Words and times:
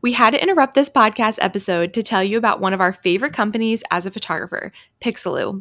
We 0.00 0.12
had 0.12 0.30
to 0.30 0.40
interrupt 0.40 0.74
this 0.74 0.88
podcast 0.88 1.38
episode 1.40 1.92
to 1.94 2.04
tell 2.04 2.22
you 2.22 2.38
about 2.38 2.60
one 2.60 2.72
of 2.72 2.80
our 2.80 2.92
favorite 2.92 3.32
companies 3.32 3.82
as 3.90 4.06
a 4.06 4.12
photographer, 4.12 4.70
Pixellu. 5.00 5.60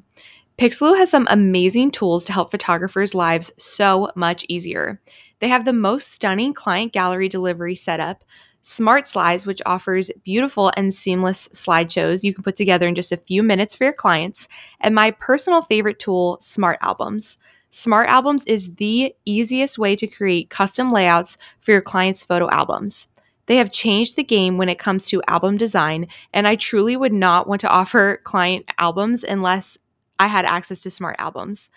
Pixellu 0.59 0.95
has 0.95 1.09
some 1.09 1.27
amazing 1.31 1.89
tools 1.89 2.23
to 2.25 2.33
help 2.33 2.51
photographers' 2.51 3.15
lives 3.15 3.51
so 3.57 4.11
much 4.15 4.45
easier. 4.47 5.01
They 5.39 5.47
have 5.47 5.65
the 5.65 5.73
most 5.73 6.09
stunning 6.09 6.53
client 6.53 6.93
gallery 6.93 7.27
delivery 7.29 7.73
setup, 7.73 8.23
Smart 8.61 9.07
Slides, 9.07 9.47
which 9.47 9.61
offers 9.65 10.11
beautiful 10.23 10.71
and 10.77 10.93
seamless 10.93 11.47
slideshows 11.49 12.23
you 12.23 12.31
can 12.31 12.43
put 12.43 12.55
together 12.55 12.87
in 12.87 12.93
just 12.93 13.11
a 13.11 13.17
few 13.17 13.41
minutes 13.41 13.75
for 13.75 13.85
your 13.85 13.93
clients, 13.93 14.47
and 14.79 14.93
my 14.93 15.09
personal 15.09 15.63
favorite 15.63 15.97
tool, 15.97 16.37
Smart 16.41 16.77
Albums. 16.81 17.39
Smart 17.71 18.07
Albums 18.07 18.45
is 18.45 18.75
the 18.75 19.15
easiest 19.25 19.79
way 19.79 19.95
to 19.95 20.05
create 20.05 20.51
custom 20.51 20.91
layouts 20.91 21.39
for 21.59 21.71
your 21.71 21.81
clients' 21.81 22.23
photo 22.23 22.47
albums. 22.51 23.07
They 23.47 23.57
have 23.57 23.71
changed 23.71 24.15
the 24.15 24.23
game 24.23 24.57
when 24.57 24.69
it 24.69 24.79
comes 24.79 25.07
to 25.07 25.23
album 25.27 25.57
design, 25.57 26.07
and 26.33 26.47
I 26.47 26.55
truly 26.55 26.95
would 26.95 27.13
not 27.13 27.47
want 27.47 27.61
to 27.61 27.69
offer 27.69 28.21
client 28.23 28.65
albums 28.77 29.23
unless 29.23 29.77
I 30.19 30.27
had 30.27 30.45
access 30.45 30.81
to 30.81 30.89
smart 30.89 31.15
albums. 31.19 31.69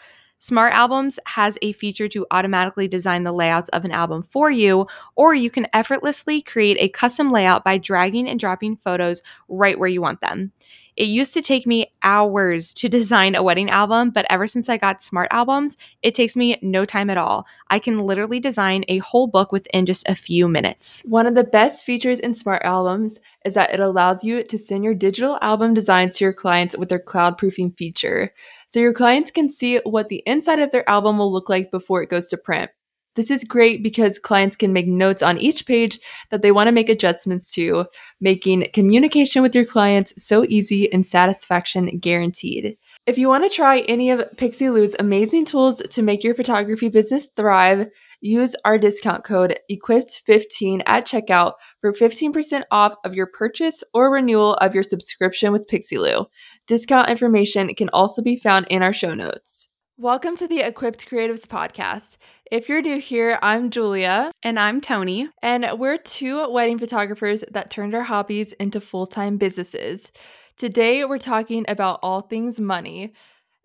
Smart 0.43 0.73
Albums 0.73 1.19
has 1.27 1.59
a 1.61 1.73
feature 1.73 2.09
to 2.09 2.27
automatically 2.31 2.89
design 2.89 3.25
the 3.25 3.33
layouts 3.33 3.69
of 3.71 3.85
an 3.85 3.93
album 3.93 4.23
for 4.23 4.51
you, 4.51 4.87
or 5.15 5.35
you 5.35 5.51
can 5.51 5.67
effortlessly 5.75 6.41
create 6.41 6.79
a 6.81 6.89
custom 6.89 7.31
layout 7.31 7.63
by 7.63 7.77
dragging 7.77 8.27
and 8.27 8.41
dropping 8.41 8.77
photos 8.77 9.23
right 9.51 9.79
where 9.79 9.89
you 9.89 10.01
want 10.01 10.23
them. 10.23 10.53
It 10.97 11.09
used 11.09 11.35
to 11.35 11.43
take 11.43 11.67
me 11.67 11.93
hours 12.03 12.73
to 12.75 12.89
design 12.89 13.35
a 13.35 13.43
wedding 13.43 13.71
album, 13.71 14.11
but 14.11 14.27
ever 14.29 14.47
since 14.47 14.69
I 14.69 14.77
got 14.77 15.03
smart 15.03 15.29
albums, 15.31 15.77
it 16.03 16.15
takes 16.15 16.37
me 16.37 16.59
no 16.63 16.85
time 16.85 17.11
at 17.11 17.19
all. 17.19 17.47
I 17.69 17.79
can 17.79 18.01
literally 18.01 18.41
design 18.41 18.85
a 18.89 18.99
whole 18.99 19.27
book 19.27 19.53
within 19.53 19.87
just 19.87 20.09
a 20.09 20.15
few 20.15 20.49
minutes. 20.49 21.03
One 21.07 21.27
of 21.27 21.35
the 21.35 21.45
best 21.45 21.85
features 21.85 22.21
in 22.21 22.35
smart 22.35 22.63
albums 22.65 23.21
is 23.45 23.55
that 23.55 23.73
it 23.73 23.81
allows 23.81 24.25
you 24.25 24.43
to 24.43 24.59
send 24.59 24.85
your 24.85 24.95
digital 24.95 25.39
album 25.41 25.75
designs 25.75 26.19
to 26.19 26.25
your 26.25 26.33
clients 26.33 26.77
with 26.77 26.89
their 26.89 26.99
cloud 26.99 27.39
proofing 27.39 27.73
feature. 27.73 28.33
So 28.67 28.81
your 28.81 28.93
clients 28.93 29.31
can 29.31 29.51
see 29.51 29.79
what 29.85 30.09
the 30.09 30.23
inside 30.27 30.59
of 30.59 30.71
their 30.71 30.89
album 30.89 31.19
will 31.19 31.33
look 31.33 31.49
like 31.49 31.71
before 31.71 32.03
it 32.03 32.11
goes 32.11 32.29
to 32.29 32.37
print. 32.37 32.71
This 33.17 33.31
is 33.31 33.43
great 33.43 33.83
because 33.83 34.19
clients 34.19 34.55
can 34.55 34.73
make 34.73 34.87
notes 34.87 35.23
on 35.23 35.39
each 35.39 35.67
page 35.67 35.99
that 36.31 36.43
they 36.43 36.53
want 36.53 36.69
to 36.69 36.73
make 36.73 36.89
adjustments 36.89 37.51
to, 37.53 37.87
making 38.21 38.69
communication 38.73 39.43
with 39.43 39.55
your 39.55 39.65
clients 39.65 40.13
so 40.17 40.45
easy 40.49 40.93
and 40.93 41.05
satisfaction 41.05 41.99
guaranteed. 41.99 42.77
If 43.07 43.19
you 43.19 43.29
want 43.29 43.51
to 43.51 43.55
try 43.55 43.81
any 43.81 44.11
of 44.11 44.21
Pixellu's 44.37 44.95
amazing 44.99 45.45
tools 45.45 45.83
to 45.91 46.03
make 46.03 46.23
your 46.23 46.37
photography 46.37 46.89
business 46.89 47.27
thrive, 47.37 47.89
use 48.21 48.55
our 48.65 48.79
discount 48.79 49.25
code 49.25 49.59
EQUIPPED15 49.71 50.83
at 50.87 51.07
checkout 51.07 51.55
for 51.81 51.93
15% 51.93 52.63
off 52.71 52.95
of 53.05 53.15
your 53.15 53.27
purchase 53.27 53.83
or 53.93 54.13
renewal 54.13 54.55
of 54.55 54.75
your 54.75 54.85
subscription 54.85 55.51
with 55.51 55.69
Pixellu. 55.69 56.27
Discount 56.67 57.09
information 57.09 57.75
can 57.75 57.89
also 57.93 58.23
be 58.23 58.37
found 58.37 58.67
in 58.69 58.83
our 58.83 58.93
show 58.93 59.15
notes. 59.15 59.70
Welcome 60.01 60.35
to 60.37 60.49
the 60.49 60.61
Equipped 60.61 61.07
Creatives 61.11 61.47
Podcast. 61.47 62.17
If 62.51 62.71
you're 62.71 62.81
new 62.81 62.99
here, 62.99 63.39
I'm 63.43 63.69
Julia. 63.69 64.33
And 64.43 64.59
I'm 64.59 64.81
Toni. 64.81 65.29
And 65.43 65.67
we're 65.79 65.99
two 65.99 66.51
wedding 66.51 66.79
photographers 66.79 67.45
that 67.51 67.71
turned 67.71 67.95
our 67.95 68.05
hobbies 68.05 68.53
into 68.55 68.81
full 68.81 69.07
time 69.07 69.37
businesses. 69.37 70.11
Today, 70.57 71.05
we're 71.05 71.19
talking 71.19 71.67
about 71.69 72.01
all 72.03 72.23
things 72.23 72.59
money. 72.59 73.13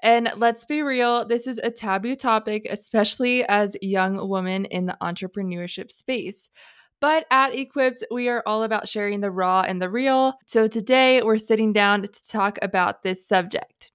And 0.04 0.30
let's 0.36 0.66
be 0.66 0.82
real, 0.82 1.26
this 1.26 1.48
is 1.48 1.58
a 1.60 1.72
taboo 1.72 2.18
topic, 2.18 2.68
especially 2.70 3.46
as 3.46 3.78
young 3.82 4.28
women 4.28 4.66
in 4.66 4.88
the 4.88 4.98
entrepreneurship 5.02 5.90
space. 5.90 6.50
But 7.00 7.28
at 7.32 7.56
Equipped, 7.56 8.04
we 8.12 8.28
are 8.28 8.44
all 8.46 8.64
about 8.64 8.90
sharing 8.90 9.22
the 9.22 9.32
raw 9.32 9.62
and 9.62 9.82
the 9.82 9.90
real. 9.90 10.34
So 10.48 10.68
today, 10.68 11.22
we're 11.22 11.38
sitting 11.38 11.72
down 11.72 12.02
to 12.02 12.24
talk 12.30 12.60
about 12.62 13.04
this 13.04 13.26
subject. 13.26 13.94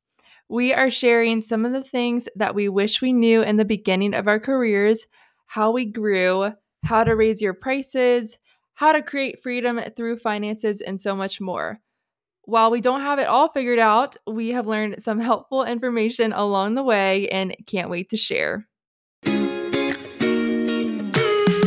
We 0.50 0.74
are 0.74 0.90
sharing 0.90 1.42
some 1.42 1.64
of 1.64 1.70
the 1.70 1.84
things 1.84 2.28
that 2.34 2.56
we 2.56 2.68
wish 2.68 3.00
we 3.00 3.12
knew 3.12 3.40
in 3.40 3.56
the 3.56 3.64
beginning 3.64 4.14
of 4.14 4.26
our 4.26 4.40
careers, 4.40 5.06
how 5.46 5.70
we 5.70 5.84
grew, 5.84 6.52
how 6.84 7.04
to 7.04 7.14
raise 7.14 7.40
your 7.40 7.54
prices, 7.54 8.36
how 8.74 8.90
to 8.90 9.00
create 9.00 9.40
freedom 9.40 9.80
through 9.94 10.16
finances, 10.16 10.80
and 10.80 11.00
so 11.00 11.14
much 11.14 11.40
more. 11.40 11.78
While 12.42 12.72
we 12.72 12.80
don't 12.80 13.02
have 13.02 13.20
it 13.20 13.28
all 13.28 13.52
figured 13.52 13.78
out, 13.78 14.16
we 14.26 14.48
have 14.48 14.66
learned 14.66 15.00
some 15.00 15.20
helpful 15.20 15.62
information 15.62 16.32
along 16.32 16.74
the 16.74 16.82
way 16.82 17.28
and 17.28 17.54
can't 17.68 17.88
wait 17.88 18.10
to 18.10 18.16
share. 18.16 18.66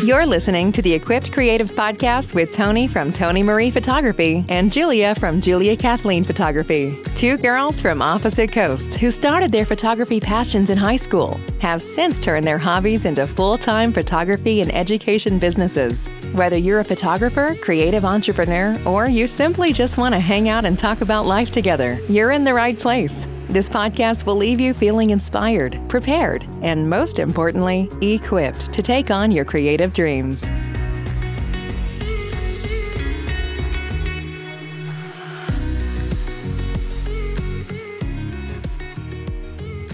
You're 0.04 0.26
listening 0.26 0.74
to 0.74 0.82
the 0.82 0.92
Equipped 0.92 1.32
Creatives 1.32 1.74
Podcast 1.74 2.36
with 2.36 2.52
Toni 2.52 2.90
from 2.90 3.14
Toni 3.14 3.42
Marie 3.42 3.72
Photography 3.72 4.44
and 4.50 4.70
Julia 4.70 5.16
from 5.16 5.40
Julia 5.40 5.78
Kathleen 5.78 6.26
Photography. 6.26 7.02
Two 7.16 7.38
girls 7.38 7.80
from 7.80 8.02
opposite 8.02 8.52
coasts 8.52 8.98
who 8.98 9.10
started 9.10 9.50
their 9.50 9.66
photography 9.66 10.20
passions 10.20 10.70
in 10.70 10.78
high 10.78 10.98
school 10.98 11.40
have 11.62 11.82
since 11.82 12.20
turned 12.20 12.46
their 12.46 12.58
hobbies 12.58 13.06
into 13.06 13.26
full 13.26 13.58
time 13.58 13.94
photography 13.94 14.60
and 14.60 14.76
education 14.76 15.40
businesses. 15.40 16.10
Whether 16.34 16.58
you're 16.58 16.82
a 16.82 16.84
photographer, 16.84 17.56
creative 17.62 18.04
entrepreneur, 18.04 18.78
or 18.86 19.08
you 19.08 19.26
simply 19.26 19.72
just 19.72 19.98
want 19.98 20.14
to 20.16 20.20
hang 20.20 20.50
out 20.50 20.66
and 20.66 20.78
talk 20.78 21.00
about 21.00 21.28
life 21.28 21.50
together, 21.50 21.98
you're 22.10 22.32
in 22.32 22.44
the 22.44 22.54
right 22.54 22.78
place. 22.78 23.26
This 23.54 23.70
podcast 23.70 24.26
will 24.26 24.36
leave 24.36 24.60
you 24.60 24.74
feeling 24.74 25.12
inspired, 25.12 25.80
prepared, 25.88 26.44
and 26.64 26.90
most 26.90 27.20
importantly, 27.20 27.88
equipped 28.02 28.74
to 28.74 28.82
take 28.82 29.12
on 29.12 29.32
your 29.32 29.46
creative 29.46 29.93
dreams. 29.94 30.50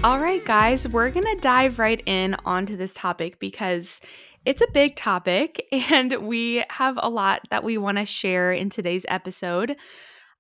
All 0.02 0.20
right, 0.20 0.44
guys, 0.46 0.88
we're 0.88 1.09
going 1.09 1.26
to 1.26 1.38
dive 1.42 1.78
right 1.78 2.02
in 2.06 2.38
onto 2.46 2.78
this 2.78 2.94
topic 2.94 3.38
because 3.38 4.00
it's 4.46 4.62
a 4.62 4.72
big 4.74 4.96
topic 4.96 5.66
and 5.72 6.14
we 6.22 6.64
have 6.70 6.98
a 7.02 7.09
lot 7.09 7.42
that 7.50 7.66
we 7.66 7.78
want 7.78 7.98
to 7.98 8.06
share 8.06 8.54
in 8.54 8.70
today's 8.70 9.06
episode. 9.09 9.76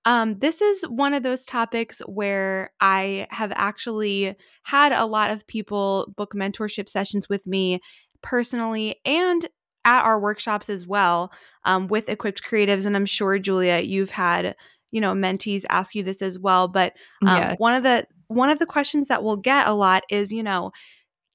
Um, 0.05 0.39
this 0.39 0.61
is 0.61 0.83
one 0.83 1.13
of 1.13 1.23
those 1.23 1.45
topics 1.45 2.01
where 2.05 2.71
I 2.79 3.27
have 3.31 3.51
actually 3.53 4.35
had 4.63 4.93
a 4.93 5.05
lot 5.05 5.29
of 5.29 5.45
people 5.45 6.13
book 6.15 6.33
mentorship 6.33 6.87
sessions 6.87 7.27
with 7.27 7.45
me 7.45 7.81
personally 8.21 8.95
and 9.05 9.45
at 9.85 10.03
our 10.03 10.19
workshops 10.19 10.69
as 10.69 10.85
well 10.85 11.31
um, 11.63 11.87
with 11.87 12.09
equipped 12.09 12.43
creatives. 12.43 12.85
And 12.85 12.95
I'm 12.95 13.05
sure, 13.05 13.39
Julia, 13.39 13.79
you've 13.79 14.11
had 14.11 14.55
you 14.91 15.01
know 15.01 15.13
mentees 15.13 15.65
ask 15.69 15.95
you 15.95 16.03
this 16.03 16.21
as 16.21 16.39
well. 16.39 16.67
But 16.67 16.93
um, 17.25 17.37
yes. 17.37 17.59
one 17.59 17.75
of 17.75 17.83
the 17.83 18.05
one 18.27 18.49
of 18.49 18.59
the 18.59 18.65
questions 18.65 19.07
that 19.07 19.23
we'll 19.23 19.37
get 19.37 19.67
a 19.67 19.73
lot 19.73 20.03
is, 20.09 20.31
you 20.31 20.43
know, 20.43 20.71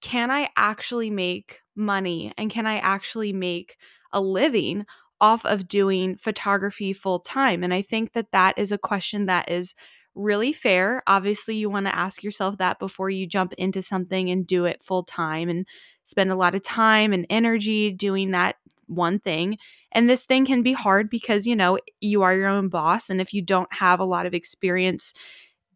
can 0.00 0.31
I 0.31 0.49
actually 0.56 1.11
make 1.11 1.61
money 1.75 2.33
and 2.39 2.50
can 2.50 2.67
I 2.67 2.78
actually 2.78 3.33
make 3.33 3.77
a 4.12 4.21
living 4.21 4.87
off 5.21 5.45
of 5.45 5.66
doing 5.66 6.16
photography 6.16 6.93
full 6.93 7.19
time? 7.19 7.65
And 7.65 7.75
I 7.75 7.83
think 7.83 8.12
that 8.12 8.31
that 8.33 8.59
is 8.59 8.71
a 8.71 8.78
question 8.78 9.27
that 9.27 9.51
is 9.51 9.75
really 10.15 10.53
fair. 10.53 11.03
Obviously, 11.06 11.56
you 11.56 11.69
want 11.69 11.87
to 11.87 11.97
ask 11.97 12.22
yourself 12.22 12.59
that 12.59 12.78
before 12.78 13.11
you 13.11 13.27
jump 13.27 13.53
into 13.55 13.83
something 13.83 14.31
and 14.31 14.47
do 14.47 14.65
it 14.65 14.84
full 14.84 15.03
time 15.03 15.49
and 15.49 15.66
spend 16.04 16.31
a 16.31 16.37
lot 16.37 16.54
of 16.54 16.62
time 16.62 17.12
and 17.12 17.26
energy 17.28 17.91
doing 17.92 18.31
that 18.31 18.56
one 18.87 19.19
thing. 19.19 19.59
And 19.92 20.09
this 20.09 20.25
thing 20.25 20.44
can 20.44 20.62
be 20.62 20.72
hard 20.72 21.09
because, 21.09 21.47
you 21.47 21.56
know, 21.56 21.78
you 22.00 22.22
are 22.22 22.34
your 22.34 22.48
own 22.48 22.69
boss. 22.69 23.10
And 23.10 23.20
if 23.20 23.32
you 23.32 23.42
don't 23.42 23.72
have 23.72 24.00
a 24.00 24.04
lot 24.04 24.26
of 24.26 24.34
experience 24.34 25.15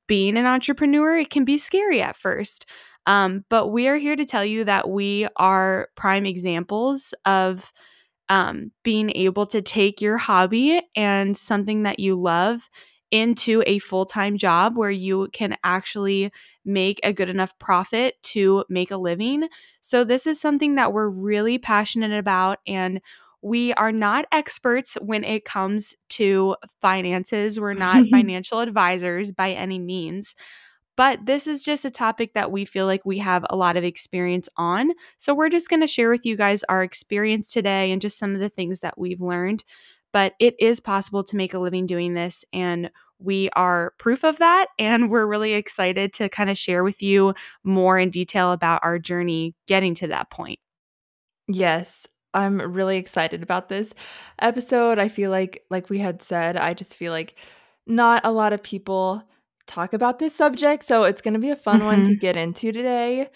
being 0.06 0.36
an 0.36 0.46
entrepreneur, 0.46 1.16
it 1.16 1.30
can 1.30 1.44
be 1.44 1.58
scary 1.58 2.00
at 2.02 2.16
first. 2.16 2.66
Um, 3.06 3.44
but 3.48 3.68
we 3.68 3.88
are 3.88 3.96
here 3.96 4.16
to 4.16 4.24
tell 4.24 4.44
you 4.44 4.64
that 4.64 4.88
we 4.88 5.28
are 5.36 5.88
prime 5.94 6.26
examples 6.26 7.14
of 7.24 7.72
um, 8.28 8.72
being 8.82 9.10
able 9.14 9.46
to 9.46 9.62
take 9.62 10.02
your 10.02 10.18
hobby 10.18 10.82
and 10.94 11.36
something 11.36 11.84
that 11.84 11.98
you 11.98 12.20
love 12.20 12.68
into 13.10 13.62
a 13.66 13.78
full 13.78 14.04
time 14.04 14.36
job 14.36 14.76
where 14.76 14.90
you 14.90 15.28
can 15.32 15.56
actually 15.64 16.30
make 16.64 17.00
a 17.02 17.12
good 17.12 17.28
enough 17.28 17.58
profit 17.58 18.22
to 18.22 18.64
make 18.68 18.90
a 18.90 18.96
living. 18.96 19.48
So, 19.80 20.04
this 20.04 20.26
is 20.26 20.40
something 20.40 20.74
that 20.76 20.92
we're 20.92 21.08
really 21.08 21.58
passionate 21.58 22.16
about. 22.16 22.58
And 22.66 23.00
we 23.40 23.72
are 23.74 23.92
not 23.92 24.26
experts 24.32 24.96
when 25.00 25.24
it 25.24 25.44
comes 25.44 25.94
to 26.10 26.56
finances. 26.80 27.58
We're 27.58 27.74
not 27.74 28.06
financial 28.08 28.60
advisors 28.60 29.32
by 29.32 29.50
any 29.50 29.78
means. 29.78 30.34
But 30.98 31.26
this 31.26 31.46
is 31.46 31.62
just 31.62 31.84
a 31.84 31.92
topic 31.92 32.34
that 32.34 32.50
we 32.50 32.64
feel 32.64 32.84
like 32.84 33.06
we 33.06 33.18
have 33.18 33.46
a 33.48 33.54
lot 33.54 33.76
of 33.76 33.84
experience 33.84 34.48
on. 34.56 34.90
So 35.16 35.32
we're 35.32 35.48
just 35.48 35.70
going 35.70 35.80
to 35.80 35.86
share 35.86 36.10
with 36.10 36.26
you 36.26 36.36
guys 36.36 36.64
our 36.64 36.82
experience 36.82 37.52
today 37.52 37.92
and 37.92 38.02
just 38.02 38.18
some 38.18 38.34
of 38.34 38.40
the 38.40 38.48
things 38.48 38.80
that 38.80 38.98
we've 38.98 39.20
learned. 39.20 39.62
But 40.12 40.34
it 40.40 40.54
is 40.58 40.80
possible 40.80 41.22
to 41.24 41.36
make 41.36 41.54
a 41.54 41.58
living 41.58 41.86
doing 41.86 42.14
this. 42.14 42.44
And 42.52 42.90
we 43.18 43.50
are 43.54 43.92
proof 43.98 44.24
of 44.24 44.38
that. 44.38 44.68
And 44.78 45.10
we're 45.10 45.26
really 45.26 45.54
excited 45.54 46.12
to 46.14 46.28
kind 46.28 46.50
of 46.50 46.56
share 46.56 46.84
with 46.84 47.02
you 47.02 47.34
more 47.64 47.98
in 47.98 48.10
detail 48.10 48.52
about 48.52 48.80
our 48.82 48.98
journey 48.98 49.54
getting 49.66 49.94
to 49.96 50.06
that 50.08 50.30
point. 50.30 50.58
Yes. 51.48 52.06
I'm 52.34 52.60
really 52.60 52.98
excited 52.98 53.42
about 53.42 53.68
this 53.68 53.94
episode. 54.38 54.98
I 54.98 55.08
feel 55.08 55.30
like 55.30 55.64
like 55.70 55.88
we 55.88 55.98
had 55.98 56.22
said, 56.22 56.56
I 56.56 56.74
just 56.74 56.94
feel 56.94 57.12
like 57.12 57.38
not 57.86 58.20
a 58.24 58.30
lot 58.30 58.52
of 58.52 58.62
people 58.62 59.22
talk 59.66 59.92
about 59.92 60.18
this 60.18 60.34
subject, 60.34 60.84
so 60.84 61.04
it's 61.04 61.22
going 61.22 61.34
to 61.34 61.40
be 61.40 61.50
a 61.50 61.56
fun 61.56 61.78
mm-hmm. 61.78 61.86
one 61.86 62.04
to 62.04 62.10
mm-hmm. 62.12 62.20
get 62.20 62.36
into 62.36 62.70
today. 62.70 63.28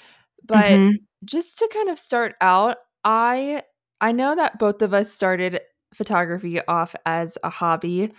But 0.44 0.72
mm-hmm. 0.72 0.96
just 1.24 1.58
to 1.58 1.68
kind 1.72 1.88
of 1.88 1.98
start 1.98 2.34
out, 2.40 2.76
I 3.02 3.62
I 4.00 4.12
know 4.12 4.36
that 4.36 4.58
both 4.58 4.82
of 4.82 4.92
us 4.92 5.10
started 5.10 5.60
photography 5.94 6.64
off 6.66 6.94
as 7.06 7.38
a 7.42 7.50
hobby 7.50 8.12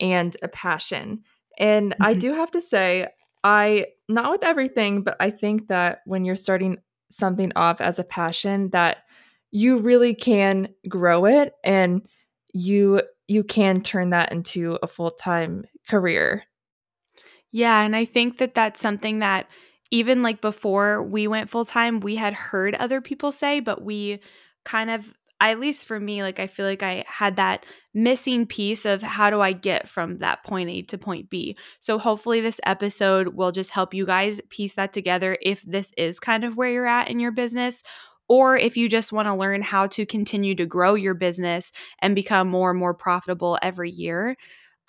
and 0.00 0.36
a 0.42 0.48
passion. 0.48 1.22
And 1.58 1.92
mm-hmm. 1.92 2.02
I 2.02 2.14
do 2.14 2.32
have 2.34 2.50
to 2.52 2.60
say, 2.60 3.08
I 3.44 3.86
not 4.08 4.30
with 4.30 4.44
everything, 4.44 5.02
but 5.02 5.16
I 5.20 5.30
think 5.30 5.68
that 5.68 6.00
when 6.04 6.24
you're 6.24 6.36
starting 6.36 6.78
something 7.10 7.52
off 7.56 7.80
as 7.80 7.98
a 7.98 8.04
passion 8.04 8.70
that 8.70 8.98
you 9.50 9.78
really 9.78 10.14
can 10.14 10.68
grow 10.88 11.24
it 11.24 11.54
and 11.64 12.06
you 12.52 13.02
you 13.28 13.42
can 13.42 13.80
turn 13.80 14.10
that 14.10 14.32
into 14.32 14.78
a 14.82 14.86
full-time 14.86 15.64
career. 15.88 16.44
Yeah, 17.50 17.82
and 17.82 17.96
I 17.96 18.04
think 18.04 18.38
that 18.38 18.54
that's 18.54 18.80
something 18.80 19.20
that 19.20 19.48
even 19.90 20.22
like 20.22 20.40
before 20.40 21.02
we 21.02 21.26
went 21.26 21.50
full 21.50 21.64
time, 21.64 22.00
we 22.00 22.16
had 22.16 22.34
heard 22.34 22.74
other 22.74 23.00
people 23.00 23.32
say, 23.32 23.60
but 23.60 23.82
we 23.82 24.20
kind 24.64 24.90
of 24.90 25.14
at 25.40 25.60
least 25.60 25.84
for 25.84 26.00
me, 26.00 26.22
like 26.22 26.40
I 26.40 26.46
feel 26.46 26.66
like 26.66 26.82
I 26.82 27.04
had 27.06 27.36
that 27.36 27.66
missing 27.92 28.46
piece 28.46 28.86
of 28.86 29.02
how 29.02 29.30
do 29.30 29.40
I 29.40 29.52
get 29.52 29.88
from 29.88 30.18
that 30.18 30.44
point 30.44 30.70
A 30.70 30.82
to 30.82 30.98
point 30.98 31.28
B. 31.28 31.56
So 31.78 31.98
hopefully 31.98 32.40
this 32.40 32.60
episode 32.64 33.28
will 33.28 33.52
just 33.52 33.70
help 33.70 33.92
you 33.92 34.06
guys 34.06 34.40
piece 34.48 34.74
that 34.74 34.92
together 34.92 35.36
if 35.42 35.62
this 35.62 35.92
is 35.96 36.20
kind 36.20 36.44
of 36.44 36.56
where 36.56 36.70
you're 36.70 36.86
at 36.86 37.10
in 37.10 37.20
your 37.20 37.32
business 37.32 37.82
or 38.28 38.56
if 38.56 38.76
you 38.76 38.88
just 38.88 39.12
want 39.12 39.28
to 39.28 39.34
learn 39.34 39.62
how 39.62 39.86
to 39.88 40.06
continue 40.06 40.54
to 40.54 40.66
grow 40.66 40.94
your 40.94 41.14
business 41.14 41.70
and 42.00 42.14
become 42.14 42.48
more 42.48 42.70
and 42.70 42.78
more 42.78 42.94
profitable 42.94 43.58
every 43.62 43.90
year. 43.90 44.36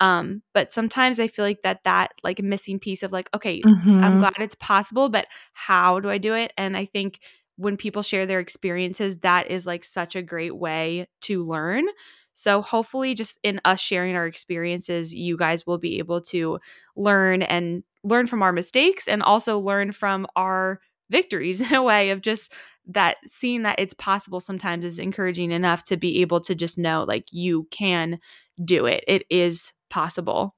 Um, 0.00 0.42
but 0.54 0.72
sometimes 0.72 1.18
I 1.18 1.26
feel 1.26 1.44
like 1.44 1.62
that 1.62 1.84
that 1.84 2.12
like 2.22 2.42
missing 2.42 2.78
piece 2.78 3.02
of 3.02 3.12
like, 3.12 3.28
okay, 3.34 3.60
mm-hmm. 3.60 4.02
I'm 4.02 4.18
glad 4.18 4.34
it's 4.38 4.54
possible, 4.54 5.08
but 5.08 5.26
how 5.52 6.00
do 6.00 6.08
I 6.08 6.18
do 6.18 6.34
it? 6.34 6.52
And 6.56 6.76
I 6.76 6.84
think 6.84 7.20
when 7.58 7.76
people 7.76 8.02
share 8.02 8.24
their 8.24 8.40
experiences, 8.40 9.18
that 9.18 9.50
is 9.50 9.66
like 9.66 9.84
such 9.84 10.16
a 10.16 10.22
great 10.22 10.56
way 10.56 11.06
to 11.22 11.44
learn. 11.44 11.86
So, 12.32 12.62
hopefully, 12.62 13.14
just 13.14 13.38
in 13.42 13.60
us 13.64 13.80
sharing 13.80 14.14
our 14.14 14.26
experiences, 14.26 15.12
you 15.12 15.36
guys 15.36 15.66
will 15.66 15.78
be 15.78 15.98
able 15.98 16.20
to 16.22 16.60
learn 16.96 17.42
and 17.42 17.82
learn 18.04 18.28
from 18.28 18.42
our 18.42 18.52
mistakes 18.52 19.08
and 19.08 19.22
also 19.22 19.58
learn 19.58 19.90
from 19.92 20.26
our 20.36 20.80
victories 21.10 21.60
in 21.70 21.74
a 21.74 21.82
way 21.82 22.10
of 22.10 22.20
just 22.20 22.52
that 22.86 23.16
seeing 23.26 23.64
that 23.64 23.78
it's 23.78 23.94
possible 23.94 24.40
sometimes 24.40 24.84
is 24.84 24.98
encouraging 24.98 25.50
enough 25.50 25.84
to 25.84 25.96
be 25.96 26.20
able 26.22 26.40
to 26.40 26.54
just 26.54 26.78
know 26.78 27.04
like 27.06 27.26
you 27.32 27.66
can 27.70 28.18
do 28.64 28.86
it. 28.86 29.04
It 29.06 29.24
is 29.30 29.72
possible. 29.90 30.54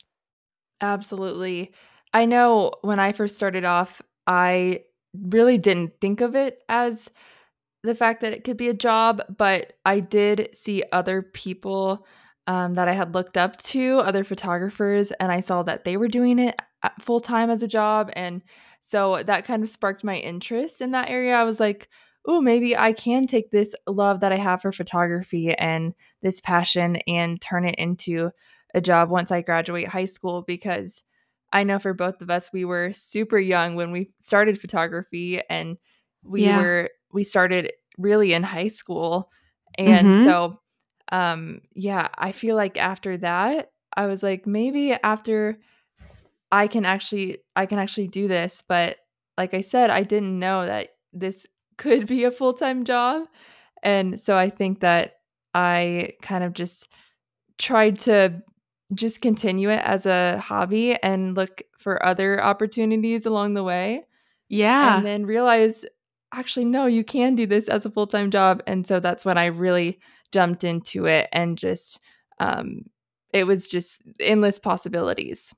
Absolutely. 0.80 1.72
I 2.12 2.24
know 2.24 2.72
when 2.82 2.98
I 2.98 3.12
first 3.12 3.36
started 3.36 3.64
off, 3.64 4.02
I 4.26 4.84
really 5.14 5.58
didn't 5.58 6.00
think 6.00 6.20
of 6.20 6.34
it 6.34 6.62
as 6.68 7.10
the 7.82 7.94
fact 7.94 8.20
that 8.20 8.32
it 8.32 8.44
could 8.44 8.56
be 8.56 8.68
a 8.68 8.74
job, 8.74 9.22
but 9.36 9.72
I 9.84 10.00
did 10.00 10.50
see 10.54 10.82
other 10.92 11.22
people 11.22 12.06
um, 12.46 12.74
that 12.74 12.88
I 12.88 12.92
had 12.92 13.14
looked 13.14 13.36
up 13.36 13.56
to, 13.58 14.00
other 14.00 14.24
photographers, 14.24 15.12
and 15.12 15.32
I 15.32 15.40
saw 15.40 15.62
that 15.62 15.84
they 15.84 15.96
were 15.96 16.08
doing 16.08 16.38
it 16.38 16.60
full 17.00 17.20
time 17.20 17.50
as 17.50 17.62
a 17.62 17.68
job. 17.68 18.10
And 18.14 18.42
so 18.80 19.22
that 19.22 19.44
kind 19.44 19.62
of 19.62 19.68
sparked 19.68 20.04
my 20.04 20.16
interest 20.16 20.80
in 20.80 20.90
that 20.92 21.10
area. 21.10 21.34
I 21.34 21.44
was 21.44 21.60
like, 21.60 21.88
oh, 22.26 22.40
maybe 22.40 22.76
I 22.76 22.92
can 22.92 23.26
take 23.26 23.50
this 23.50 23.74
love 23.86 24.20
that 24.20 24.32
I 24.32 24.36
have 24.36 24.62
for 24.62 24.72
photography 24.72 25.54
and 25.54 25.94
this 26.22 26.40
passion 26.40 26.96
and 27.06 27.40
turn 27.40 27.64
it 27.64 27.76
into 27.76 28.30
a 28.74 28.80
job 28.80 29.10
once 29.10 29.30
I 29.30 29.42
graduate 29.42 29.88
high 29.88 30.04
school 30.04 30.42
because 30.42 31.02
I 31.52 31.64
know 31.64 31.78
for 31.78 31.94
both 31.94 32.20
of 32.20 32.30
us, 32.30 32.50
we 32.52 32.64
were 32.64 32.92
super 32.92 33.38
young 33.38 33.74
when 33.74 33.90
we 33.90 34.10
started 34.20 34.60
photography 34.60 35.40
and 35.48 35.78
we 36.22 36.44
yeah. 36.44 36.60
were, 36.60 36.90
we 37.12 37.24
started 37.24 37.72
really 37.98 38.32
in 38.32 38.42
high 38.42 38.68
school. 38.68 39.30
And 39.76 40.06
mm-hmm. 40.06 40.24
so, 40.24 40.60
um, 41.10 41.62
yeah, 41.72 42.08
I 42.16 42.32
feel 42.32 42.56
like 42.56 42.78
after 42.78 43.16
that, 43.18 43.70
I 43.96 44.06
was 44.06 44.22
like, 44.22 44.46
maybe 44.46 44.92
after 44.92 45.58
I 46.52 46.68
can 46.68 46.84
actually, 46.84 47.38
I 47.56 47.66
can 47.66 47.78
actually 47.78 48.08
do 48.08 48.28
this. 48.28 48.62
But 48.68 48.96
like 49.36 49.54
I 49.54 49.60
said, 49.60 49.90
I 49.90 50.04
didn't 50.04 50.38
know 50.38 50.66
that 50.66 50.90
this 51.12 51.46
could 51.78 52.06
be 52.06 52.24
a 52.24 52.30
full 52.30 52.54
time 52.54 52.84
job. 52.84 53.26
And 53.82 54.20
so 54.20 54.36
I 54.36 54.50
think 54.50 54.80
that 54.80 55.14
I 55.54 56.12
kind 56.22 56.44
of 56.44 56.52
just 56.52 56.88
tried 57.58 57.98
to 58.00 58.42
just 58.94 59.20
continue 59.20 59.70
it 59.70 59.82
as 59.84 60.06
a 60.06 60.38
hobby 60.38 61.00
and 61.02 61.36
look 61.36 61.62
for 61.78 62.04
other 62.04 62.42
opportunities 62.42 63.26
along 63.26 63.54
the 63.54 63.62
way. 63.62 64.04
Yeah. 64.48 64.96
And 64.96 65.06
then 65.06 65.26
realize 65.26 65.84
actually, 66.32 66.64
no, 66.64 66.86
you 66.86 67.04
can 67.04 67.34
do 67.34 67.46
this 67.46 67.68
as 67.68 67.86
a 67.86 67.90
full 67.90 68.06
time 68.06 68.30
job. 68.30 68.62
And 68.66 68.86
so 68.86 69.00
that's 69.00 69.24
when 69.24 69.38
I 69.38 69.46
really 69.46 70.00
jumped 70.32 70.64
into 70.64 71.06
it 71.06 71.28
and 71.32 71.56
just, 71.58 72.00
um, 72.38 72.86
it 73.32 73.46
was 73.46 73.68
just 73.68 74.02
endless 74.18 74.58
possibilities. 74.58 75.54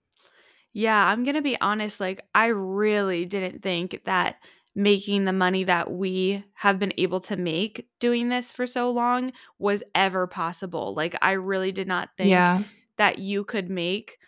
Yeah, 0.74 1.06
I'm 1.06 1.24
going 1.24 1.34
to 1.34 1.42
be 1.42 1.60
honest. 1.60 2.00
Like, 2.00 2.24
I 2.34 2.46
really 2.46 3.26
didn't 3.26 3.62
think 3.62 4.02
that 4.04 4.36
making 4.74 5.26
the 5.26 5.32
money 5.32 5.64
that 5.64 5.92
we 5.92 6.42
have 6.54 6.78
been 6.78 6.94
able 6.96 7.20
to 7.20 7.36
make 7.36 7.86
doing 8.00 8.30
this 8.30 8.52
for 8.52 8.66
so 8.66 8.90
long 8.90 9.32
was 9.58 9.82
ever 9.94 10.26
possible. 10.26 10.94
Like, 10.94 11.14
I 11.20 11.32
really 11.32 11.72
did 11.72 11.86
not 11.86 12.10
think 12.16 12.30
yeah 12.30 12.62
that 12.98 13.18
you 13.18 13.44
could 13.44 13.70
make 13.70 14.18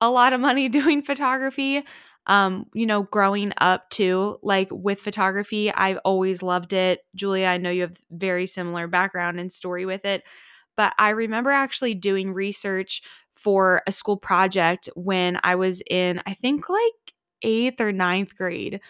a 0.00 0.10
lot 0.10 0.32
of 0.32 0.40
money 0.40 0.68
doing 0.70 1.02
photography. 1.02 1.82
Um, 2.26 2.66
you 2.74 2.86
know, 2.86 3.02
growing 3.02 3.52
up 3.58 3.90
too, 3.90 4.38
like 4.42 4.68
with 4.70 4.98
photography, 5.00 5.70
I've 5.70 5.98
always 6.04 6.42
loved 6.42 6.72
it. 6.72 7.00
Julia, 7.14 7.46
I 7.46 7.58
know 7.58 7.70
you 7.70 7.82
have 7.82 7.98
very 8.10 8.46
similar 8.46 8.86
background 8.86 9.38
and 9.38 9.52
story 9.52 9.84
with 9.84 10.06
it, 10.06 10.22
but 10.74 10.94
I 10.98 11.10
remember 11.10 11.50
actually 11.50 11.94
doing 11.94 12.32
research 12.32 13.02
for 13.34 13.82
a 13.86 13.92
school 13.92 14.16
project 14.16 14.88
when 14.96 15.38
I 15.44 15.56
was 15.56 15.82
in, 15.90 16.22
I 16.24 16.32
think 16.32 16.70
like 16.70 16.92
eighth 17.42 17.78
or 17.80 17.92
ninth 17.92 18.34
grade 18.36 18.80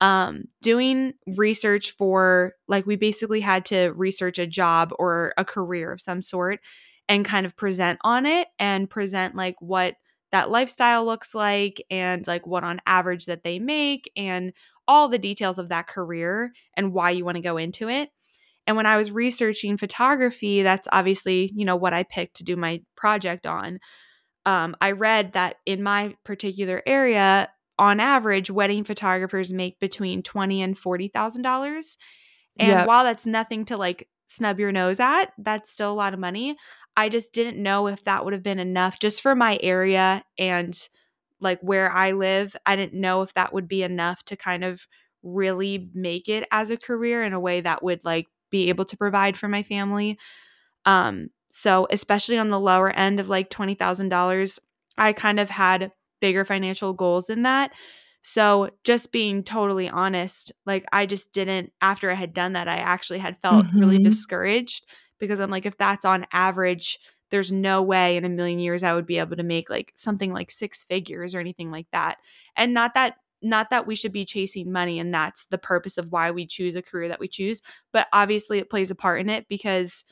um, 0.00 0.44
doing 0.60 1.14
research 1.36 1.92
for 1.92 2.52
like 2.68 2.86
we 2.86 2.96
basically 2.96 3.40
had 3.40 3.64
to 3.66 3.90
research 3.92 4.38
a 4.38 4.46
job 4.46 4.92
or 4.98 5.32
a 5.38 5.44
career 5.44 5.92
of 5.92 6.00
some 6.00 6.20
sort 6.20 6.60
and 7.08 7.24
kind 7.24 7.46
of 7.46 7.56
present 7.56 7.98
on 8.02 8.26
it 8.26 8.48
and 8.58 8.88
present 8.88 9.34
like 9.34 9.56
what 9.60 9.94
that 10.32 10.50
lifestyle 10.50 11.04
looks 11.04 11.34
like 11.34 11.82
and 11.90 12.26
like 12.26 12.46
what 12.46 12.64
on 12.64 12.80
average 12.86 13.26
that 13.26 13.44
they 13.44 13.58
make 13.58 14.10
and 14.16 14.52
all 14.88 15.08
the 15.08 15.18
details 15.18 15.58
of 15.58 15.68
that 15.68 15.86
career 15.86 16.52
and 16.76 16.92
why 16.92 17.10
you 17.10 17.24
want 17.24 17.36
to 17.36 17.42
go 17.42 17.56
into 17.56 17.88
it. 17.88 18.10
And 18.66 18.76
when 18.76 18.86
I 18.86 18.96
was 18.96 19.10
researching 19.10 19.76
photography, 19.76 20.62
that's 20.62 20.88
obviously, 20.90 21.50
you 21.54 21.64
know, 21.64 21.76
what 21.76 21.94
I 21.94 22.02
picked 22.02 22.36
to 22.36 22.44
do 22.44 22.56
my 22.56 22.80
project 22.96 23.46
on. 23.46 23.78
Um, 24.46 24.76
I 24.80 24.92
read 24.92 25.34
that 25.34 25.56
in 25.66 25.82
my 25.82 26.16
particular 26.24 26.82
area, 26.86 27.48
on 27.78 28.00
average, 28.00 28.50
wedding 28.50 28.84
photographers 28.84 29.52
make 29.52 29.80
between 29.80 30.22
twenty 30.22 30.62
and 30.62 30.76
forty 30.76 31.08
thousand 31.08 31.42
dollars. 31.42 31.98
And 32.58 32.68
yep. 32.68 32.86
while 32.86 33.04
that's 33.04 33.26
nothing 33.26 33.64
to 33.66 33.76
like 33.76 34.08
snub 34.26 34.60
your 34.60 34.72
nose 34.72 35.00
at, 35.00 35.32
that's 35.38 35.70
still 35.70 35.92
a 35.92 35.94
lot 35.94 36.14
of 36.14 36.20
money. 36.20 36.56
I 36.96 37.08
just 37.08 37.32
didn't 37.32 37.62
know 37.62 37.86
if 37.86 38.04
that 38.04 38.24
would 38.24 38.32
have 38.32 38.42
been 38.42 38.58
enough 38.58 39.00
just 39.00 39.20
for 39.20 39.34
my 39.34 39.58
area 39.62 40.24
and 40.38 40.76
like 41.40 41.60
where 41.60 41.90
I 41.90 42.12
live. 42.12 42.56
I 42.64 42.76
didn't 42.76 43.00
know 43.00 43.22
if 43.22 43.34
that 43.34 43.52
would 43.52 43.68
be 43.68 43.82
enough 43.82 44.24
to 44.26 44.36
kind 44.36 44.64
of 44.64 44.86
really 45.22 45.90
make 45.94 46.28
it 46.28 46.46
as 46.50 46.70
a 46.70 46.76
career 46.76 47.24
in 47.24 47.32
a 47.32 47.40
way 47.40 47.60
that 47.60 47.82
would 47.82 48.00
like 48.04 48.26
be 48.50 48.68
able 48.68 48.84
to 48.84 48.96
provide 48.96 49.36
for 49.36 49.48
my 49.48 49.62
family. 49.62 50.18
Um 50.84 51.30
so 51.48 51.86
especially 51.90 52.38
on 52.38 52.50
the 52.50 52.60
lower 52.60 52.90
end 52.90 53.20
of 53.20 53.28
like 53.28 53.48
$20,000, 53.48 54.58
I 54.98 55.12
kind 55.12 55.38
of 55.38 55.50
had 55.50 55.92
bigger 56.20 56.44
financial 56.44 56.92
goals 56.92 57.26
than 57.26 57.42
that. 57.42 57.70
So, 58.22 58.70
just 58.84 59.12
being 59.12 59.44
totally 59.44 59.88
honest, 59.88 60.50
like 60.64 60.86
I 60.90 61.04
just 61.04 61.34
didn't, 61.34 61.72
after 61.82 62.10
I 62.10 62.14
had 62.14 62.32
done 62.32 62.54
that, 62.54 62.68
I 62.68 62.76
actually 62.76 63.18
had 63.18 63.36
felt 63.42 63.66
mm-hmm. 63.66 63.78
really 63.78 63.98
discouraged 64.02 64.86
because 65.24 65.40
I'm 65.40 65.50
like, 65.50 65.66
if 65.66 65.76
that's 65.76 66.04
on 66.04 66.26
average, 66.32 66.98
there's 67.30 67.50
no 67.50 67.82
way 67.82 68.16
in 68.16 68.24
a 68.24 68.28
million 68.28 68.58
years 68.58 68.82
I 68.82 68.94
would 68.94 69.06
be 69.06 69.18
able 69.18 69.36
to 69.36 69.42
make 69.42 69.68
like 69.70 69.92
something 69.96 70.32
like 70.32 70.50
six 70.50 70.84
figures 70.84 71.34
or 71.34 71.40
anything 71.40 71.70
like 71.70 71.86
that. 71.92 72.18
And 72.56 72.72
not 72.72 72.94
that 72.94 73.16
not 73.42 73.68
that 73.70 73.86
we 73.86 73.94
should 73.94 74.12
be 74.12 74.24
chasing 74.24 74.72
money 74.72 74.98
and 74.98 75.12
that's 75.12 75.44
the 75.46 75.58
purpose 75.58 75.98
of 75.98 76.10
why 76.10 76.30
we 76.30 76.46
choose 76.46 76.76
a 76.76 76.82
career 76.82 77.08
that 77.08 77.20
we 77.20 77.28
choose, 77.28 77.60
but 77.92 78.06
obviously 78.12 78.58
it 78.58 78.70
plays 78.70 78.90
a 78.90 78.94
part 78.94 79.20
in 79.20 79.28
it 79.28 79.46
because 79.48 80.04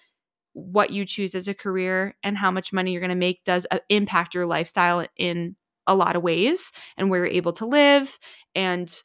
what 0.52 0.90
you 0.90 1.06
choose 1.06 1.34
as 1.34 1.48
a 1.48 1.54
career 1.54 2.14
and 2.22 2.36
how 2.36 2.50
much 2.50 2.72
money 2.72 2.92
you're 2.92 3.00
going 3.00 3.08
to 3.08 3.14
make 3.14 3.42
does 3.44 3.66
uh, 3.70 3.78
impact 3.88 4.34
your 4.34 4.44
lifestyle 4.44 5.06
in 5.16 5.56
a 5.86 5.94
lot 5.94 6.14
of 6.14 6.22
ways 6.22 6.72
and 6.96 7.08
where 7.08 7.24
you're 7.24 7.34
able 7.34 7.52
to 7.52 7.66
live 7.66 8.18
and 8.54 9.02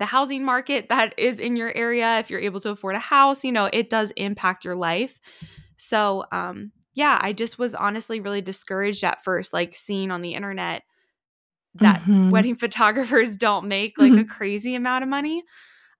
the 0.00 0.06
housing 0.06 0.44
market 0.44 0.90
that 0.90 1.14
is 1.18 1.40
in 1.40 1.56
your 1.56 1.72
area, 1.76 2.18
if 2.20 2.30
you're 2.30 2.40
able 2.40 2.60
to 2.62 2.70
afford 2.70 2.96
a 2.96 3.00
house, 3.00 3.44
you 3.44 3.52
know, 3.52 3.70
it 3.72 3.90
does 3.90 4.12
impact 4.16 4.64
your 4.66 4.76
life. 4.76 5.20
So, 5.76 6.24
um, 6.32 6.72
yeah, 6.94 7.18
I 7.22 7.32
just 7.32 7.58
was 7.58 7.74
honestly 7.74 8.20
really 8.20 8.42
discouraged 8.42 9.04
at 9.04 9.22
first, 9.24 9.52
like 9.52 9.76
seeing 9.76 10.10
on 10.12 10.22
the 10.22 10.34
internet 10.34 10.82
that 11.74 12.02
Mhm. 12.06 12.30
wedding 12.30 12.56
photographers 12.60 13.36
don't 13.36 13.68
make 13.68 13.98
like 13.98 14.16
a 14.16 14.24
Mhm. 14.24 14.26
crazy 14.26 14.74
amount 14.74 15.02
of 15.04 15.10
money. 15.10 15.42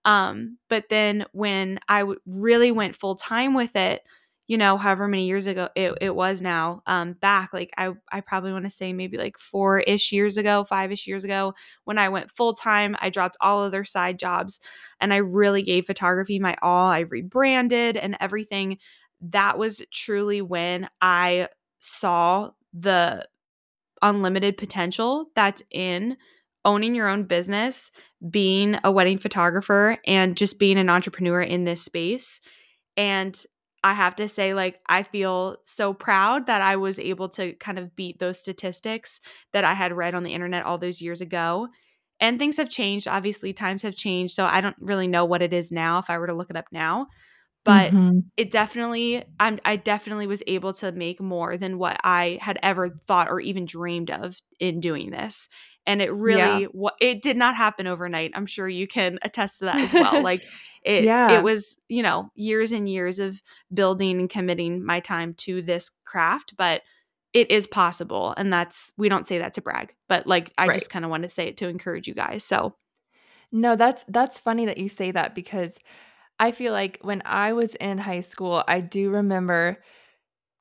Um, 0.05 0.59
but 0.69 0.89
then 0.91 1.27
when 1.33 1.81
I 1.89 2.01
w- 2.01 2.21
really 2.27 2.73
went 2.73 2.97
full 2.97 3.17
time 3.17 3.55
with 3.55 3.77
it, 3.77 4.03
you 4.51 4.59
know, 4.59 4.77
however 4.77 5.07
many 5.07 5.29
years 5.29 5.47
ago 5.47 5.69
it, 5.77 5.97
it 6.01 6.13
was 6.13 6.43
now, 6.43 6.83
um, 6.89 7.13
back, 7.13 7.53
like 7.53 7.71
I, 7.79 7.93
I 8.11 8.21
probably 8.21 8.51
want 8.51 8.65
to 8.65 8.71
say 8.71 8.93
maybe 8.93 9.17
like 9.17 9.39
four 9.39 9.79
ish 9.79 10.11
years 10.11 10.37
ago, 10.37 10.65
five 10.65 10.91
ish 10.91 11.07
years 11.07 11.23
ago, 11.23 11.55
when 11.85 11.99
I 11.99 12.09
went 12.09 12.33
full 12.33 12.53
time, 12.55 12.97
I 13.01 13.11
dropped 13.11 13.37
all 13.41 13.63
other 13.63 13.85
side 13.85 14.19
jobs 14.19 14.59
and 15.01 15.15
I 15.15 15.19
really 15.19 15.63
gave 15.63 15.87
photography 15.87 16.41
my 16.41 16.57
all. 16.63 16.89
I 16.91 17.01
rebranded 17.01 17.97
and 17.97 18.17
everything. 18.19 18.79
That 19.21 19.57
was 19.57 19.83
truly 19.93 20.43
when 20.43 20.89
I 21.01 21.47
saw 21.79 22.51
the 22.75 23.29
unlimited 24.03 24.57
potential 24.57 25.27
that's 25.37 25.63
in 25.71 26.17
owning 26.65 26.97
your 26.97 27.07
own 27.07 27.23
business, 27.23 27.93
being 28.29 28.81
a 28.83 28.91
wedding 28.91 29.19
photographer, 29.19 29.99
and 30.09 30.37
just 30.37 30.59
being 30.59 30.77
an 30.77 30.91
entrepreneur 30.91 31.41
in 31.41 31.63
this 31.63 31.83
space. 31.83 32.41
And 32.97 33.41
I 33.83 33.95
have 33.95 34.17
to 34.17 34.29
say, 34.29 34.55
like, 34.55 34.81
I 34.89 35.03
feel 35.03 35.57
so 35.65 35.95
proud 35.95 36.47
that 36.47 36.63
I 36.63 36.77
was 36.77 36.99
able 36.99 37.29
to 37.31 37.55
kind 37.55 37.79
of 37.79 37.97
beat 37.97 38.19
those 38.19 38.39
statistics 38.39 39.21
that 39.53 39.65
I 39.65 39.75
had 39.75 39.93
read 39.93 40.15
on 40.15 40.23
the 40.23 40.35
internet 40.35 40.65
all 40.67 40.79
those 40.79 41.01
years 41.01 41.21
ago. 41.21 41.69
And 42.21 42.39
things 42.39 42.59
have 42.59 42.69
changed. 42.69 43.09
Obviously, 43.09 43.53
times 43.55 43.83
have 43.83 43.97
changed. 43.97 44.35
So 44.35 44.45
I 44.45 44.61
don't 44.61 44.77
really 44.81 45.07
know 45.09 45.25
what 45.25 45.41
it 45.43 45.55
is 45.55 45.73
now 45.73 45.99
if 45.99 46.11
I 46.11 46.19
were 46.19 46.27
to 46.27 46.35
look 46.35 46.51
it 46.51 46.57
up 46.57 46.67
now 46.73 47.07
but 47.65 47.95
Mhm. 47.95 48.31
it 48.37 48.51
definitely 48.51 49.25
I'm 49.39 49.59
I 49.65 49.77
definitely 49.77 50.27
was 50.27 50.43
able 50.47 50.73
to 50.75 50.93
make 50.93 51.21
more 51.21 51.57
than 51.57 51.79
what 51.79 51.99
I 52.05 52.39
had 52.41 52.59
ever 52.63 52.89
thought 53.07 53.29
or 53.29 53.41
even 53.41 53.67
dreamed 53.67 54.11
of 54.11 54.39
in 54.61 54.81
doing 54.81 55.11
this. 55.11 55.49
And 55.91 56.03
it 56.03 56.11
really 56.13 56.65
what 56.65 56.95
it 57.01 57.23
did 57.23 57.37
not 57.37 57.57
happen 57.57 57.87
overnight. 57.87 58.33
I'm 58.35 58.47
sure 58.47 58.69
you 58.69 58.87
can 58.87 59.19
attest 59.23 59.59
to 59.61 59.67
that 59.67 59.83
as 59.83 59.95
well. 59.95 60.21
Like 60.23 60.47
it 60.83 61.05
Yeah. 61.05 61.29
it 61.29 61.43
was, 61.43 61.77
you 61.89 62.03
know, 62.03 62.31
years 62.35 62.73
and 62.73 62.89
years 62.89 63.19
of 63.19 63.43
building 63.73 64.21
and 64.21 64.31
committing 64.31 64.85
my 64.85 65.01
time 65.01 65.35
to 65.35 65.63
this 65.63 65.91
craft, 66.05 66.55
but 66.57 66.83
it 67.33 67.51
is 67.51 67.67
possible 67.67 68.35
and 68.37 68.53
that's 68.53 68.93
we 68.97 69.09
don't 69.09 69.27
say 69.27 69.39
that 69.39 69.55
to 69.55 69.63
brag, 69.63 69.95
but 70.09 70.27
like 70.27 70.53
I 70.59 70.69
Right. 70.69 70.75
just 70.75 70.91
kind 70.91 71.05
of 71.05 71.11
want 71.11 71.23
to 71.25 71.29
say 71.29 71.49
it 71.49 71.57
to 71.59 71.69
encourage 71.69 72.09
you 72.09 72.15
guys. 72.15 72.45
So, 72.45 72.77
No, 73.53 73.77
that's 73.77 74.05
that's 74.09 74.41
funny 74.41 74.67
that 74.67 74.79
you 74.79 74.89
say 74.89 75.11
that 75.11 75.35
because 75.35 75.79
I 76.39 76.53
feel 76.53 76.73
like 76.73 76.99
when 77.03 77.23
I 77.25 77.53
was 77.53 77.75
in 77.77 77.99
high 77.99 78.21
school, 78.21 78.65
I 78.69 78.81
do 78.81 79.11
remember 79.11 79.79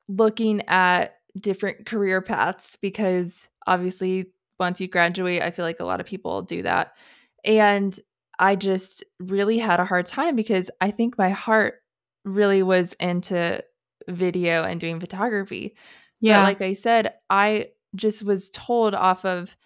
looking 0.08 0.62
at 0.68 1.16
different 1.38 1.86
career 1.86 2.20
paths 2.22 2.76
because 2.80 3.48
obviously 3.66 4.32
once 4.60 4.80
you 4.80 4.88
graduate, 4.88 5.42
I 5.42 5.50
feel 5.50 5.64
like 5.64 5.80
a 5.80 5.84
lot 5.84 6.00
of 6.00 6.06
people 6.06 6.42
do 6.42 6.62
that. 6.62 6.96
And 7.44 7.98
I 8.38 8.56
just 8.56 9.04
really 9.18 9.58
had 9.58 9.80
a 9.80 9.84
hard 9.84 10.06
time 10.06 10.36
because 10.36 10.70
I 10.80 10.90
think 10.90 11.18
my 11.18 11.30
heart 11.30 11.74
really 12.24 12.62
was 12.62 12.92
into 12.94 13.62
video 14.08 14.62
and 14.62 14.80
doing 14.80 15.00
photography. 15.00 15.76
But 16.38 16.44
like 16.44 16.60
I 16.60 16.74
said, 16.74 17.14
I 17.30 17.68
just 17.96 18.22
was 18.22 18.50
told 18.50 18.94
off 18.94 19.24
of 19.24 19.56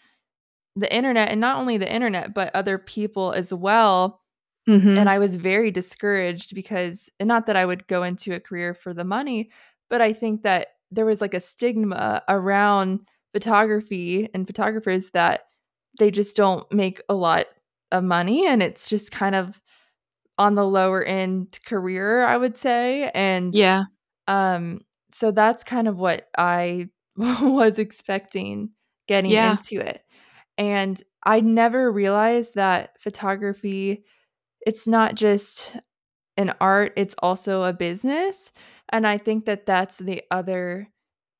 the 0.77 0.93
internet 0.95 1.31
and 1.31 1.41
not 1.41 1.57
only 1.59 1.77
the 1.77 1.93
internet, 1.93 2.35
but 2.35 2.55
other 2.55 2.79
people 2.79 3.33
as 3.33 3.53
well 3.53 4.21
Mhm. 4.69 4.97
and 4.99 5.11
I 5.11 5.19
was 5.19 5.37
very 5.37 5.71
discouraged 5.71 6.55
because 6.55 7.11
and 7.21 7.29
not 7.29 7.47
that 7.47 7.57
I 7.57 7.67
would 7.67 7.87
go 7.87 8.03
into 8.03 8.35
a 8.35 8.41
career 8.41 8.73
for 8.73 8.95
the 8.95 9.05
money, 9.05 9.51
but 9.91 10.01
I 10.01 10.15
think 10.15 10.43
that 10.43 10.69
there 10.91 11.05
was 11.05 11.21
like 11.21 11.35
a 11.35 11.41
stigma 11.41 12.23
around 12.31 13.01
photography 13.35 14.31
and 14.35 14.47
photographers 14.47 15.11
that 15.13 15.49
they 15.99 16.11
just 16.11 16.37
don't 16.37 16.71
make 16.73 17.03
a 17.11 17.15
lot 17.15 17.47
of 17.93 18.05
money 18.05 18.47
and 18.49 18.63
it's 18.63 18.89
just 18.89 19.13
kind 19.13 19.35
of 19.37 19.63
on 20.39 20.55
the 20.55 20.67
lower 20.67 21.03
end 21.05 21.59
career, 21.67 22.25
I 22.25 22.37
would 22.37 22.57
say. 22.57 23.11
And 23.15 23.57
yeah. 23.57 23.85
um 24.29 24.81
so 25.13 25.31
that's 25.31 25.65
kind 25.65 25.89
of 25.89 25.99
what 25.99 26.29
I 26.39 26.89
was 27.17 27.79
expecting 27.79 28.71
getting 29.09 29.33
Yeah. 29.33 29.41
into 29.41 29.81
it. 29.81 30.03
And 30.59 31.01
I 31.25 31.41
never 31.41 31.93
realized 31.93 32.57
that 32.57 33.01
photography 33.01 34.05
it's 34.67 34.89
not 34.89 35.15
just 35.15 35.77
an 36.37 36.55
art, 36.61 36.93
it's 36.97 37.15
also 37.21 37.63
a 37.65 37.73
business. 37.73 38.53
And 38.91 39.07
I 39.07 39.19
think 39.19 39.47
that 39.47 39.67
that's 39.67 39.99
the 39.99 40.23
other 40.31 40.89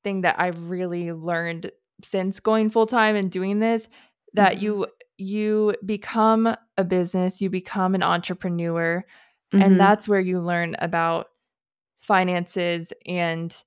thing 0.03 0.21
that 0.21 0.39
I've 0.39 0.69
really 0.69 1.11
learned 1.11 1.71
since 2.03 2.39
going 2.39 2.69
full 2.69 2.85
time 2.87 3.15
and 3.15 3.31
doing 3.31 3.59
this 3.59 3.89
that 4.33 4.57
Mhm. 4.57 4.61
you 4.61 4.87
you 5.17 5.73
become 5.85 6.55
a 6.77 6.83
business, 6.83 7.41
you 7.41 7.49
become 7.49 7.95
an 7.95 8.03
entrepreneur, 8.03 9.03
Mhm. 9.53 9.61
and 9.63 9.79
that's 9.79 10.07
where 10.09 10.19
you 10.19 10.39
learn 10.41 10.75
about 10.79 11.27
finances 12.01 12.93
and 13.05 13.63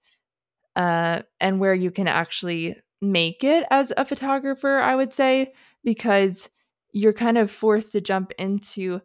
uh 0.76 1.22
and 1.40 1.60
where 1.60 1.74
you 1.74 1.90
can 1.90 2.08
actually 2.08 2.76
make 3.00 3.44
it 3.44 3.64
as 3.70 3.92
a 3.96 4.04
photographer, 4.04 4.78
I 4.78 4.94
would 4.96 5.12
say, 5.12 5.52
because 5.84 6.50
you're 6.92 7.12
kind 7.12 7.38
of 7.38 7.50
forced 7.50 7.92
to 7.92 8.00
jump 8.00 8.32
into 8.38 9.00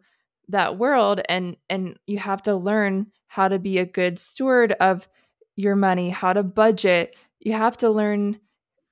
that 0.48 0.78
world 0.78 1.20
and 1.28 1.56
and 1.70 1.98
you 2.06 2.18
have 2.18 2.42
to 2.42 2.54
learn 2.56 3.06
how 3.28 3.48
to 3.48 3.58
be 3.58 3.78
a 3.78 3.86
good 3.86 4.18
steward 4.18 4.72
of 4.80 5.08
your 5.56 5.76
money, 5.76 6.10
how 6.10 6.32
to 6.32 6.42
budget. 6.42 7.16
You 7.40 7.52
have 7.54 7.76
to 7.78 7.90
learn 7.90 8.40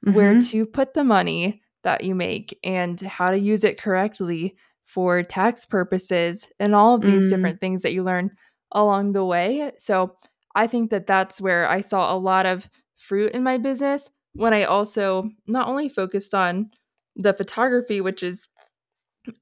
where 0.09 0.35
Mhm. 0.35 0.43
to 0.51 0.67
put 0.67 0.95
the 0.95 1.05
money 1.05 1.63
that 1.85 2.05
you 2.05 2.15
make 2.15 2.59
and 2.65 3.01
how 3.01 3.31
to 3.31 3.39
use 3.39 3.65
it 3.65 3.81
correctly 3.81 4.57
for 4.85 5.23
tax 5.23 5.65
purposes 5.65 6.51
and 6.61 6.75
all 6.75 6.95
of 6.95 7.05
these 7.05 7.27
Mm. 7.27 7.31
different 7.31 7.61
things 7.61 7.83
that 7.83 7.93
you 7.93 8.03
learn 8.03 8.31
along 8.73 9.13
the 9.13 9.25
way. 9.25 9.73
So, 9.79 10.17
I 10.55 10.67
think 10.67 10.91
that 10.91 11.07
that's 11.07 11.41
where 11.41 11.67
I 11.69 11.81
saw 11.81 12.15
a 12.15 12.19
lot 12.19 12.47
of 12.47 12.69
fruit 12.97 13.33
in 13.33 13.43
my 13.43 13.59
business 13.59 14.11
when 14.35 14.53
I 14.55 14.65
also 14.65 15.31
not 15.47 15.67
only 15.69 15.89
focused 15.89 16.35
on 16.35 16.71
the 17.17 17.33
photography, 17.35 18.01
which 18.01 18.23
is 18.23 18.49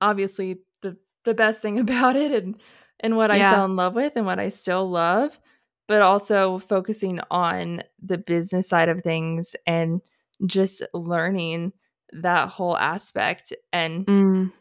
obviously 0.00 0.61
the 0.83 0.97
the 1.25 1.35
best 1.35 1.62
thing 1.62 1.79
about 1.87 2.17
it 2.17 2.33
and 2.33 2.57
and 3.00 3.17
what 3.17 3.31
I 3.31 3.43
fell 3.45 3.64
in 3.64 3.76
love 3.76 3.95
with 3.95 4.12
and 4.17 4.26
what 4.26 4.38
I 4.38 4.50
still 4.50 4.88
love, 4.90 5.40
but 5.88 6.02
also 6.02 6.59
focusing 6.59 7.21
on 7.31 7.83
the 8.02 8.19
business 8.19 8.69
side 8.69 8.88
of 8.90 9.02
things 9.02 9.57
and 9.67 10.00
just 10.47 10.83
learning 10.95 11.73
that 12.13 12.49
whole 12.49 12.77
aspect. 12.77 13.53
And 13.73 14.07
Mm. 14.07 14.53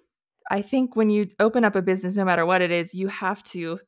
I 0.52 0.62
think 0.62 0.96
when 0.96 1.10
you 1.10 1.28
open 1.40 1.64
up 1.64 1.76
a 1.76 1.82
business, 1.82 2.18
no 2.18 2.26
matter 2.26 2.46
what 2.46 2.62
it 2.62 2.72
is, 2.72 2.94
you 2.94 3.08
have 3.08 3.44
to 3.46 3.80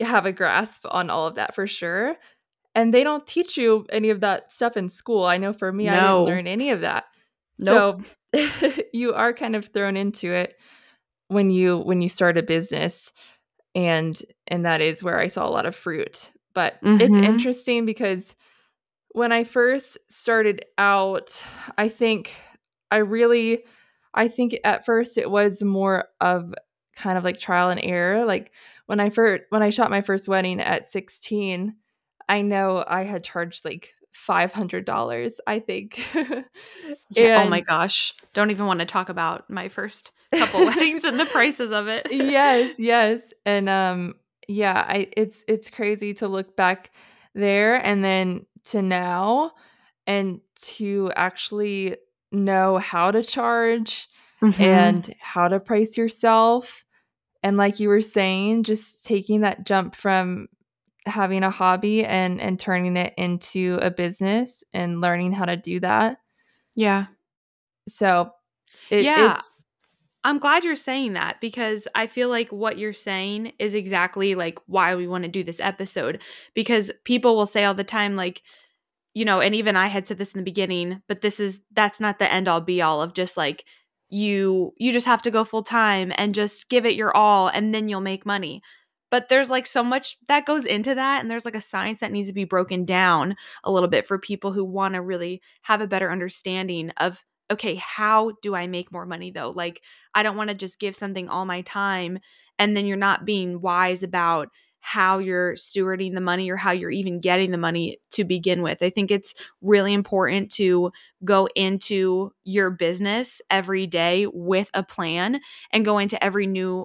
have 0.00 0.26
a 0.26 0.32
grasp 0.32 0.84
on 0.90 1.10
all 1.10 1.26
of 1.26 1.36
that 1.36 1.54
for 1.54 1.66
sure. 1.66 2.16
And 2.74 2.92
they 2.92 3.04
don't 3.04 3.26
teach 3.26 3.56
you 3.56 3.86
any 3.90 4.10
of 4.10 4.20
that 4.20 4.52
stuff 4.52 4.76
in 4.76 4.88
school. 4.88 5.24
I 5.24 5.38
know 5.38 5.52
for 5.52 5.72
me, 5.72 5.88
I 5.88 6.00
didn't 6.00 6.24
learn 6.24 6.46
any 6.46 6.70
of 6.70 6.80
that. 6.82 7.04
Nope. 7.58 8.02
So 8.34 8.72
you 8.92 9.14
are 9.14 9.32
kind 9.32 9.56
of 9.56 9.66
thrown 9.66 9.96
into 9.96 10.32
it 10.32 10.54
when 11.28 11.50
you 11.50 11.78
when 11.78 12.02
you 12.02 12.08
start 12.08 12.36
a 12.36 12.42
business 12.42 13.12
and 13.74 14.20
and 14.48 14.66
that 14.66 14.80
is 14.80 15.02
where 15.02 15.18
I 15.18 15.28
saw 15.28 15.46
a 15.46 15.50
lot 15.50 15.66
of 15.66 15.74
fruit. 15.76 16.32
But 16.54 16.78
it's 16.98 17.16
Mhm. 17.16 17.24
interesting 17.24 17.86
because 17.86 18.34
when 19.14 19.30
I 19.30 19.44
first 19.44 19.96
started 20.08 20.66
out, 20.76 21.40
I 21.78 21.88
think 21.88 22.34
I 22.90 22.98
really 22.98 23.64
I 24.12 24.28
think 24.28 24.58
at 24.64 24.84
first 24.84 25.16
it 25.16 25.30
was 25.30 25.62
more 25.62 26.08
of 26.20 26.52
kind 26.96 27.16
of 27.16 27.24
like 27.24 27.38
trial 27.38 27.70
and 27.70 27.80
error. 27.82 28.24
Like 28.24 28.52
when 28.86 29.00
I 29.00 29.10
first 29.10 29.44
when 29.50 29.62
I 29.62 29.70
shot 29.70 29.90
my 29.90 30.02
first 30.02 30.28
wedding 30.28 30.60
at 30.60 30.86
16, 30.86 31.74
I 32.28 32.42
know 32.42 32.84
I 32.86 33.04
had 33.04 33.22
charged 33.22 33.64
like 33.64 33.94
$500, 34.14 35.38
I 35.46 35.58
think. 35.60 36.04
Yeah. 37.10 37.44
oh 37.46 37.48
my 37.48 37.60
gosh. 37.60 38.12
Don't 38.32 38.50
even 38.50 38.66
want 38.66 38.80
to 38.80 38.86
talk 38.86 39.08
about 39.08 39.48
my 39.48 39.68
first 39.68 40.10
couple 40.34 40.60
weddings 40.66 41.04
and 41.04 41.20
the 41.20 41.26
prices 41.26 41.70
of 41.70 41.86
it. 41.86 42.08
yes, 42.10 42.80
yes. 42.80 43.32
And 43.46 43.68
um 43.68 44.14
yeah, 44.48 44.84
I 44.88 45.06
it's 45.16 45.44
it's 45.46 45.70
crazy 45.70 46.14
to 46.14 46.26
look 46.26 46.56
back 46.56 46.90
there 47.34 47.76
and 47.76 48.04
then 48.04 48.46
to 48.66 48.82
now 48.82 49.52
and 50.06 50.40
to 50.56 51.10
actually 51.16 51.96
know 52.32 52.78
how 52.78 53.10
to 53.10 53.22
charge 53.22 54.08
Mhm. 54.42 54.60
and 54.60 55.14
how 55.20 55.48
to 55.48 55.60
price 55.60 55.96
yourself. 55.96 56.84
And 57.42 57.56
like 57.56 57.80
you 57.80 57.88
were 57.88 58.00
saying, 58.02 58.64
just 58.64 59.06
taking 59.06 59.42
that 59.42 59.64
jump 59.66 59.94
from 59.94 60.48
having 61.06 61.42
a 61.42 61.50
hobby 61.50 62.04
and 62.04 62.40
and 62.40 62.58
turning 62.58 62.96
it 62.96 63.12
into 63.18 63.78
a 63.82 63.90
business 63.90 64.64
and 64.72 65.00
learning 65.00 65.32
how 65.32 65.44
to 65.44 65.56
do 65.56 65.80
that. 65.80 66.18
yeah. 66.76 67.06
So 67.88 68.30
it, 68.90 69.04
Yeah. 69.04 69.36
it's 69.36 69.50
I'm 70.24 70.38
glad 70.38 70.64
you're 70.64 70.74
saying 70.74 71.12
that 71.12 71.40
because 71.40 71.86
I 71.94 72.06
feel 72.06 72.30
like 72.30 72.50
what 72.50 72.78
you're 72.78 72.94
saying 72.94 73.52
is 73.58 73.74
exactly 73.74 74.34
like 74.34 74.58
why 74.66 74.94
we 74.94 75.06
want 75.06 75.24
to 75.24 75.30
do 75.30 75.44
this 75.44 75.60
episode 75.60 76.20
because 76.54 76.90
people 77.04 77.36
will 77.36 77.46
say 77.46 77.64
all 77.64 77.74
the 77.74 77.84
time 77.84 78.16
like 78.16 78.42
you 79.12 79.24
know 79.26 79.40
and 79.40 79.54
even 79.54 79.76
I 79.76 79.88
had 79.88 80.08
said 80.08 80.16
this 80.18 80.32
in 80.32 80.38
the 80.38 80.44
beginning 80.44 81.02
but 81.08 81.20
this 81.20 81.38
is 81.38 81.60
that's 81.72 82.00
not 82.00 82.18
the 82.18 82.32
end 82.32 82.48
all 82.48 82.62
be 82.62 82.80
all 82.80 83.02
of 83.02 83.12
just 83.12 83.36
like 83.36 83.64
you 84.08 84.72
you 84.78 84.92
just 84.92 85.06
have 85.06 85.22
to 85.22 85.30
go 85.30 85.44
full 85.44 85.62
time 85.62 86.12
and 86.16 86.34
just 86.34 86.68
give 86.68 86.86
it 86.86 86.94
your 86.94 87.14
all 87.16 87.48
and 87.48 87.74
then 87.74 87.88
you'll 87.88 88.00
make 88.00 88.24
money. 88.24 88.62
But 89.10 89.28
there's 89.28 89.50
like 89.50 89.66
so 89.66 89.84
much 89.84 90.16
that 90.28 90.46
goes 90.46 90.64
into 90.64 90.94
that 90.94 91.20
and 91.20 91.30
there's 91.30 91.44
like 91.44 91.54
a 91.54 91.60
science 91.60 92.00
that 92.00 92.12
needs 92.12 92.28
to 92.28 92.34
be 92.34 92.44
broken 92.44 92.84
down 92.84 93.36
a 93.62 93.70
little 93.70 93.88
bit 93.88 94.06
for 94.06 94.18
people 94.18 94.52
who 94.52 94.64
want 94.64 94.94
to 94.94 95.02
really 95.02 95.40
have 95.62 95.80
a 95.80 95.86
better 95.86 96.10
understanding 96.10 96.90
of 96.96 97.24
okay 97.50 97.74
how 97.76 98.32
do 98.42 98.54
i 98.54 98.66
make 98.66 98.92
more 98.92 99.06
money 99.06 99.30
though 99.30 99.50
like 99.50 99.82
i 100.14 100.22
don't 100.22 100.36
want 100.36 100.50
to 100.50 100.54
just 100.54 100.80
give 100.80 100.96
something 100.96 101.28
all 101.28 101.44
my 101.44 101.60
time 101.62 102.18
and 102.58 102.76
then 102.76 102.86
you're 102.86 102.96
not 102.96 103.24
being 103.24 103.60
wise 103.60 104.02
about 104.02 104.48
how 104.86 105.16
you're 105.16 105.54
stewarding 105.54 106.12
the 106.12 106.20
money 106.20 106.50
or 106.50 106.56
how 106.56 106.70
you're 106.70 106.90
even 106.90 107.18
getting 107.18 107.50
the 107.50 107.56
money 107.56 107.96
to 108.10 108.22
begin 108.22 108.60
with. 108.60 108.82
I 108.82 108.90
think 108.90 109.10
it's 109.10 109.34
really 109.62 109.94
important 109.94 110.52
to 110.56 110.92
go 111.24 111.48
into 111.54 112.32
your 112.44 112.68
business 112.68 113.40
every 113.50 113.86
day 113.86 114.26
with 114.30 114.70
a 114.74 114.82
plan 114.82 115.40
and 115.72 115.86
go 115.86 115.96
into 115.96 116.22
every 116.22 116.46
new 116.46 116.84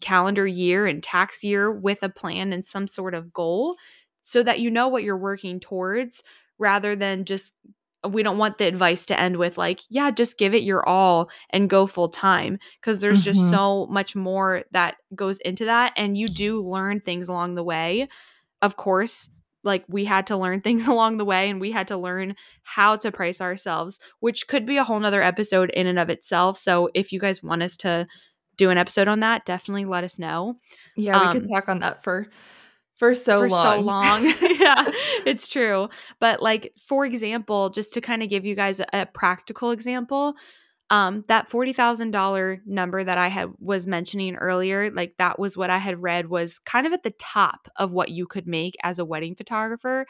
calendar 0.00 0.46
year 0.46 0.86
and 0.86 1.02
tax 1.02 1.44
year 1.44 1.70
with 1.70 2.02
a 2.02 2.08
plan 2.08 2.54
and 2.54 2.64
some 2.64 2.86
sort 2.86 3.14
of 3.14 3.34
goal 3.34 3.76
so 4.22 4.42
that 4.42 4.60
you 4.60 4.70
know 4.70 4.88
what 4.88 5.02
you're 5.02 5.14
working 5.14 5.60
towards 5.60 6.22
rather 6.58 6.96
than 6.96 7.26
just 7.26 7.54
we 8.12 8.22
don't 8.22 8.38
want 8.38 8.58
the 8.58 8.66
advice 8.66 9.06
to 9.06 9.18
end 9.18 9.36
with 9.36 9.58
like 9.58 9.80
yeah 9.90 10.10
just 10.10 10.38
give 10.38 10.54
it 10.54 10.62
your 10.62 10.86
all 10.88 11.30
and 11.50 11.70
go 11.70 11.86
full 11.86 12.08
time 12.08 12.58
because 12.80 13.00
there's 13.00 13.18
mm-hmm. 13.18 13.24
just 13.24 13.50
so 13.50 13.86
much 13.86 14.16
more 14.16 14.64
that 14.72 14.96
goes 15.14 15.38
into 15.38 15.64
that 15.64 15.92
and 15.96 16.16
you 16.16 16.28
do 16.28 16.62
learn 16.62 17.00
things 17.00 17.28
along 17.28 17.54
the 17.54 17.64
way 17.64 18.08
of 18.62 18.76
course 18.76 19.28
like 19.64 19.84
we 19.88 20.04
had 20.04 20.26
to 20.26 20.36
learn 20.36 20.60
things 20.62 20.86
along 20.86 21.16
the 21.16 21.24
way 21.24 21.50
and 21.50 21.60
we 21.60 21.72
had 21.72 21.88
to 21.88 21.96
learn 21.96 22.34
how 22.62 22.96
to 22.96 23.12
price 23.12 23.40
ourselves 23.40 23.98
which 24.20 24.48
could 24.48 24.66
be 24.66 24.76
a 24.76 24.84
whole 24.84 25.00
nother 25.00 25.22
episode 25.22 25.70
in 25.70 25.86
and 25.86 25.98
of 25.98 26.10
itself 26.10 26.56
so 26.56 26.88
if 26.94 27.12
you 27.12 27.20
guys 27.20 27.42
want 27.42 27.62
us 27.62 27.76
to 27.76 28.06
do 28.56 28.70
an 28.70 28.78
episode 28.78 29.08
on 29.08 29.20
that 29.20 29.44
definitely 29.44 29.84
let 29.84 30.04
us 30.04 30.18
know 30.18 30.56
yeah 30.96 31.20
we 31.20 31.26
um, 31.26 31.32
could 31.32 31.48
talk 31.48 31.68
on 31.68 31.80
that 31.80 32.02
for 32.02 32.26
for 32.96 33.14
so 33.14 33.40
for 33.40 33.48
long. 33.48 33.62
so 33.62 33.80
long. 33.80 34.24
yeah, 34.60 34.90
it's 35.26 35.48
true. 35.48 35.88
But 36.20 36.42
like 36.42 36.72
for 36.78 37.04
example, 37.04 37.70
just 37.70 37.94
to 37.94 38.00
kind 38.00 38.22
of 38.22 38.28
give 38.28 38.44
you 38.44 38.54
guys 38.54 38.80
a, 38.80 38.86
a 38.92 39.06
practical 39.06 39.70
example, 39.70 40.34
um 40.90 41.24
that 41.28 41.50
$40,000 41.50 42.60
number 42.64 43.02
that 43.02 43.18
I 43.18 43.28
had 43.28 43.50
was 43.58 43.86
mentioning 43.86 44.36
earlier, 44.36 44.90
like 44.90 45.14
that 45.18 45.38
was 45.38 45.56
what 45.56 45.70
I 45.70 45.78
had 45.78 46.02
read 46.02 46.28
was 46.28 46.58
kind 46.58 46.86
of 46.86 46.92
at 46.92 47.02
the 47.02 47.14
top 47.18 47.68
of 47.76 47.92
what 47.92 48.10
you 48.10 48.26
could 48.26 48.46
make 48.46 48.74
as 48.82 48.98
a 48.98 49.04
wedding 49.04 49.34
photographer. 49.34 50.06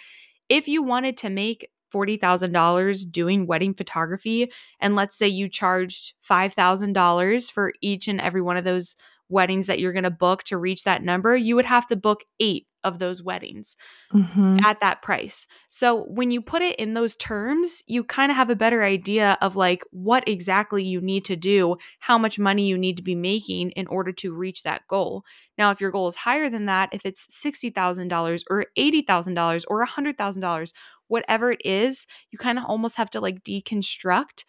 If 0.49 0.69
you 0.69 0.83
wanted 0.83 1.17
to 1.19 1.31
make 1.31 1.69
$40,000 1.93 3.11
doing 3.11 3.47
wedding 3.47 3.75
photography 3.75 4.51
and 4.81 4.97
let's 4.97 5.17
say 5.17 5.29
you 5.29 5.49
charged 5.49 6.15
$5,000 6.29 7.53
for 7.53 7.73
each 7.81 8.09
and 8.09 8.21
every 8.21 8.43
one 8.43 8.57
of 8.57 8.65
those 8.65 8.97
weddings 9.29 9.67
that 9.67 9.79
you're 9.79 9.93
going 9.93 10.05
to 10.05 10.11
book 10.11 10.43
to 10.45 10.57
reach 10.57 10.85
that 10.85 11.03
number, 11.03 11.37
you 11.37 11.57
would 11.57 11.65
have 11.65 11.87
to 11.87 11.97
book 11.97 12.25
8 12.41 12.67
of 12.87 13.01
those 13.01 13.21
weddings 13.21 13.77
mm-hmm. 14.15 14.59
at 14.65 14.81
that 14.81 15.03
price. 15.03 15.49
So 15.69 16.05
when 16.05 16.31
you 16.31 16.41
put 16.41 16.63
it 16.63 16.77
in 16.77 16.95
those 16.95 17.17
terms, 17.17 17.83
you 17.89 18.05
kind 18.05 18.31
of 18.31 18.37
have 18.37 18.49
a 18.49 18.57
better 18.57 18.85
idea 18.85 19.37
of 19.43 19.57
like 19.57 19.83
what 19.91 20.27
exactly 20.29 20.85
you 20.85 21.01
need 21.01 21.25
to 21.25 21.35
do, 21.35 21.77
how 21.99 22.17
much 22.17 22.39
money 22.39 22.69
you 22.69 22.79
need 22.79 22.97
to 22.99 23.03
be 23.03 23.17
making 23.17 23.73
in 23.73 23.89
order 23.89 24.13
to 24.13 24.33
reach 24.33 24.63
that 24.63 24.87
goal. 24.87 25.25
Now, 25.59 25.73
if 25.73 25.81
your 25.81 25.91
goal 25.91 26.07
is 26.07 26.15
higher 26.15 26.49
than 26.49 26.67
that, 26.67 26.91
if 26.93 27.05
it's 27.05 27.27
$60,000 27.27 28.43
or 28.49 28.67
$80,000 28.79 29.65
or 29.69 29.85
$100,000, 29.85 30.73
whatever 31.09 31.51
it 31.51 31.61
is, 31.65 32.07
you 32.31 32.39
kind 32.39 32.59
of 32.59 32.65
almost 32.67 32.97
have 32.97 33.11
to 33.11 33.21
like 33.21 33.43
deconstruct 33.43 34.45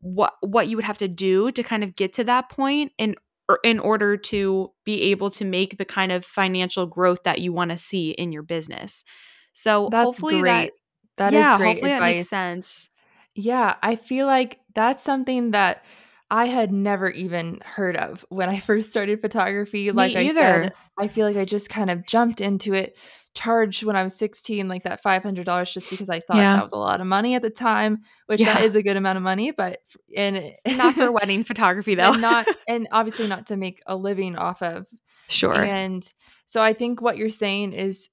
what 0.00 0.32
what 0.40 0.66
you 0.68 0.76
would 0.76 0.84
have 0.86 0.96
to 0.96 1.08
do 1.08 1.52
to 1.52 1.62
kind 1.62 1.84
of 1.84 1.94
get 1.94 2.14
to 2.14 2.24
that 2.24 2.48
point 2.48 2.90
in 2.96 3.14
in 3.56 3.78
order 3.78 4.16
to 4.16 4.72
be 4.84 5.02
able 5.10 5.30
to 5.30 5.44
make 5.44 5.78
the 5.78 5.84
kind 5.84 6.12
of 6.12 6.24
financial 6.24 6.86
growth 6.86 7.22
that 7.24 7.40
you 7.40 7.52
want 7.52 7.70
to 7.70 7.78
see 7.78 8.10
in 8.10 8.32
your 8.32 8.42
business. 8.42 9.04
So 9.52 9.88
that's 9.90 10.04
hopefully 10.04 10.40
great. 10.40 10.72
that, 11.16 11.30
that 11.30 11.32
yeah, 11.32 11.54
is 11.54 11.58
great 11.58 11.68
hopefully 11.68 11.92
advice. 11.92 12.00
that 12.00 12.16
makes 12.16 12.28
sense. 12.28 12.90
Yeah, 13.34 13.76
I 13.82 13.96
feel 13.96 14.26
like 14.26 14.60
that's 14.74 15.02
something 15.02 15.52
that 15.52 15.84
I 16.30 16.46
had 16.46 16.72
never 16.72 17.08
even 17.08 17.60
heard 17.64 17.96
of 17.96 18.24
when 18.28 18.48
I 18.48 18.58
first 18.60 18.90
started 18.90 19.20
photography. 19.20 19.90
Like 19.92 20.16
I 20.16 20.28
said, 20.32 20.72
I 20.98 21.08
feel 21.08 21.26
like 21.26 21.36
I 21.36 21.44
just 21.44 21.70
kind 21.70 21.90
of 21.90 22.06
jumped 22.06 22.40
into 22.40 22.74
it, 22.74 22.98
charged 23.38 23.84
when 23.84 23.94
I 23.94 24.02
was 24.02 24.16
16, 24.16 24.66
like 24.68 24.82
that 24.82 25.02
$500 25.02 25.72
just 25.72 25.90
because 25.90 26.10
I 26.10 26.18
thought 26.18 26.38
yeah. 26.38 26.56
that 26.56 26.62
was 26.64 26.72
a 26.72 26.76
lot 26.76 27.00
of 27.00 27.06
money 27.06 27.36
at 27.36 27.42
the 27.42 27.50
time, 27.50 28.02
which 28.26 28.40
yeah. 28.40 28.54
that 28.54 28.64
is 28.64 28.74
a 28.74 28.82
good 28.82 28.96
amount 28.96 29.16
of 29.16 29.22
money, 29.22 29.52
but 29.52 29.78
and 30.16 30.52
not 30.66 30.94
for 30.94 31.12
wedding 31.12 31.44
photography 31.44 31.94
though. 31.94 32.12
and 32.12 32.20
not 32.20 32.46
and 32.68 32.88
obviously 32.90 33.28
not 33.28 33.46
to 33.46 33.56
make 33.56 33.80
a 33.86 33.94
living 33.94 34.36
off 34.36 34.60
of. 34.60 34.86
Sure. 35.28 35.62
And 35.62 36.08
so 36.46 36.60
I 36.60 36.72
think 36.72 37.00
what 37.00 37.16
you're 37.16 37.30
saying 37.30 37.74
is 37.74 38.08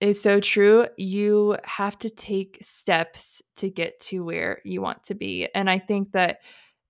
is 0.00 0.20
so 0.20 0.40
true. 0.40 0.86
You 0.96 1.58
have 1.64 1.98
to 1.98 2.10
take 2.10 2.58
steps 2.62 3.42
to 3.56 3.68
get 3.68 4.00
to 4.00 4.24
where 4.24 4.60
you 4.64 4.80
want 4.80 5.04
to 5.04 5.14
be. 5.14 5.48
And 5.54 5.68
I 5.68 5.78
think 5.78 6.12
that 6.12 6.38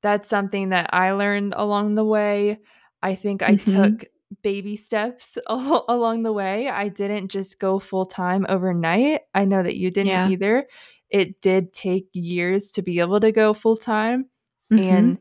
that's 0.03 0.29
something 0.29 0.71
that 0.71 0.91
I 0.93 1.13
learned 1.13 1.55
along 1.57 1.97
the 1.97 2.05
way. 2.05 2.61
I 3.03 3.17
think 3.17 3.43
I 3.43 3.57
mm-hmm. 3.57 3.83
took 3.83 4.05
baby 4.43 4.77
steps 4.77 5.39
along 5.47 6.23
the 6.23 6.33
way. 6.33 6.69
I 6.69 6.89
didn't 6.89 7.29
just 7.29 7.59
go 7.59 7.79
full 7.79 8.07
time 8.07 8.47
overnight. 8.49 9.23
I 9.35 9.45
know 9.45 9.63
that 9.63 9.77
you 9.77 9.91
didn't 9.91 10.09
yeah. 10.09 10.29
either. 10.29 10.67
It 11.11 11.41
did 11.41 11.73
take 11.73 12.09
years 12.13 12.71
to 12.73 12.83
be 12.83 13.01
able 13.01 13.21
to 13.21 13.33
go 13.33 13.53
full 13.53 13.77
time. 13.77 14.27
Mm-hmm. 14.73 14.83
And 14.83 15.19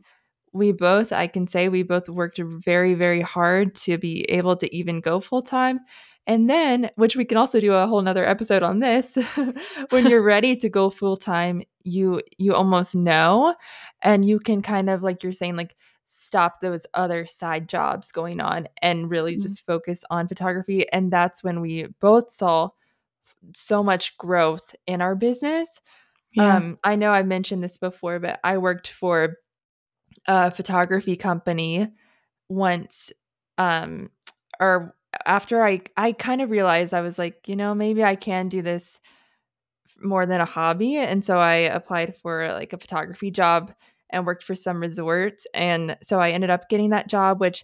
we 0.54 0.72
both, 0.72 1.12
I 1.12 1.28
can 1.28 1.48
say, 1.48 1.70
we 1.70 1.84
both 1.84 2.10
worked 2.10 2.40
very, 2.40 2.94
very 2.94 3.22
hard 3.22 3.76
to 3.76 3.98
be 3.98 4.24
able 4.30 4.56
to 4.58 4.76
even 4.76 5.02
go 5.02 5.20
full 5.20 5.42
time. 5.42 5.80
And 6.28 6.50
then, 6.50 6.90
which 6.96 7.16
we 7.16 7.26
can 7.26 7.38
also 7.38 7.60
do 7.60 7.74
a 7.74 7.88
whole 7.88 8.02
nother 8.02 8.26
episode 8.26 8.64
on 8.64 8.80
this, 8.80 9.18
when 9.90 10.08
you're 10.08 10.22
ready 10.24 10.56
to 10.58 10.70
go 10.70 10.90
full 10.90 11.18
time, 11.18 11.64
you 11.84 12.22
you 12.38 12.54
almost 12.54 12.94
know, 12.94 13.56
and 14.04 14.24
you 14.24 14.40
can 14.40 14.62
kind 14.62 14.90
of 14.90 15.02
like 15.02 15.24
you're 15.24 15.34
saying, 15.34 15.56
like 15.56 15.76
stop 16.14 16.60
those 16.60 16.86
other 16.94 17.26
side 17.26 17.70
jobs 17.70 18.12
going 18.12 18.42
on 18.42 18.68
and 18.82 19.10
really 19.10 19.34
mm-hmm. 19.34 19.44
just 19.44 19.62
focus 19.66 20.04
on 20.10 20.28
photography. 20.28 20.86
And 20.92 21.10
that's 21.10 21.42
when 21.42 21.62
we 21.62 21.86
both 22.02 22.34
saw 22.34 22.70
so 23.56 23.82
much 23.82 24.18
growth 24.18 24.76
in 24.86 25.02
our 25.02 25.16
business. 25.16 25.80
Yeah. 26.34 26.58
Um, 26.58 26.78
I 26.84 26.98
know 26.98 27.12
I 27.12 27.24
mentioned 27.24 27.64
this 27.64 27.78
before, 27.78 28.20
but 28.20 28.42
I 28.44 28.58
worked 28.58 28.90
for 28.90 29.38
a 30.28 30.52
photography 30.52 31.16
company 31.16 31.88
once 32.50 33.14
um 33.58 34.10
or 34.60 34.94
after 35.26 35.64
I 35.64 35.82
I 35.96 36.12
kind 36.12 36.42
of 36.42 36.52
realized 36.52 36.94
I 36.94 37.02
was 37.02 37.18
like, 37.18 37.48
you 37.48 37.56
know, 37.56 37.74
maybe 37.74 38.04
I 38.04 38.16
can 38.16 38.50
do 38.50 38.62
this 38.62 39.00
more 40.04 40.26
than 40.26 40.42
a 40.42 40.46
hobby, 40.46 40.98
and 40.98 41.24
so 41.24 41.38
I 41.38 41.54
applied 41.56 42.18
for 42.18 42.52
like 42.52 42.74
a 42.74 42.78
photography 42.78 43.32
job 43.32 43.74
and 44.12 44.26
worked 44.26 44.44
for 44.44 44.56
some 44.56 44.80
resorts, 44.80 45.48
and 45.54 45.98
so 46.02 46.20
I 46.20 46.32
ended 46.32 46.50
up 46.50 46.70
getting 46.70 46.92
that 46.92 47.08
job. 47.08 47.40
Which 47.40 47.64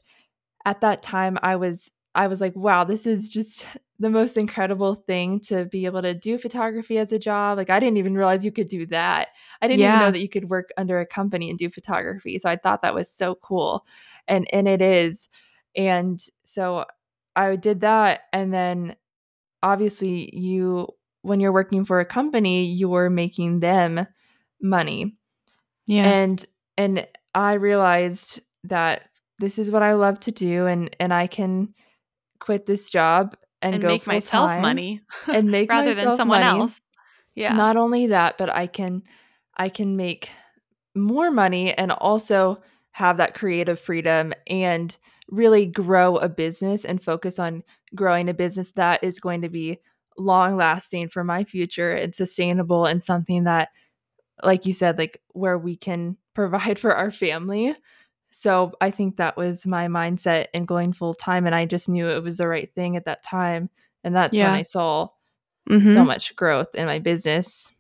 at 0.66 0.82
that 0.82 1.02
time 1.02 1.38
I 1.42 1.56
was 1.56 1.92
I 2.18 2.28
was 2.28 2.42
like, 2.42 2.56
wow, 2.56 2.84
this 2.84 3.06
is 3.06 3.30
just 3.30 3.66
the 4.00 4.10
most 4.10 4.38
incredible 4.38 4.94
thing 4.96 5.40
to 5.40 5.66
be 5.66 5.86
able 5.86 6.02
to 6.04 6.14
do 6.14 6.38
photography 6.38 6.98
as 7.00 7.12
a 7.12 7.20
job. 7.20 7.58
Like 7.58 7.70
I 7.70 7.80
didn't 7.80 7.98
even 7.98 8.16
realize 8.16 8.46
you 8.46 8.52
could 8.52 8.68
do 8.68 8.86
that. 8.88 9.30
I 9.62 9.68
didn't 9.68 9.80
yeah. 9.80 9.96
even 9.96 10.06
know 10.06 10.12
that 10.12 10.22
you 10.22 10.30
could 10.30 10.50
work 10.50 10.70
under 10.78 11.00
a 11.00 11.06
company 11.06 11.50
and 11.50 11.58
do 11.58 11.70
photography. 11.70 12.38
So 12.38 12.50
I 12.50 12.58
thought 12.58 12.84
that 12.84 12.94
was 12.94 13.10
so 13.10 13.36
cool. 13.36 13.86
And 14.28 14.48
and 14.54 14.68
it 14.68 14.82
is. 14.82 15.30
And 15.76 16.20
so 16.44 16.86
I 17.36 17.56
did 17.56 17.82
that 17.82 18.22
and 18.34 18.54
then 18.54 18.96
obviously 19.64 20.36
you 20.36 20.88
when 21.22 21.40
you're 21.40 21.54
working 21.54 21.84
for 21.84 22.00
a 22.00 22.06
company, 22.06 22.66
you're 22.66 23.10
making 23.10 23.60
them 23.60 24.08
money. 24.62 25.16
Yeah. 25.88 26.04
And 26.04 26.46
and 26.78 27.08
I 27.34 27.54
realized 27.54 28.42
that 28.66 29.04
this 29.40 29.58
is 29.58 29.72
what 29.72 29.84
I 29.84 29.94
love 29.94 30.20
to 30.22 30.32
do 30.32 30.68
and 30.68 30.96
and 31.00 31.14
I 31.14 31.28
can 31.28 31.74
quit 32.40 32.66
this 32.66 32.90
job 32.90 33.36
and, 33.62 33.76
and 33.76 33.82
go 33.82 33.88
make 33.88 34.06
myself 34.06 34.60
money 34.62 35.02
and 35.28 35.50
make 35.50 35.70
rather 35.70 35.94
than 35.94 36.16
someone 36.16 36.42
money. 36.42 36.60
else. 36.60 36.82
Yeah. 37.34 37.54
Not 37.54 37.78
only 37.78 38.08
that, 38.08 38.38
but 38.38 38.50
I 38.50 38.68
can 38.68 39.04
I 39.56 39.70
can 39.70 39.96
make 39.96 40.30
more 40.96 41.32
money 41.32 41.74
and 41.74 41.92
also 41.92 42.62
have 42.92 43.18
that 43.18 43.36
creative 43.36 43.80
freedom 43.80 44.34
and 44.48 44.98
really 45.30 45.66
grow 45.66 46.18
a 46.18 46.30
business 46.30 46.84
and 46.86 47.02
focus 47.02 47.38
on 47.38 47.64
growing 47.94 48.30
a 48.30 48.34
business 48.34 48.72
that 48.74 49.04
is 49.04 49.20
going 49.20 49.42
to 49.42 49.50
be 49.50 49.80
long 50.18 50.58
lasting 50.58 51.10
for 51.10 51.24
my 51.24 51.44
future 51.44 51.92
and 51.92 52.16
sustainable 52.16 52.86
and 52.86 53.04
something 53.04 53.44
that 53.44 53.70
like 54.44 54.66
you 54.66 54.74
said 54.74 54.98
like 54.98 55.22
where 55.34 55.58
we 55.58 55.76
can 55.76 56.18
provide 56.36 56.80
for 56.80 56.96
our 56.96 57.12
family 57.12 57.76
So 58.32 58.74
I 58.82 58.92
think 58.92 59.18
that 59.18 59.38
was 59.38 59.66
my 59.68 59.88
mindset 59.88 60.48
in 60.54 60.66
going 60.66 60.94
full 60.94 61.16
time. 61.16 61.46
And 61.48 61.56
I 61.56 61.66
just 61.66 61.90
knew 61.90 62.10
it 62.10 62.24
was 62.24 62.38
the 62.40 62.48
right 62.48 62.74
thing 62.76 62.98
at 62.98 63.06
that 63.06 63.24
time. 63.24 63.70
And 64.04 64.16
that's 64.16 64.40
Yeah. 64.40 64.44
when 64.44 64.56
I 64.56 64.64
saw 64.64 65.10
Mhm. 65.70 66.04
so 66.04 66.06
much 66.06 66.36
growth 66.36 66.76
in 66.76 66.86
my 66.88 67.00
business. 67.00 67.72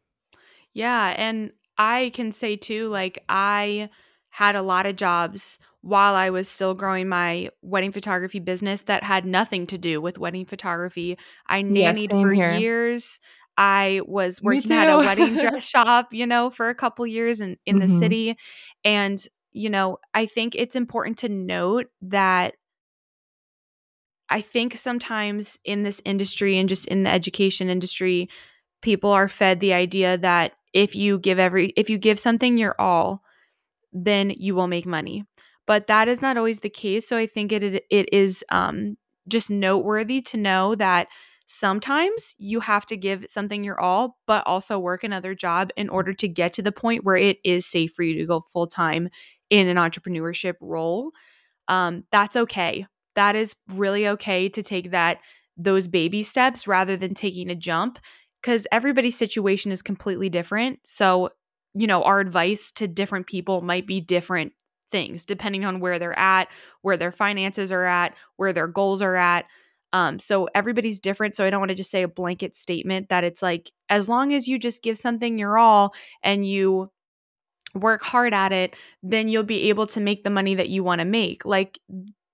Yeah, 0.73 1.13
and 1.17 1.51
I 1.77 2.11
can 2.13 2.31
say 2.31 2.55
too, 2.55 2.89
like 2.89 3.23
I 3.29 3.89
had 4.29 4.55
a 4.55 4.61
lot 4.61 4.85
of 4.85 4.95
jobs 4.95 5.59
while 5.81 6.15
I 6.15 6.29
was 6.29 6.47
still 6.49 6.73
growing 6.73 7.07
my 7.07 7.49
wedding 7.61 7.91
photography 7.91 8.39
business 8.39 8.81
that 8.83 9.03
had 9.03 9.25
nothing 9.25 9.67
to 9.67 9.77
do 9.77 10.01
with 10.01 10.17
wedding 10.17 10.45
photography. 10.45 11.17
I 11.47 11.61
Yeah, 11.67 11.93
nannied 11.93 12.11
same 12.11 12.31
for 12.31 12.33
here. 12.33 12.63
years. 12.63 13.19
I 13.57 14.01
was 14.05 14.41
working 14.41 14.71
at 14.73 14.89
a 14.89 14.99
wedding 14.99 15.35
dress 15.37 15.67
shop, 15.67 16.09
you 16.11 16.27
know, 16.27 16.49
for 16.49 16.69
a 16.69 16.75
couple 16.75 17.05
years 17.07 17.41
in 17.41 17.57
in 17.65 17.79
the 17.79 17.85
Mhm. 17.85 17.89
city. 17.89 18.37
And, 18.83 19.19
you 19.53 19.69
know, 19.69 19.97
I 20.13 20.25
think 20.27 20.55
it's 20.55 20.75
important 20.75 21.17
to 21.19 21.29
note 21.29 21.87
that 22.01 22.55
I 24.29 24.41
think 24.41 24.75
sometimes 24.75 25.57
in 25.63 25.83
this 25.83 26.01
industry 26.05 26.57
and 26.57 26.67
just 26.67 26.87
in 26.87 27.03
the 27.03 27.09
education 27.11 27.69
industry, 27.69 28.27
people 28.81 29.11
are 29.11 29.29
fed 29.29 29.59
the 29.59 29.73
idea 29.73 30.17
that 30.17 30.53
if 30.73 30.95
you 30.95 31.19
give 31.19 31.39
every 31.39 31.73
if 31.77 31.89
you 31.89 31.97
give 31.97 32.19
something 32.19 32.57
your 32.57 32.75
all, 32.79 33.21
then 33.93 34.31
you 34.31 34.55
will 34.55 34.67
make 34.67 34.85
money. 34.85 35.25
But 35.65 35.87
that 35.87 36.07
is 36.07 36.21
not 36.21 36.37
always 36.37 36.59
the 36.59 36.69
case. 36.69 37.07
So 37.07 37.17
I 37.17 37.25
think 37.27 37.51
it 37.51 37.63
it, 37.63 37.83
it 37.89 38.09
is 38.13 38.43
um 38.51 38.97
just 39.27 39.49
noteworthy 39.49 40.21
to 40.21 40.37
know 40.37 40.75
that 40.75 41.07
sometimes 41.47 42.35
you 42.37 42.59
have 42.61 42.85
to 42.87 42.97
give 42.97 43.25
something 43.29 43.63
your 43.63 43.79
all, 43.79 44.19
but 44.27 44.45
also 44.45 44.77
work 44.79 45.03
another 45.03 45.33
job 45.33 45.71
in 45.77 45.89
order 45.89 46.13
to 46.13 46.27
get 46.27 46.53
to 46.53 46.61
the 46.61 46.71
point 46.71 47.03
where 47.05 47.17
it 47.17 47.39
is 47.43 47.65
safe 47.65 47.93
for 47.93 48.03
you 48.03 48.17
to 48.19 48.25
go 48.25 48.41
full 48.41 48.67
time 48.67 49.09
in 49.49 49.67
an 49.67 49.77
entrepreneurship 49.77 50.55
role 50.61 51.11
um, 51.67 52.03
that's 52.11 52.35
okay. 52.35 52.85
That 53.15 53.35
is 53.35 53.55
really 53.69 54.07
okay 54.09 54.49
to 54.49 54.63
take 54.63 54.91
that 54.91 55.19
those 55.57 55.87
baby 55.87 56.23
steps 56.23 56.67
rather 56.67 56.95
than 56.95 57.13
taking 57.13 57.49
a 57.49 57.55
jump 57.55 57.99
because 58.41 58.67
everybody's 58.71 59.17
situation 59.17 59.71
is 59.71 59.81
completely 59.81 60.29
different. 60.29 60.79
So, 60.85 61.31
you 61.73 61.87
know, 61.87 62.03
our 62.03 62.19
advice 62.19 62.71
to 62.73 62.87
different 62.87 63.27
people 63.27 63.61
might 63.61 63.87
be 63.87 63.99
different 63.99 64.53
things 64.89 65.25
depending 65.25 65.65
on 65.65 65.79
where 65.79 65.99
they're 65.99 66.17
at, 66.17 66.47
where 66.81 66.97
their 66.97 67.11
finances 67.11 67.71
are 67.71 67.85
at, 67.85 68.15
where 68.37 68.53
their 68.53 68.67
goals 68.67 69.01
are 69.01 69.15
at. 69.15 69.45
Um, 69.93 70.19
so 70.19 70.47
everybody's 70.53 70.99
different. 70.99 71.35
So 71.35 71.45
I 71.45 71.49
don't 71.49 71.61
want 71.61 71.69
to 71.69 71.75
just 71.75 71.91
say 71.91 72.03
a 72.03 72.07
blanket 72.07 72.55
statement 72.55 73.09
that 73.09 73.23
it's 73.23 73.41
like 73.41 73.71
as 73.89 74.09
long 74.09 74.33
as 74.33 74.47
you 74.47 74.59
just 74.59 74.83
give 74.83 74.97
something 74.97 75.39
your 75.39 75.57
all 75.57 75.93
and 76.23 76.45
you 76.45 76.91
work 77.73 78.01
hard 78.01 78.33
at 78.33 78.51
it, 78.51 78.75
then 79.03 79.27
you'll 79.27 79.43
be 79.43 79.69
able 79.69 79.87
to 79.87 80.01
make 80.01 80.23
the 80.23 80.29
money 80.29 80.55
that 80.55 80.69
you 80.69 80.83
want 80.83 80.99
to 80.99 81.05
make. 81.05 81.45
Like 81.45 81.79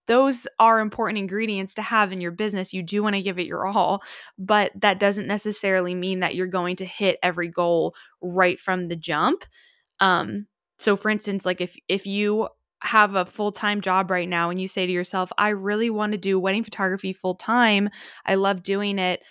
those 0.08 0.48
are 0.60 0.80
important 0.80 1.18
ingredients 1.18 1.76
to 1.76 1.82
have 1.82 2.12
in 2.12 2.22
your 2.22 2.32
business. 2.32 2.74
You 2.74 2.84
do 2.84 3.04
want 3.04 3.16
to 3.16 3.22
give 3.22 3.40
it 3.40 3.48
your 3.48 3.66
all, 3.66 4.04
but 4.38 4.72
that 4.76 5.00
doesn't 5.00 5.28
necessarily 5.28 5.96
mean 5.96 6.20
that 6.20 6.36
you're 6.36 6.48
going 6.48 6.76
to 6.78 6.86
hit 6.86 7.20
every 7.24 7.48
goal 7.48 7.96
right 8.22 8.60
from 8.60 8.88
the 8.88 8.96
jump. 8.96 9.46
Um 10.00 10.48
so 10.80 10.96
for 10.96 11.10
instance, 11.10 11.46
like 11.46 11.62
if 11.62 11.78
if 11.88 12.06
you 12.06 12.50
have 12.84 13.16
a 13.16 13.26
full-time 13.26 13.82
job 13.82 14.12
right 14.12 14.30
now 14.30 14.50
and 14.50 14.62
you 14.62 14.68
say 14.68 14.86
to 14.86 14.92
yourself, 14.92 15.32
I 15.38 15.50
really 15.50 15.90
want 15.90 16.12
to 16.12 16.18
do 16.18 16.40
wedding 16.40 16.64
photography 16.64 17.14
full 17.14 17.36
time. 17.36 17.90
I 18.26 18.36
love 18.36 18.64
doing 18.64 19.00
it 19.00 19.22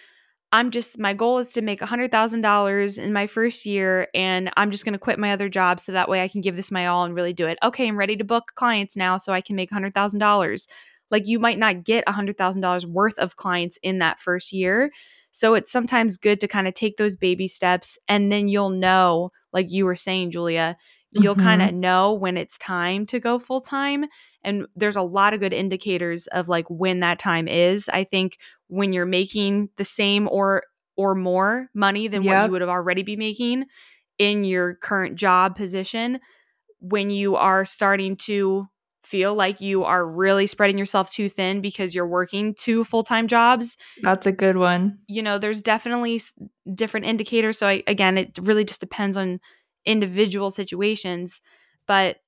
I'm 0.53 0.71
just 0.71 0.99
my 0.99 1.15
goal 1.15 1.39
is 1.39 1.53
to 1.55 1.63
make 1.63 1.81
$100,000 1.81 2.99
in 2.99 3.13
my 3.13 3.27
first 3.27 3.65
year 3.65 4.09
and 4.15 4.51
I'm 4.57 4.71
just 4.71 4.85
going 4.85 4.93
to 4.93 4.99
quit 4.99 5.19
my 5.19 5.33
other 5.33 5.49
job 5.49 5.81
so 5.81 5.93
that 5.93 6.11
way 6.11 6.23
I 6.23 6.29
can 6.29 6.43
give 6.43 6.57
this 6.57 6.71
my 6.71 6.87
all 6.87 7.05
and 7.05 7.15
really 7.15 7.33
do 7.33 7.49
it. 7.49 7.59
Okay, 7.63 7.89
I'm 7.89 7.97
ready 7.97 8.17
to 8.17 8.25
book 8.25 8.53
clients 8.55 8.95
now 8.95 9.17
so 9.17 9.33
I 9.33 9.41
can 9.41 9.57
make 9.57 9.71
$100,000. 9.71 10.67
Like 11.11 11.27
you 11.27 11.39
might 11.39 11.59
not 11.59 11.85
get 11.85 12.05
$100,000 12.07 12.85
worth 12.85 13.19
of 13.19 13.37
clients 13.37 13.79
in 13.83 13.99
that 14.01 14.21
first 14.21 14.53
year. 14.53 14.91
So 15.31 15.55
it's 15.55 15.73
sometimes 15.73 16.19
good 16.19 16.39
to 16.41 16.49
kind 16.49 16.69
of 16.69 16.75
take 16.75 16.99
those 16.99 17.17
baby 17.17 17.49
steps 17.49 17.99
and 18.07 18.31
then 18.31 18.47
you'll 18.47 18.69
know, 18.69 19.31
like 19.55 19.71
you 19.71 19.87
were 19.87 19.97
saying, 19.97 20.33
Julia, 20.33 20.77
you'll 21.13 21.37
Mhm. 21.37 21.43
kind 21.43 21.63
of 21.63 21.75
know 21.75 22.13
when 22.13 22.37
it's 22.37 22.57
time 22.59 23.07
to 23.07 23.21
go 23.21 23.39
full 23.39 23.61
time. 23.61 24.07
And 24.43 24.67
there's 24.75 24.97
a 24.97 25.03
lot 25.03 25.35
of 25.35 25.41
good 25.41 25.53
indicators 25.53 26.27
of 26.29 26.49
like 26.49 26.65
when 26.69 27.01
that 27.01 27.19
time 27.19 27.47
is. 27.49 27.89
I 27.89 28.05
think 28.05 28.39
when 28.69 28.93
you're 28.93 29.07
making 29.07 29.69
the 29.77 29.85
same 29.85 30.29
or 30.29 30.63
or 30.97 31.15
more 31.15 31.69
money 31.75 32.09
than 32.09 32.25
what 32.25 32.45
you 32.47 32.51
would 32.53 32.61
have 32.61 32.71
already 32.71 33.03
be 33.03 33.17
making 33.17 33.65
in 34.19 34.45
your 34.45 34.75
current 34.75 35.17
job 35.17 35.57
position 35.57 36.21
when 36.81 37.11
you 37.11 37.37
are 37.37 37.65
starting 37.65 38.17
to 38.17 38.67
feel 39.05 39.35
like 39.35 39.61
you 39.61 39.85
are 39.85 40.07
really 40.07 40.47
spreading 40.47 40.79
yourself 40.79 41.11
too 41.11 41.29
thin 41.29 41.61
because 41.61 41.95
you're 41.95 42.07
working 42.07 42.55
two 42.55 42.85
full-time 42.85 43.27
jobs 43.27 43.77
That's 44.03 44.27
a 44.27 44.33
good 44.33 44.57
one. 44.57 44.99
you 45.09 45.23
know 45.23 45.39
there's 45.39 45.63
definitely 45.63 46.21
different 46.75 47.07
indicators 47.07 47.59
so 47.59 47.67
I, 47.67 47.83
again 47.87 48.17
it 48.19 48.39
really 48.41 48.65
just 48.65 48.81
depends 48.81 49.17
on 49.17 49.41
individual 49.85 50.51
situations 50.51 51.41
but 51.87 52.19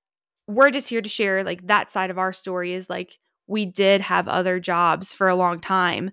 we're 0.47 0.71
just 0.71 0.89
here 0.89 1.01
to 1.01 1.09
share 1.09 1.45
like 1.45 1.67
that 1.67 1.91
side 1.91 2.11
of 2.11 2.19
our 2.19 2.33
story 2.33 2.75
is 2.75 2.91
like 2.91 3.19
we 3.47 3.67
did 3.67 4.01
have 4.01 4.29
other 4.29 4.61
jobs 4.61 5.13
for 5.13 5.29
a 5.29 5.37
long 5.37 5.61
time 5.61 6.11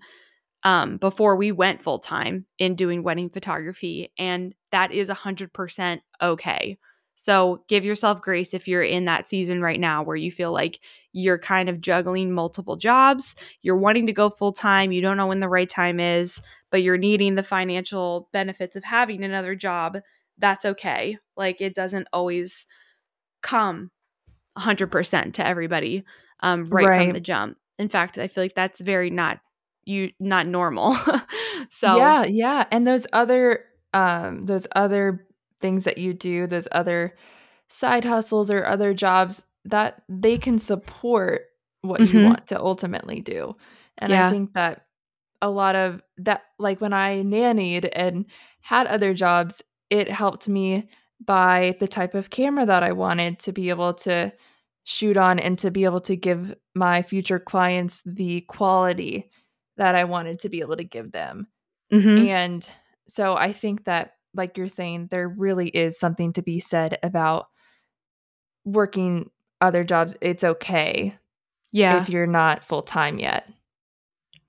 um, 0.64 0.96
before 0.96 1.36
we 1.36 1.50
went 1.50 1.82
full 1.82 1.98
time 1.98 2.46
in 2.58 2.74
doing 2.74 3.02
wedding 3.02 3.30
photography. 3.30 4.12
And 4.18 4.54
that 4.70 4.92
is 4.92 5.08
100% 5.08 6.00
okay. 6.20 6.78
So 7.14 7.64
give 7.68 7.84
yourself 7.84 8.22
grace 8.22 8.54
if 8.54 8.66
you're 8.66 8.82
in 8.82 9.04
that 9.04 9.28
season 9.28 9.60
right 9.60 9.78
now 9.78 10.02
where 10.02 10.16
you 10.16 10.32
feel 10.32 10.52
like 10.52 10.80
you're 11.12 11.38
kind 11.38 11.68
of 11.68 11.80
juggling 11.80 12.32
multiple 12.32 12.76
jobs, 12.76 13.36
you're 13.60 13.76
wanting 13.76 14.06
to 14.06 14.12
go 14.12 14.30
full 14.30 14.52
time, 14.52 14.92
you 14.92 15.02
don't 15.02 15.16
know 15.16 15.26
when 15.26 15.40
the 15.40 15.48
right 15.48 15.68
time 15.68 16.00
is, 16.00 16.40
but 16.70 16.82
you're 16.82 16.96
needing 16.96 17.34
the 17.34 17.42
financial 17.42 18.28
benefits 18.32 18.76
of 18.76 18.84
having 18.84 19.24
another 19.24 19.54
job. 19.54 19.98
That's 20.38 20.64
okay. 20.64 21.18
Like 21.36 21.60
it 21.60 21.74
doesn't 21.74 22.08
always 22.12 22.66
come 23.42 23.90
100% 24.58 25.34
to 25.34 25.46
everybody 25.46 26.04
um, 26.40 26.64
right, 26.70 26.84
Right. 26.86 26.94
from 26.94 27.12
the 27.12 27.20
jump. 27.20 27.58
In 27.78 27.88
fact, 27.88 28.18
I 28.18 28.28
feel 28.28 28.44
like 28.44 28.54
that's 28.54 28.80
very 28.80 29.10
not 29.10 29.40
you 29.84 30.12
not 30.20 30.46
normal. 30.46 30.96
so 31.70 31.96
Yeah, 31.96 32.24
yeah. 32.24 32.66
And 32.70 32.86
those 32.86 33.06
other 33.12 33.64
um 33.94 34.46
those 34.46 34.66
other 34.74 35.26
things 35.60 35.84
that 35.84 35.98
you 35.98 36.12
do, 36.14 36.46
those 36.46 36.68
other 36.72 37.14
side 37.68 38.04
hustles 38.04 38.50
or 38.50 38.66
other 38.66 38.94
jobs 38.94 39.42
that 39.64 40.02
they 40.08 40.38
can 40.38 40.58
support 40.58 41.42
what 41.82 42.04
you 42.04 42.18
Mhm. 42.18 42.24
want 42.24 42.46
to 42.48 42.60
ultimately 42.60 43.20
do. 43.20 43.56
And 43.98 44.12
I 44.12 44.22
think 44.24 44.54
that 44.54 44.86
a 45.40 45.50
lot 45.50 45.74
of 45.76 46.02
that 46.18 46.42
like 46.58 46.80
when 46.80 46.92
I 46.92 47.22
nannied 47.22 47.88
and 47.92 48.26
had 48.60 48.86
other 48.86 49.14
jobs, 49.14 49.62
it 49.92 50.10
helped 50.10 50.48
me 50.48 50.88
buy 51.20 51.76
the 51.78 51.86
type 51.86 52.14
of 52.14 52.30
camera 52.30 52.64
that 52.64 52.82
I 52.82 52.92
wanted 52.92 53.38
to 53.40 53.52
be 53.52 53.68
able 53.68 53.92
to 53.92 54.32
shoot 54.84 55.18
on 55.18 55.38
and 55.38 55.58
to 55.58 55.70
be 55.70 55.84
able 55.84 56.00
to 56.00 56.16
give 56.16 56.54
my 56.74 57.02
future 57.02 57.38
clients 57.38 58.02
the 58.06 58.40
quality 58.40 59.30
that 59.76 59.94
I 59.94 60.04
wanted 60.04 60.40
to 60.40 60.48
be 60.48 60.60
able 60.60 60.78
to 60.78 60.84
give 60.84 61.12
them. 61.12 61.46
Mhm. 61.92 62.26
And 62.26 62.68
so 63.06 63.36
I 63.36 63.52
think 63.52 63.84
that, 63.84 64.14
like 64.34 64.56
you're 64.56 64.66
saying, 64.66 65.08
there 65.10 65.28
really 65.28 65.68
is 65.68 65.98
something 65.98 66.32
to 66.32 66.42
be 66.42 66.58
said 66.58 66.98
about 67.02 67.48
working 68.64 69.30
other 69.60 69.84
jobs. 69.84 70.16
It's 70.22 70.42
okay 70.42 71.18
yeah. 71.70 72.00
if 72.00 72.08
you're 72.08 72.26
not 72.26 72.64
full 72.64 72.82
time 72.82 73.18
yet. 73.18 73.46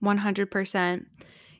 100%. 0.02 1.06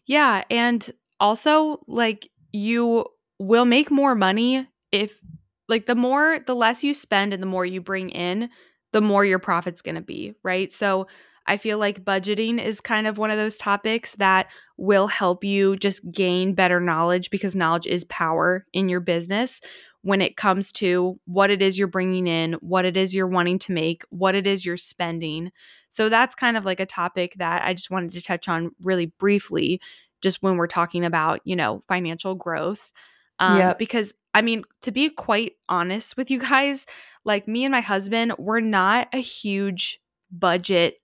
Yeah, 0.06 0.44
and 0.50 0.90
also 1.20 1.84
like 1.86 2.30
you 2.54 3.06
will 3.40 3.66
make 3.66 3.92
more 3.92 4.16
money 4.16 4.68
if 4.92 5.20
like 5.68 5.86
the 5.86 5.96
more 5.96 6.40
the 6.46 6.56
less 6.56 6.84
you 6.84 6.94
spend 6.94 7.34
and 7.34 7.42
the 7.42 7.48
more 7.48 7.66
you 7.66 7.82
bring 7.82 8.10
in, 8.10 8.50
the 8.92 9.02
more 9.02 9.26
your 9.26 9.40
profit's 9.40 9.82
going 9.82 9.96
to 9.96 10.02
be, 10.02 10.34
right? 10.44 10.72
So 10.72 11.08
I 11.46 11.58
feel 11.58 11.78
like 11.78 12.06
budgeting 12.06 12.64
is 12.64 12.80
kind 12.80 13.08
of 13.08 13.18
one 13.18 13.32
of 13.32 13.38
those 13.38 13.58
topics 13.58 14.16
that 14.16 14.48
will 14.78 15.08
help 15.08 15.44
you 15.44 15.76
just 15.76 16.00
gain 16.12 16.54
better 16.54 16.80
knowledge 16.80 17.30
because 17.30 17.56
knowledge 17.56 17.88
is 17.88 18.06
power 18.06 18.66
in 18.72 18.88
your 18.88 19.02
business 19.02 19.62
when 20.04 20.22
it 20.22 20.36
comes 20.36 20.72
to 20.74 21.18
what 21.26 21.50
it 21.50 21.62
is 21.62 21.78
you're 21.78 21.88
bringing 21.88 22.28
in, 22.28 22.54
what 22.54 22.84
it 22.84 22.98
is 22.98 23.16
you're 23.16 23.28
wanting 23.28 23.58
to 23.58 23.72
make, 23.72 24.04
what 24.10 24.36
it 24.36 24.46
is 24.46 24.66
you're 24.66 24.78
spending. 24.78 25.50
So 25.88 26.10
that's 26.10 26.36
kind 26.36 26.58
of 26.58 26.66
like 26.66 26.82
a 26.82 26.86
topic 26.86 27.36
that 27.38 27.64
I 27.66 27.74
just 27.74 27.90
wanted 27.90 28.14
to 28.14 28.22
touch 28.22 28.50
on 28.50 28.72
really 28.82 29.06
briefly, 29.06 29.80
just 30.22 30.44
when 30.44 30.58
we're 30.58 30.68
talking 30.68 31.06
about, 31.06 31.40
you 31.46 31.56
know, 31.56 31.84
financial 31.88 32.36
growth. 32.36 32.92
Um, 33.40 33.58
Yep. 33.60 33.80
Because, 33.80 34.14
I 34.34 34.42
mean, 34.42 34.64
to 34.82 34.92
be 34.92 35.10
quite 35.10 35.54
honest 35.70 36.18
with 36.18 36.32
you 36.32 36.40
guys, 36.40 36.86
like 37.26 37.48
me 37.48 37.66
and 37.66 37.72
my 37.72 37.82
husband, 37.82 38.34
we're 38.38 38.60
not 38.60 39.08
a 39.14 39.22
huge 39.22 40.00
budget 40.32 40.98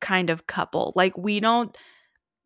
kind 0.00 0.30
of 0.30 0.46
couple. 0.46 0.92
Like, 0.96 1.16
we 1.16 1.40
don't 1.40 1.76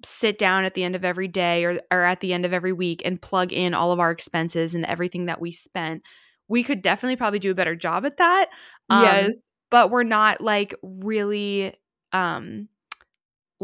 sit 0.04 0.38
down 0.38 0.64
at 0.64 0.74
the 0.74 0.84
end 0.84 0.94
of 0.96 1.04
every 1.04 1.28
day 1.28 1.64
or, 1.64 1.80
or 1.90 2.02
at 2.02 2.20
the 2.20 2.32
end 2.32 2.44
of 2.44 2.52
every 2.52 2.72
week 2.72 3.00
and 3.04 3.20
plug 3.22 3.52
in 3.52 3.72
all 3.74 3.90
of 3.92 4.00
our 4.00 4.10
expenses 4.10 4.74
and 4.74 4.84
everything 4.84 5.26
that 5.26 5.40
we 5.40 5.50
spent. 5.50 6.02
We 6.48 6.62
could 6.62 6.82
definitely 6.82 7.16
probably 7.16 7.38
do 7.38 7.50
a 7.52 7.54
better 7.54 7.74
job 7.74 8.04
at 8.04 8.18
that. 8.18 8.50
Um, 8.90 9.02
yes. 9.02 9.40
but 9.70 9.90
we're 9.90 10.02
not 10.02 10.40
like 10.42 10.74
really 10.82 11.74
um 12.12 12.68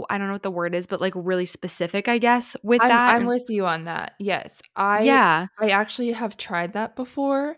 I 0.09 0.19
don't 0.19 0.29
know 0.29 0.33
what 0.35 0.43
the 0.43 0.51
word 0.51 0.75
is, 0.75 0.87
but 0.87 1.01
like 1.01 1.13
really 1.17 1.47
specific, 1.47 2.09
I 2.09 2.19
guess, 2.19 2.57
with 2.63 2.81
I'm, 2.81 2.89
that. 2.89 3.15
I'm 3.15 3.27
with 3.27 3.49
you 3.49 3.67
on 3.67 3.85
that. 3.85 4.15
Yes. 4.19 4.63
I 4.77 5.03
yeah, 5.03 5.47
I 5.59 5.69
actually 5.69 6.13
have 6.13 6.37
tried 6.37 6.73
that 6.75 6.97
before 6.97 7.57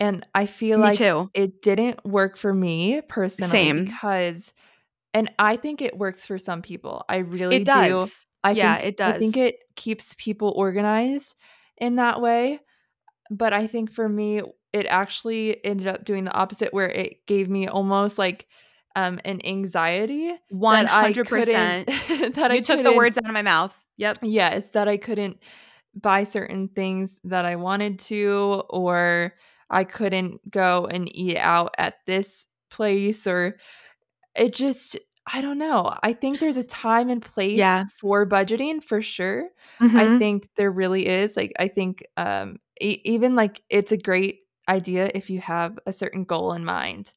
and 0.00 0.26
I 0.34 0.46
feel 0.46 0.78
me 0.78 0.84
like 0.84 0.98
too. 0.98 1.30
it 1.34 1.62
didn't 1.62 2.04
work 2.04 2.36
for 2.36 2.52
me 2.52 3.02
personally 3.08 3.50
Same. 3.50 3.84
because 3.84 4.52
and 5.14 5.30
I 5.38 5.56
think 5.56 5.82
it 5.82 5.96
works 5.96 6.26
for 6.26 6.38
some 6.38 6.62
people. 6.62 7.04
I 7.08 7.18
really 7.18 7.56
It 7.56 7.66
do. 7.66 8.06
I 8.44 8.52
yeah, 8.52 8.76
think 8.76 8.86
it 8.88 8.96
does. 8.96 9.14
I 9.14 9.18
think 9.18 9.36
it 9.36 9.56
keeps 9.76 10.14
people 10.18 10.52
organized 10.56 11.36
in 11.78 11.96
that 11.96 12.20
way. 12.20 12.60
But 13.30 13.52
I 13.52 13.66
think 13.66 13.92
for 13.92 14.08
me 14.08 14.42
it 14.72 14.86
actually 14.86 15.64
ended 15.64 15.86
up 15.86 16.04
doing 16.04 16.24
the 16.24 16.32
opposite 16.32 16.72
where 16.72 16.88
it 16.88 17.26
gave 17.26 17.48
me 17.48 17.68
almost 17.68 18.18
like 18.18 18.46
um 18.96 19.20
an 19.24 19.40
anxiety 19.44 20.34
One 20.48 20.84
that 20.84 20.92
I 20.92 21.02
hundred 21.02 21.28
percent. 21.28 21.86
that 22.34 22.50
I 22.50 22.54
You 22.54 22.62
took 22.62 22.82
the 22.82 22.92
words 22.96 23.18
out 23.18 23.26
of 23.26 23.32
my 23.32 23.42
mouth. 23.42 23.74
Yep. 23.96 24.18
Yes, 24.22 24.70
that 24.70 24.88
I 24.88 24.96
couldn't 24.96 25.38
buy 25.94 26.24
certain 26.24 26.68
things 26.68 27.20
that 27.24 27.44
I 27.44 27.56
wanted 27.56 27.98
to, 28.00 28.62
or 28.70 29.34
I 29.70 29.84
couldn't 29.84 30.50
go 30.50 30.86
and 30.86 31.14
eat 31.14 31.36
out 31.36 31.74
at 31.78 31.96
this 32.06 32.46
place, 32.70 33.26
or 33.26 33.58
it 34.36 34.54
just, 34.54 34.98
I 35.32 35.40
don't 35.40 35.58
know. 35.58 35.96
I 36.02 36.12
think 36.14 36.38
there's 36.38 36.56
a 36.56 36.64
time 36.64 37.10
and 37.10 37.22
place 37.22 37.58
Yeah. 37.58 37.84
for 38.00 38.26
budgeting 38.26 38.82
for 38.82 39.02
sure. 39.02 39.48
I 39.80 40.06
Mhm. 40.06 40.18
think 40.18 40.48
there 40.56 40.70
really 40.72 41.06
is. 41.06 41.36
Like, 41.36 41.52
I 41.58 41.68
think 41.68 42.02
um, 42.16 42.58
e- 42.80 43.00
even 43.04 43.36
like 43.36 43.62
it's 43.70 43.92
a 43.92 43.96
great 43.98 44.40
idea 44.68 45.10
if 45.14 45.28
you 45.30 45.40
have 45.40 45.78
a 45.86 45.92
certain 45.92 46.24
goal 46.24 46.52
in 46.54 46.64
mind, 46.64 47.12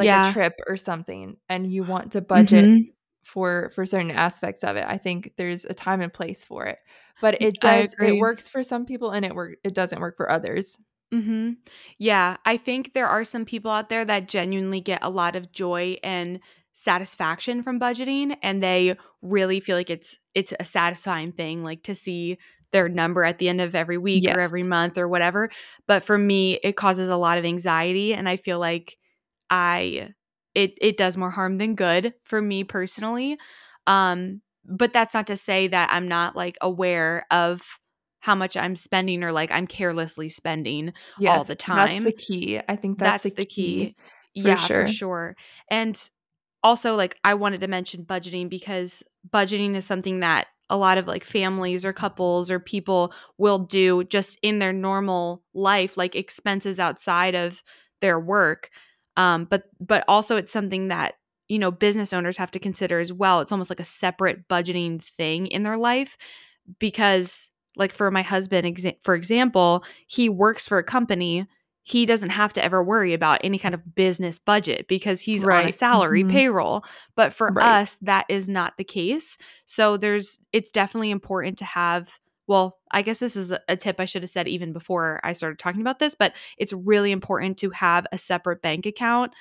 like 0.00 0.06
Yeah. 0.06 0.30
a 0.30 0.34
trip 0.34 0.54
or 0.68 0.76
something, 0.78 1.38
and 1.48 1.72
you 1.72 1.84
want 1.84 2.12
to 2.12 2.22
budget 2.22 2.64
Mhm. 2.66 2.94
for 3.24 3.70
for 3.74 3.86
certain 3.86 4.10
aspects 4.12 4.64
of 4.64 4.76
it. 4.76 4.84
I 4.88 4.98
think 4.98 5.34
there's 5.36 5.64
a 5.66 5.74
time 5.74 6.00
and 6.02 6.12
place 6.12 6.44
for 6.44 6.66
it. 6.66 6.78
But 7.22 7.42
it 7.42 7.60
does 7.60 7.94
it 8.00 8.18
works 8.18 8.48
for 8.48 8.62
some 8.64 8.86
people 8.86 9.12
and 9.12 9.24
it 9.26 9.34
work 9.34 9.58
it 9.64 9.74
doesn't 9.74 10.00
work 10.00 10.16
for 10.16 10.32
others. 10.32 10.78
Mhm. 11.14 11.56
Yeah, 11.98 12.36
I 12.46 12.56
think 12.56 12.92
there 12.94 13.08
are 13.08 13.24
some 13.24 13.44
people 13.44 13.70
out 13.70 13.88
there 13.90 14.04
that 14.04 14.28
genuinely 14.28 14.80
get 14.80 15.00
a 15.02 15.10
lot 15.10 15.36
of 15.36 15.52
joy 15.52 15.96
and 16.04 16.40
satisfaction 16.72 17.62
from 17.62 17.78
budgeting 17.80 18.36
and 18.42 18.62
they 18.62 18.96
really 19.22 19.60
feel 19.60 19.76
like 19.76 19.90
it's 19.90 20.16
it's 20.34 20.52
a 20.60 20.64
satisfying 20.64 21.32
thing 21.32 21.62
like 21.64 21.82
to 21.84 21.94
see 21.94 22.38
their 22.72 22.88
number 22.88 23.24
at 23.24 23.38
the 23.38 23.48
end 23.48 23.60
of 23.60 23.74
every 23.74 23.98
week 23.98 24.24
or 24.32 24.40
every 24.40 24.62
month 24.62 24.96
or 24.96 25.08
whatever. 25.08 25.50
But 25.88 26.04
for 26.04 26.16
me, 26.16 26.58
it 26.62 26.76
causes 26.76 27.08
a 27.08 27.16
lot 27.16 27.38
of 27.38 27.44
anxiety 27.44 28.14
and 28.14 28.28
I 28.28 28.36
feel 28.36 28.60
like 28.60 28.96
I 29.50 30.10
it 30.54 30.74
it 30.80 30.96
does 30.96 31.16
more 31.16 31.30
harm 31.30 31.58
than 31.58 31.74
good 31.74 32.14
for 32.24 32.40
me 32.40 32.64
personally. 32.64 33.38
Um 33.86 34.42
but 34.64 34.92
that's 34.92 35.14
not 35.14 35.26
to 35.28 35.36
say 35.36 35.68
that 35.68 35.90
I'm 35.92 36.06
not 36.08 36.36
like 36.36 36.56
aware 36.60 37.26
of 37.30 37.62
how 38.20 38.34
much 38.34 38.56
I'm 38.56 38.76
spending 38.76 39.24
or 39.24 39.32
like 39.32 39.50
I'm 39.50 39.66
carelessly 39.66 40.28
spending 40.28 40.92
Yes. 41.18 41.38
all 41.38 41.44
the 41.44 41.56
time. 41.56 42.04
That's 42.04 42.16
the 42.16 42.24
key. 42.24 42.60
I 42.68 42.76
think 42.76 42.98
That's, 42.98 43.22
that's, 43.24 43.34
the 43.34 43.46
key. 43.46 43.96
for 44.40 44.48
yeah, 44.48 44.56
sure. 44.56 44.86
for 44.86 44.92
sure. 44.92 45.36
And 45.70 46.10
also 46.62 46.94
like 46.96 47.16
I 47.24 47.34
wanted 47.34 47.62
to 47.62 47.68
mention 47.68 48.04
budgeting 48.04 48.48
because 48.50 49.02
budgeting 49.28 49.74
is 49.74 49.86
something 49.86 50.20
that 50.20 50.48
a 50.68 50.76
lot 50.76 50.98
of 50.98 51.08
like 51.08 51.24
families 51.24 51.84
or 51.84 51.92
couples 51.92 52.50
or 52.50 52.60
people 52.60 53.12
will 53.38 53.58
do 53.58 54.04
just 54.04 54.38
in 54.42 54.58
their 54.58 54.72
normal 54.72 55.42
life 55.54 55.96
like 55.96 56.14
expenses 56.14 56.78
outside 56.78 57.34
of 57.34 57.62
their 58.00 58.20
work. 58.20 58.68
Um 59.20 59.44
but 59.50 59.64
but 59.80 60.04
also 60.08 60.36
it's 60.36 60.52
something 60.52 60.88
that 60.88 61.14
you 61.48 61.58
know 61.58 61.70
business 61.70 62.12
owners 62.12 62.36
have 62.38 62.50
to 62.52 62.58
consider 62.58 63.00
as 63.00 63.12
well. 63.12 63.40
It's 63.40 63.52
almost 63.52 63.70
like 63.70 63.80
a 63.80 63.84
separate 63.84 64.48
budgeting 64.48 65.02
thing 65.02 65.46
in 65.48 65.62
their 65.64 65.76
life 65.78 66.16
because 66.78 67.50
like 67.76 67.92
for 67.92 68.10
my 68.10 68.22
husband 68.22 68.66
exa- 68.66 68.96
for 69.02 69.14
example, 69.14 69.84
he 70.06 70.28
works 70.28 70.66
for 70.68 70.78
a 70.78 70.84
company 70.84 71.46
he 71.82 72.04
doesn't 72.06 72.30
have 72.30 72.52
to 72.52 72.62
ever 72.62 72.84
worry 72.84 73.14
about 73.14 73.40
any 73.42 73.58
kind 73.58 73.74
of 73.74 73.94
business 73.96 74.38
budget 74.38 74.86
because 74.86 75.22
he's 75.22 75.42
on 75.42 75.48
a 75.50 75.54
Right. 75.64 75.74
salary 75.74 76.22
Mhm. 76.22 76.30
payroll. 76.30 76.84
But 77.16 77.32
for 77.32 77.48
Right. 77.48 77.80
us, 77.80 77.98
that 78.02 78.26
is 78.28 78.48
not 78.48 78.76
the 78.76 78.84
case. 78.84 79.38
So 79.64 79.96
there's, 79.96 80.38
it's 80.52 80.70
definitely 80.70 81.10
important 81.10 81.56
to 81.58 81.64
have. 81.64 82.20
Well, 82.50 82.80
I 82.90 83.02
guess 83.02 83.20
this 83.20 83.36
is 83.36 83.52
a- 83.68 83.76
tip 83.76 84.00
I 84.00 84.06
should 84.06 84.24
have 84.24 84.28
said 84.28 84.48
even 84.48 84.72
before 84.72 85.20
I 85.22 85.34
started 85.34 85.60
talking 85.60 85.80
about 85.80 86.00
this, 86.00 86.16
but 86.16 86.32
it's 86.58 86.72
really 86.72 87.12
important 87.12 87.58
to 87.58 87.70
have 87.70 88.08
a 88.10 88.18
separate 88.18 88.60
bank 88.60 88.86
account 88.86 89.32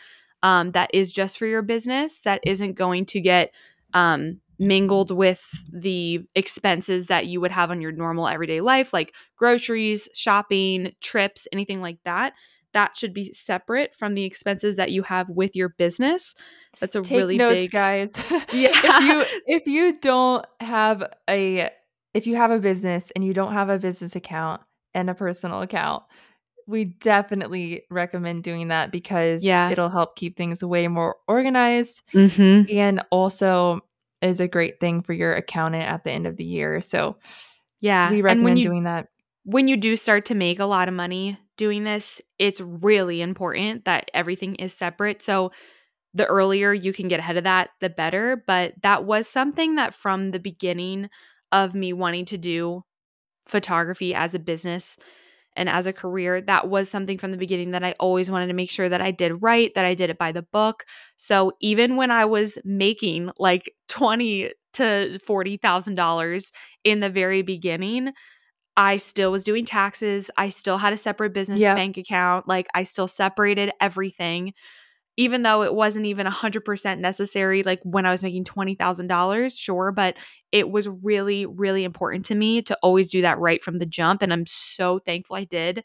um, 0.43 0.73
that 0.73 0.91
is 0.93 1.11
just 1.11 1.39
for 1.39 1.47
your 1.47 1.63
business, 1.63 2.19
that 2.19 2.39
isn't 2.45 2.73
going 2.73 3.07
to 3.07 3.19
get 3.19 3.51
um, 3.95 4.41
mingled 4.59 5.09
with 5.09 5.41
the 5.73 6.23
expenses 6.35 7.07
that 7.07 7.25
you 7.25 7.41
would 7.41 7.51
have 7.51 7.71
on 7.71 7.81
your 7.81 7.91
normal 7.91 8.27
everyday 8.27 8.61
life, 8.61 8.93
like 8.93 9.15
groceries, 9.35 10.07
shopping, 10.13 10.93
trips, 11.01 11.47
anything 11.51 11.81
like 11.81 11.97
that. 12.05 12.33
That 12.73 12.95
should 12.95 13.15
be 13.15 13.33
separate 13.33 13.95
from 13.95 14.13
the 14.13 14.25
expenses 14.25 14.75
that 14.75 14.91
you 14.91 15.01
have 15.01 15.29
with 15.29 15.55
your 15.55 15.69
business. 15.69 16.35
That's 16.79 16.95
a 16.95 17.01
Take 17.01 17.17
really 17.17 17.37
notes, 17.37 17.55
big 17.55 17.71
guys. 17.71 18.23
Yeah. 18.53 18.69
if 18.71 19.01
you 19.01 19.25
if 19.47 19.65
you 19.65 19.99
don't 19.99 20.45
have 20.59 21.03
a 21.27 21.71
if 22.13 22.25
you 22.27 22.35
have 22.35 22.51
a 22.51 22.59
business 22.59 23.11
and 23.15 23.23
you 23.23 23.33
don't 23.33 23.53
have 23.53 23.69
a 23.69 23.79
business 23.79 24.15
account 24.15 24.61
and 24.93 25.09
a 25.09 25.13
personal 25.15 25.61
account, 25.61 26.03
we 26.67 26.85
definitely 26.85 27.83
recommend 27.89 28.43
doing 28.43 28.67
that 28.69 28.91
because 28.91 29.43
Yeah. 29.43 29.69
it'll 29.71 29.89
help 29.89 30.15
keep 30.15 30.37
things 30.37 30.63
way 30.63 30.87
more 30.87 31.15
organized 31.27 32.03
Mm-hmm. 32.13 32.71
and 32.71 33.01
also 33.11 33.81
is 34.21 34.39
a 34.39 34.47
great 34.47 34.79
thing 34.79 35.01
for 35.01 35.13
your 35.13 35.33
accountant 35.33 35.83
at 35.85 36.03
the 36.03 36.11
end 36.11 36.27
of 36.27 36.37
the 36.37 36.43
year. 36.43 36.81
So 36.81 37.17
Yeah. 37.79 38.09
we 38.09 38.17
and 38.17 38.23
recommend 38.25 38.43
when 38.45 38.57
you 38.57 38.63
doing 38.63 38.83
that. 38.83 39.07
when 39.45 39.67
you 39.67 39.77
do 39.77 39.95
start 39.95 40.25
to 40.25 40.35
make 40.35 40.59
a 40.59 40.65
lot 40.65 40.87
of 40.87 40.93
money 40.93 41.39
doing 41.57 41.83
this, 41.83 42.21
it's 42.37 42.61
really 42.61 43.21
important 43.21 43.85
that 43.85 44.09
everything 44.13 44.55
is 44.55 44.73
separate. 44.73 45.21
So 45.23 45.51
the 46.13 46.25
earlier 46.25 46.73
you 46.73 46.91
can 46.93 47.07
get 47.07 47.19
ahead 47.19 47.37
of 47.37 47.43
that, 47.45 47.69
the 47.81 47.89
better. 47.89 48.43
But 48.47 48.73
that 48.83 49.05
was 49.05 49.27
something 49.27 49.75
that 49.75 49.93
from 49.93 50.31
the 50.31 50.39
beginning 50.39 51.09
of 51.51 51.75
me 51.75 51.93
wanting 51.93 52.25
to 52.25 52.37
do 52.37 52.83
photography 53.45 54.13
as 54.13 54.35
a 54.35 54.39
business 54.39 54.97
and 55.55 55.67
as 55.67 55.87
a 55.87 55.93
career, 55.93 56.39
that 56.41 56.69
was 56.69 56.89
something 56.89 57.17
from 57.17 57.31
the 57.31 57.37
beginning 57.37 57.71
that 57.71 57.83
I 57.83 57.95
always 57.99 58.31
wanted 58.31 58.47
to 58.47 58.53
make 58.53 58.69
sure 58.69 58.87
that 58.87 59.01
I 59.01 59.11
did 59.11 59.41
right, 59.41 59.73
that 59.75 59.85
I 59.85 59.93
did 59.95 60.09
it 60.09 60.17
by 60.17 60.31
the 60.31 60.43
book. 60.43 60.83
So 61.17 61.51
even 61.61 61.95
when 61.95 62.11
I 62.11 62.25
was 62.25 62.57
making 62.63 63.31
like 63.37 63.73
twenty 63.87 64.51
to 64.73 65.19
forty 65.19 65.57
thousand 65.57 65.95
dollars 65.95 66.51
in 66.83 66.99
the 66.99 67.09
very 67.09 67.41
beginning, 67.41 68.13
I 68.77 68.97
still 68.97 69.31
was 69.31 69.43
doing 69.43 69.65
taxes. 69.65 70.31
I 70.37 70.49
still 70.49 70.77
had 70.77 70.93
a 70.93 70.97
separate 70.97 71.33
business 71.33 71.59
Yep. 71.61 71.75
bank 71.75 71.97
account. 71.97 72.47
Like 72.47 72.67
I 72.73 72.83
still 72.83 73.07
separated 73.07 73.71
everything, 73.81 74.53
even 75.19 75.43
though 75.43 75.63
it 75.63 75.73
wasn't 75.75 76.05
even 76.05 76.25
100% 76.25 77.01
necessary. 77.01 77.61
Like 77.61 77.81
when 77.83 78.05
I 78.05 78.11
was 78.11 78.23
making 78.23 78.45
$20,000, 78.45 79.59
sure. 79.59 79.91
But 79.91 80.15
it 80.53 80.71
was 80.71 80.87
really, 80.87 81.45
really 81.45 81.83
important 81.83 82.23
to 82.25 82.35
me 82.35 82.61
to 82.63 82.77
always 82.81 83.11
do 83.11 83.21
that 83.23 83.37
right 83.37 83.61
from 83.61 83.79
the 83.79 83.85
jump. 83.85 84.21
And 84.21 84.31
I'm 84.31 84.45
so 84.45 84.97
thankful 84.99 85.35
I 85.35 85.43
did 85.43 85.83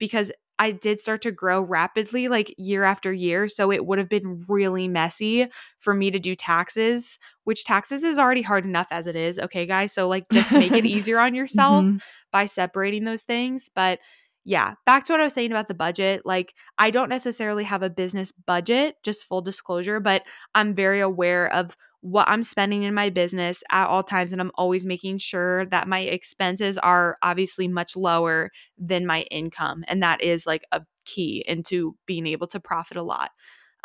because 0.00 0.32
I 0.58 0.72
did 0.72 1.00
start 1.00 1.22
to 1.22 1.30
grow 1.32 1.60
rapidly, 1.62 2.26
like 2.28 2.54
year 2.58 2.82
after 2.84 3.12
year. 3.12 3.48
So 3.48 3.70
it 3.72 3.86
would 3.86 3.98
have 3.98 4.08
been 4.08 4.42
really 4.48 4.88
messy 4.88 5.46
for 5.78 5.94
me 5.94 6.10
to 6.10 6.18
do 6.18 6.34
taxes, 6.34 7.18
which 7.44 7.64
taxes 7.64 8.02
is 8.02 8.18
already 8.18 8.42
hard 8.42 8.64
enough 8.64 8.88
as 8.90 9.06
it 9.06 9.16
is. 9.16 9.38
Okay, 9.38 9.64
guys. 9.66 9.92
So, 9.92 10.08
like, 10.08 10.26
just 10.32 10.52
make 10.52 10.76
it 10.76 10.86
easier 10.86 11.20
on 11.20 11.34
yourself 11.34 11.86
Mhm. 11.86 12.00
by 12.32 12.46
separating 12.46 13.04
those 13.04 13.22
things. 13.22 13.70
But 13.74 14.00
yeah, 14.44 14.74
back 14.86 15.04
to 15.04 15.12
what 15.12 15.20
I 15.20 15.24
was 15.24 15.34
saying 15.34 15.52
about 15.52 15.68
the 15.68 15.74
budget. 15.74 16.22
Like, 16.24 16.54
I 16.78 16.90
don't 16.90 17.08
necessarily 17.08 17.64
have 17.64 17.82
a 17.82 17.90
business 17.90 18.32
budget, 18.32 18.96
just 19.02 19.24
full 19.24 19.40
disclosure, 19.40 20.00
but 20.00 20.22
I'm 20.54 20.74
very 20.74 21.00
aware 21.00 21.52
of 21.52 21.76
what 22.00 22.28
I'm 22.28 22.42
spending 22.42 22.82
in 22.82 22.94
my 22.94 23.10
business 23.10 23.62
at 23.70 23.86
all 23.86 24.02
times. 24.02 24.32
And 24.32 24.40
I'm 24.40 24.50
always 24.56 24.84
making 24.84 25.18
sure 25.18 25.66
that 25.66 25.86
my 25.86 26.00
expenses 26.00 26.76
are 26.78 27.16
obviously 27.22 27.68
much 27.68 27.94
lower 27.94 28.50
than 28.76 29.06
my 29.06 29.22
income. 29.30 29.84
And 29.86 30.02
that 30.02 30.20
is 30.20 30.44
like 30.44 30.64
a 30.72 30.82
key 31.04 31.44
into 31.46 31.96
being 32.06 32.26
able 32.26 32.48
to 32.48 32.58
profit 32.58 32.96
a 32.96 33.02
lot. 33.02 33.30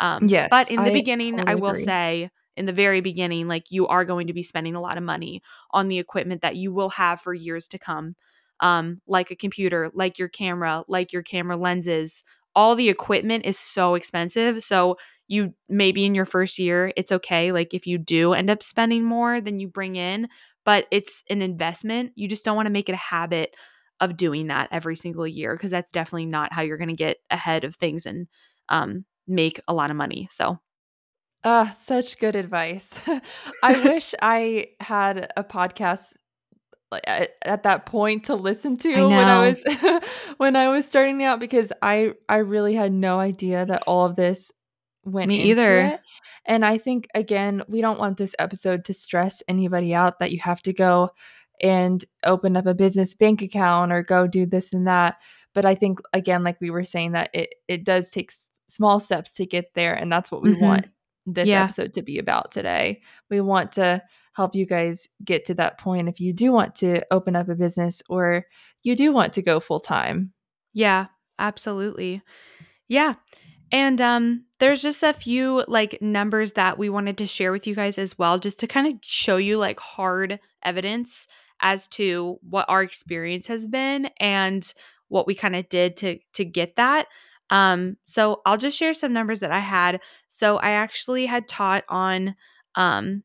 Um, 0.00 0.26
Yes, 0.26 0.48
but 0.50 0.68
in 0.68 0.82
the 0.82 0.90
I 0.90 0.92
beginning, 0.92 1.40
I 1.46 1.54
will 1.54 1.70
agree. 1.70 1.84
say, 1.84 2.30
in 2.56 2.66
the 2.66 2.72
very 2.72 3.00
beginning, 3.00 3.46
like 3.46 3.70
you 3.70 3.86
are 3.86 4.04
going 4.04 4.26
to 4.26 4.32
be 4.32 4.42
spending 4.42 4.74
a 4.74 4.80
lot 4.80 4.98
of 4.98 5.04
money 5.04 5.40
on 5.70 5.86
the 5.86 6.00
equipment 6.00 6.42
that 6.42 6.56
you 6.56 6.72
will 6.72 6.90
have 6.90 7.20
for 7.20 7.32
years 7.32 7.68
to 7.68 7.78
come 7.78 8.16
um, 8.60 9.00
like 9.06 9.30
a 9.30 9.36
computer, 9.36 9.90
like 9.94 10.18
your 10.18 10.28
camera, 10.28 10.84
like 10.88 11.12
your 11.12 11.22
camera 11.22 11.56
lenses. 11.56 12.24
All 12.54 12.74
the 12.74 12.88
equipment 12.88 13.44
is 13.46 13.58
so 13.58 13.94
expensive. 13.94 14.62
So 14.62 14.96
you 15.28 15.54
maybe 15.68 16.04
in 16.04 16.14
your 16.14 16.24
first 16.24 16.58
year, 16.58 16.92
it's 16.96 17.12
okay. 17.12 17.52
Like 17.52 17.74
if 17.74 17.86
you 17.86 17.98
do 17.98 18.32
end 18.32 18.50
up 18.50 18.62
spending 18.62 19.04
more 19.04 19.40
than 19.40 19.60
you 19.60 19.68
bring 19.68 19.96
in, 19.96 20.28
but 20.64 20.86
it's 20.90 21.22
an 21.30 21.42
investment. 21.42 22.12
You 22.14 22.28
just 22.28 22.44
don't 22.44 22.56
want 22.56 22.66
to 22.66 22.72
make 22.72 22.88
it 22.88 22.94
a 22.94 22.96
habit 22.96 23.54
of 24.00 24.16
doing 24.16 24.46
that 24.46 24.68
every 24.70 24.96
single 24.96 25.26
year 25.26 25.54
because 25.54 25.70
that's 25.70 25.92
definitely 25.92 26.26
not 26.26 26.52
how 26.52 26.62
you're 26.62 26.78
going 26.78 26.88
to 26.88 26.94
get 26.94 27.18
ahead 27.30 27.64
of 27.64 27.76
things 27.76 28.06
and 28.06 28.26
um, 28.68 29.04
make 29.26 29.60
a 29.68 29.74
lot 29.74 29.90
of 29.90 29.96
money. 29.96 30.28
So 30.30 30.58
uh, 31.44 31.70
such 31.70 32.18
good 32.18 32.36
advice. 32.36 33.00
I 33.62 33.80
wish 33.84 34.14
I 34.20 34.68
had 34.80 35.32
a 35.36 35.44
podcast 35.44 36.14
at, 37.06 37.30
at 37.44 37.62
that 37.64 37.86
point 37.86 38.24
to 38.24 38.34
listen 38.34 38.76
to 38.78 38.92
I 38.94 39.02
when 39.04 39.28
I 39.28 39.48
was 39.48 40.02
when 40.38 40.56
I 40.56 40.68
was 40.68 40.86
starting 40.86 41.22
out 41.22 41.40
because 41.40 41.72
I 41.82 42.12
I 42.28 42.36
really 42.36 42.74
had 42.74 42.92
no 42.92 43.18
idea 43.20 43.66
that 43.66 43.82
all 43.86 44.06
of 44.06 44.16
this 44.16 44.52
went 45.04 45.28
Me 45.28 45.50
into 45.50 45.62
either. 45.62 45.78
it. 45.80 46.00
And 46.46 46.64
I 46.64 46.78
think 46.78 47.08
again, 47.14 47.62
we 47.68 47.80
don't 47.80 47.98
want 47.98 48.16
this 48.16 48.34
episode 48.38 48.84
to 48.86 48.94
stress 48.94 49.42
anybody 49.48 49.94
out 49.94 50.18
that 50.18 50.32
you 50.32 50.38
have 50.40 50.62
to 50.62 50.72
go 50.72 51.10
and 51.60 52.04
open 52.24 52.56
up 52.56 52.66
a 52.66 52.74
business 52.74 53.14
bank 53.14 53.42
account 53.42 53.92
or 53.92 54.02
go 54.02 54.26
do 54.26 54.46
this 54.46 54.72
and 54.72 54.86
that. 54.86 55.16
But 55.54 55.64
I 55.64 55.74
think 55.74 55.98
again, 56.12 56.44
like 56.44 56.60
we 56.60 56.70
were 56.70 56.84
saying, 56.84 57.12
that 57.12 57.30
it 57.34 57.54
it 57.68 57.84
does 57.84 58.10
take 58.10 58.30
s- 58.30 58.48
small 58.68 59.00
steps 59.00 59.32
to 59.34 59.46
get 59.46 59.74
there, 59.74 59.92
and 59.94 60.10
that's 60.10 60.30
what 60.30 60.42
we 60.42 60.54
Mhm. 60.54 60.60
want 60.60 60.86
this 61.26 61.48
Yeah. 61.48 61.64
episode 61.64 61.92
to 61.94 62.02
be 62.02 62.18
about 62.18 62.52
today. 62.52 63.02
We 63.28 63.40
want 63.40 63.72
to 63.72 64.02
help 64.38 64.54
you 64.54 64.64
guys 64.64 65.08
get 65.24 65.44
to 65.44 65.54
that 65.54 65.78
point 65.78 66.08
if 66.08 66.20
you 66.20 66.32
do 66.32 66.52
want 66.52 66.76
to 66.76 67.02
open 67.10 67.34
up 67.34 67.48
a 67.48 67.56
business 67.56 68.04
or 68.08 68.44
you 68.84 68.94
do 68.94 69.12
want 69.12 69.32
to 69.32 69.42
go 69.42 69.58
full 69.58 69.80
time. 69.80 70.32
Yeah, 70.72 71.06
absolutely. 71.40 72.22
Yeah. 72.86 73.14
And 73.72 74.00
um 74.00 74.44
there's 74.60 74.80
just 74.80 75.02
a 75.02 75.12
few 75.12 75.64
like 75.66 76.00
numbers 76.00 76.52
that 76.52 76.78
we 76.78 76.88
wanted 76.88 77.18
to 77.18 77.26
share 77.26 77.50
with 77.50 77.66
you 77.66 77.74
guys 77.74 77.98
as 77.98 78.16
well 78.16 78.38
just 78.38 78.60
to 78.60 78.68
kind 78.68 78.86
of 78.86 78.94
show 79.02 79.38
you 79.38 79.58
like 79.58 79.80
hard 79.80 80.38
evidence 80.62 81.26
as 81.60 81.88
to 81.88 82.38
what 82.48 82.64
our 82.68 82.82
experience 82.82 83.48
has 83.48 83.66
been 83.66 84.08
and 84.20 84.72
what 85.08 85.26
we 85.26 85.34
kind 85.34 85.56
of 85.56 85.68
did 85.68 85.96
to 85.96 86.20
to 86.34 86.44
get 86.44 86.76
that. 86.76 87.06
Um 87.50 87.96
so 88.06 88.40
I'll 88.46 88.56
just 88.56 88.78
share 88.78 88.94
some 88.94 89.12
numbers 89.12 89.40
that 89.40 89.50
I 89.50 89.58
had. 89.58 90.00
So 90.28 90.58
I 90.58 90.70
actually 90.70 91.26
had 91.26 91.48
taught 91.48 91.82
on 91.88 92.36
um 92.76 93.24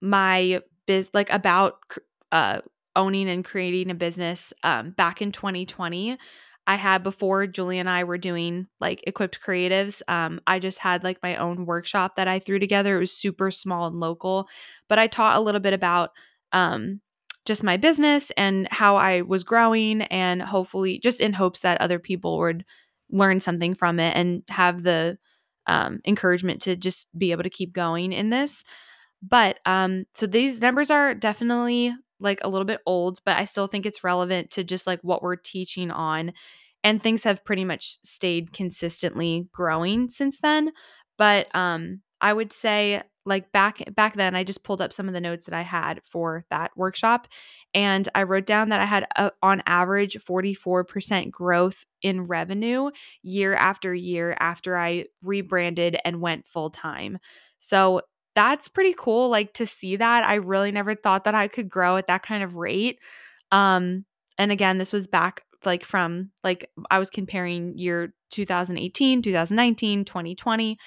my 0.00 0.60
biz 0.86 1.10
like 1.12 1.30
about 1.30 1.78
uh 2.32 2.60
owning 2.96 3.28
and 3.28 3.44
creating 3.44 3.90
a 3.90 3.94
business 3.94 4.52
um 4.62 4.90
back 4.90 5.20
in 5.22 5.32
2020 5.32 6.16
i 6.66 6.74
had 6.74 7.02
before 7.02 7.46
julie 7.46 7.78
and 7.78 7.88
i 7.88 8.04
were 8.04 8.18
doing 8.18 8.66
like 8.80 9.02
equipped 9.06 9.40
creatives 9.40 10.02
um 10.08 10.40
i 10.46 10.58
just 10.58 10.78
had 10.78 11.04
like 11.04 11.18
my 11.22 11.36
own 11.36 11.66
workshop 11.66 12.16
that 12.16 12.28
i 12.28 12.38
threw 12.38 12.58
together. 12.58 12.96
It 12.96 13.00
was 13.00 13.12
super 13.12 13.50
small 13.50 13.86
and 13.86 14.00
local 14.00 14.48
but 14.88 14.98
i 14.98 15.06
taught 15.06 15.36
a 15.36 15.40
little 15.40 15.60
bit 15.60 15.72
about 15.72 16.10
um 16.52 17.00
just 17.44 17.64
my 17.64 17.76
business 17.76 18.30
and 18.36 18.68
how 18.70 18.96
i 18.96 19.22
was 19.22 19.44
growing 19.44 20.02
and 20.02 20.42
hopefully 20.42 20.98
just 20.98 21.20
in 21.20 21.32
hopes 21.32 21.60
that 21.60 21.80
other 21.80 21.98
people 21.98 22.38
would 22.38 22.64
learn 23.10 23.40
something 23.40 23.74
from 23.74 23.98
it 23.98 24.14
and 24.16 24.42
have 24.48 24.82
the 24.82 25.18
um, 25.66 26.00
encouragement 26.06 26.62
to 26.62 26.76
just 26.76 27.06
be 27.16 27.30
able 27.30 27.42
to 27.42 27.50
keep 27.50 27.72
going 27.72 28.12
in 28.12 28.30
this 28.30 28.64
but 29.22 29.58
um 29.66 30.04
so 30.14 30.26
these 30.26 30.60
numbers 30.60 30.90
are 30.90 31.14
definitely 31.14 31.94
like 32.20 32.40
a 32.42 32.48
little 32.48 32.64
bit 32.64 32.80
old, 32.86 33.20
but 33.24 33.36
I 33.38 33.44
still 33.44 33.68
think 33.68 33.86
it's 33.86 34.02
relevant 34.04 34.50
to 34.52 34.64
just 34.64 34.86
like 34.86 35.00
what 35.02 35.22
we're 35.22 35.36
teaching 35.36 35.90
on. 35.92 36.32
And 36.84 37.02
things 37.02 37.24
have 37.24 37.44
pretty 37.44 37.64
much 37.64 37.98
stayed 38.02 38.52
consistently 38.52 39.48
growing 39.52 40.10
since 40.10 40.40
then. 40.40 40.72
But 41.16 41.54
um 41.54 42.00
I 42.20 42.32
would 42.32 42.52
say 42.52 43.02
like 43.24 43.52
back 43.52 43.82
back 43.94 44.14
then 44.16 44.34
I 44.34 44.42
just 44.42 44.64
pulled 44.64 44.80
up 44.80 44.92
some 44.92 45.06
of 45.08 45.14
the 45.14 45.20
notes 45.20 45.46
that 45.46 45.54
I 45.54 45.62
had 45.62 46.00
for 46.04 46.44
that 46.50 46.70
workshop 46.76 47.28
and 47.74 48.08
I 48.14 48.22
wrote 48.22 48.46
down 48.46 48.70
that 48.70 48.80
I 48.80 48.86
had 48.86 49.06
a, 49.16 49.30
on 49.42 49.62
average 49.66 50.16
44% 50.24 51.30
growth 51.30 51.84
in 52.02 52.22
revenue 52.24 52.90
year 53.22 53.54
after 53.54 53.94
year 53.94 54.36
after 54.40 54.76
I 54.78 55.06
rebranded 55.22 55.98
and 56.04 56.20
went 56.20 56.46
full 56.46 56.70
time. 56.70 57.18
So 57.58 58.02
that's 58.38 58.68
pretty 58.68 58.94
cool 58.96 59.28
like 59.28 59.52
to 59.52 59.66
see 59.66 59.96
that 59.96 60.24
i 60.28 60.34
really 60.36 60.70
never 60.70 60.94
thought 60.94 61.24
that 61.24 61.34
i 61.34 61.48
could 61.48 61.68
grow 61.68 61.96
at 61.96 62.06
that 62.06 62.22
kind 62.22 62.44
of 62.44 62.54
rate 62.54 63.00
um 63.50 64.04
and 64.38 64.52
again 64.52 64.78
this 64.78 64.92
was 64.92 65.08
back 65.08 65.42
like 65.64 65.84
from 65.84 66.30
like 66.44 66.70
i 66.88 67.00
was 67.00 67.10
comparing 67.10 67.76
year 67.76 68.14
2018 68.30 69.22
2019 69.22 70.04
2020 70.04 70.78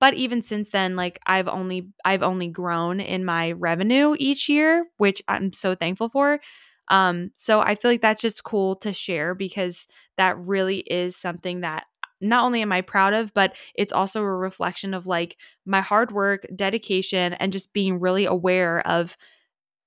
but 0.00 0.14
even 0.14 0.40
since 0.40 0.70
then 0.70 0.96
like 0.96 1.18
i've 1.26 1.46
only 1.46 1.90
i've 2.06 2.22
only 2.22 2.48
grown 2.48 3.00
in 3.00 3.22
my 3.22 3.52
revenue 3.52 4.16
each 4.18 4.48
year 4.48 4.86
which 4.96 5.22
i'm 5.28 5.52
so 5.52 5.74
thankful 5.74 6.08
for 6.08 6.40
um 6.88 7.30
so 7.34 7.60
i 7.60 7.74
feel 7.74 7.90
like 7.90 8.00
that's 8.00 8.22
just 8.22 8.44
cool 8.44 8.76
to 8.76 8.94
share 8.94 9.34
because 9.34 9.86
that 10.16 10.38
really 10.38 10.78
is 10.78 11.16
something 11.18 11.60
that 11.60 11.84
not 12.20 12.44
only 12.44 12.62
am 12.62 12.72
I 12.72 12.80
proud 12.80 13.14
of, 13.14 13.34
but 13.34 13.54
it's 13.74 13.92
also 13.92 14.22
a 14.22 14.36
reflection 14.36 14.94
of 14.94 15.06
like 15.06 15.36
my 15.66 15.80
hard 15.80 16.12
work, 16.12 16.46
dedication, 16.54 17.34
and 17.34 17.52
just 17.52 17.72
being 17.72 18.00
really 18.00 18.24
aware 18.24 18.86
of 18.86 19.16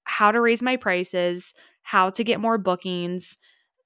how 0.03 0.31
to 0.31 0.39
raise 0.39 0.61
my 0.61 0.75
prices, 0.75 1.53
how 1.81 2.09
to 2.11 2.23
get 2.23 2.39
more 2.39 2.57
bookings, 2.57 3.37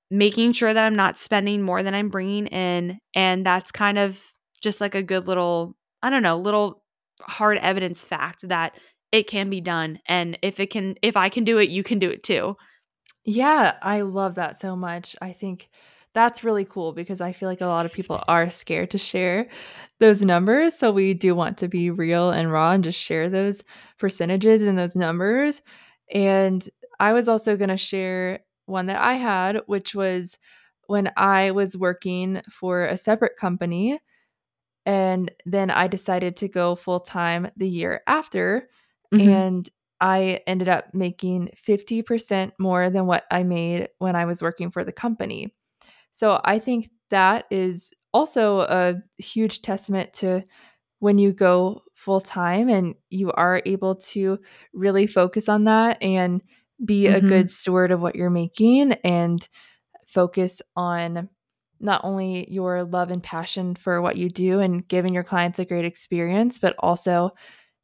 making 0.09 0.53
sure 0.53 0.73
that 0.73 0.83
I'm 0.83 0.95
not 0.95 1.17
spending 1.17 1.61
more 1.61 1.83
than 1.83 1.95
I'm 1.95 2.09
bringing 2.09 2.47
in. 2.47 2.99
And 3.15 3.45
that's 3.45 3.71
kind 3.71 3.97
of 3.97 4.23
just 4.61 4.81
like 4.81 4.95
a 4.95 5.01
good 5.01 5.27
little, 5.27 5.75
I 6.03 6.09
don't 6.09 6.23
know, 6.23 6.37
little 6.37 6.83
hard 7.21 7.57
evidence 7.59 8.03
fact 8.03 8.47
that 8.49 8.77
it 9.11 9.27
can 9.27 9.49
be 9.49 9.61
done. 9.61 9.99
And 10.05 10.37
if 10.41 10.59
it 10.59 10.69
can, 10.69 10.95
if 11.01 11.17
I 11.17 11.29
can 11.29 11.43
do 11.43 11.57
it, 11.57 11.69
you 11.69 11.83
can 11.83 11.99
do 11.99 12.09
it 12.09 12.23
too. 12.23 12.55
Yeah, 13.23 13.77
I 13.81 14.01
love 14.01 14.35
that 14.35 14.59
so 14.59 14.75
much. 14.75 15.15
I 15.21 15.33
think 15.33 15.69
that's 16.13 16.43
really 16.43 16.65
cool 16.65 16.91
because 16.93 17.21
I 17.21 17.31
feel 17.31 17.47
like 17.49 17.61
a 17.61 17.67
lot 17.67 17.85
of 17.85 17.93
people 17.93 18.23
are 18.27 18.49
scared 18.49 18.91
to 18.91 18.97
share 18.97 19.47
those 19.99 20.21
numbers. 20.23 20.75
So 20.77 20.91
we 20.91 21.13
do 21.13 21.35
want 21.35 21.57
to 21.59 21.67
be 21.67 21.89
real 21.89 22.31
and 22.31 22.51
raw 22.51 22.71
and 22.71 22.83
just 22.83 22.99
share 22.99 23.29
those 23.29 23.63
percentages 23.97 24.63
and 24.63 24.77
those 24.77 24.95
numbers. 24.95 25.61
And 26.13 26.67
I 26.99 27.13
was 27.13 27.27
also 27.29 27.55
going 27.57 27.69
to 27.69 27.77
share 27.77 28.39
one 28.65 28.87
that 28.87 29.01
I 29.01 29.13
had, 29.13 29.61
which 29.67 29.95
was 29.95 30.37
when 30.87 31.11
I 31.17 31.51
was 31.51 31.77
working 31.77 32.41
for 32.49 32.85
a 32.85 32.97
separate 32.97 33.37
company. 33.37 33.99
And 34.85 35.31
then 35.45 35.71
I 35.71 35.87
decided 35.87 36.37
to 36.37 36.47
go 36.47 36.75
full 36.75 36.99
time 36.99 37.49
the 37.57 37.69
year 37.69 38.01
after. 38.07 38.69
Mhm. 39.13 39.21
And 39.29 39.69
I 40.01 40.41
ended 40.47 40.69
up 40.69 40.93
making 40.93 41.49
50% 41.55 42.53
more 42.59 42.89
than 42.89 43.05
what 43.05 43.25
I 43.31 43.43
made 43.43 43.89
when 43.99 44.15
I 44.15 44.25
was 44.25 44.41
working 44.41 44.71
for 44.71 44.83
the 44.83 44.91
company. 44.91 45.53
So 46.13 46.41
I 46.43 46.59
think 46.59 46.89
that 47.09 47.45
is 47.51 47.93
also 48.13 48.61
a 48.61 48.95
huge 49.17 49.61
testament 49.61 50.13
to 50.13 50.43
when 50.99 51.17
you 51.17 51.33
go 51.33 51.81
full 51.95 52.21
time 52.21 52.69
and 52.69 52.95
you 53.09 53.31
are 53.33 53.61
able 53.65 53.95
to 53.95 54.39
really 54.73 55.07
focus 55.07 55.49
on 55.49 55.65
that 55.65 56.01
and 56.01 56.41
be 56.85 57.07
a 57.07 57.21
Mhm. 57.21 57.27
good 57.27 57.49
steward 57.51 57.91
of 57.91 58.01
what 58.01 58.15
you're 58.15 58.29
making 58.29 58.93
and 59.03 59.47
focus 60.07 60.61
on 60.75 61.29
not 61.79 62.01
only 62.03 62.49
your 62.51 62.83
love 62.85 63.11
and 63.11 63.23
passion 63.23 63.75
for 63.75 64.01
what 64.01 64.17
you 64.17 64.29
do 64.29 64.59
and 64.59 64.87
giving 64.87 65.13
your 65.13 65.23
clients 65.23 65.59
a 65.59 65.65
great 65.65 65.85
experience, 65.85 66.59
but 66.59 66.75
also 66.79 67.31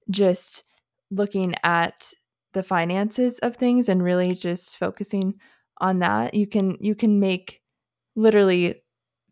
just 0.09 0.63
looking 1.11 1.53
at 1.63 2.13
the 2.53 2.63
finances 2.63 3.39
of 3.39 3.55
things 3.55 3.89
and 3.89 4.03
really 4.03 4.33
just 4.33 4.77
focusing 4.77 5.35
on 5.79 5.99
that. 5.99 6.33
You 6.33 6.47
can 6.47 6.77
you 6.79 6.95
can 6.95 7.19
make 7.19 7.61
literally 8.17 8.83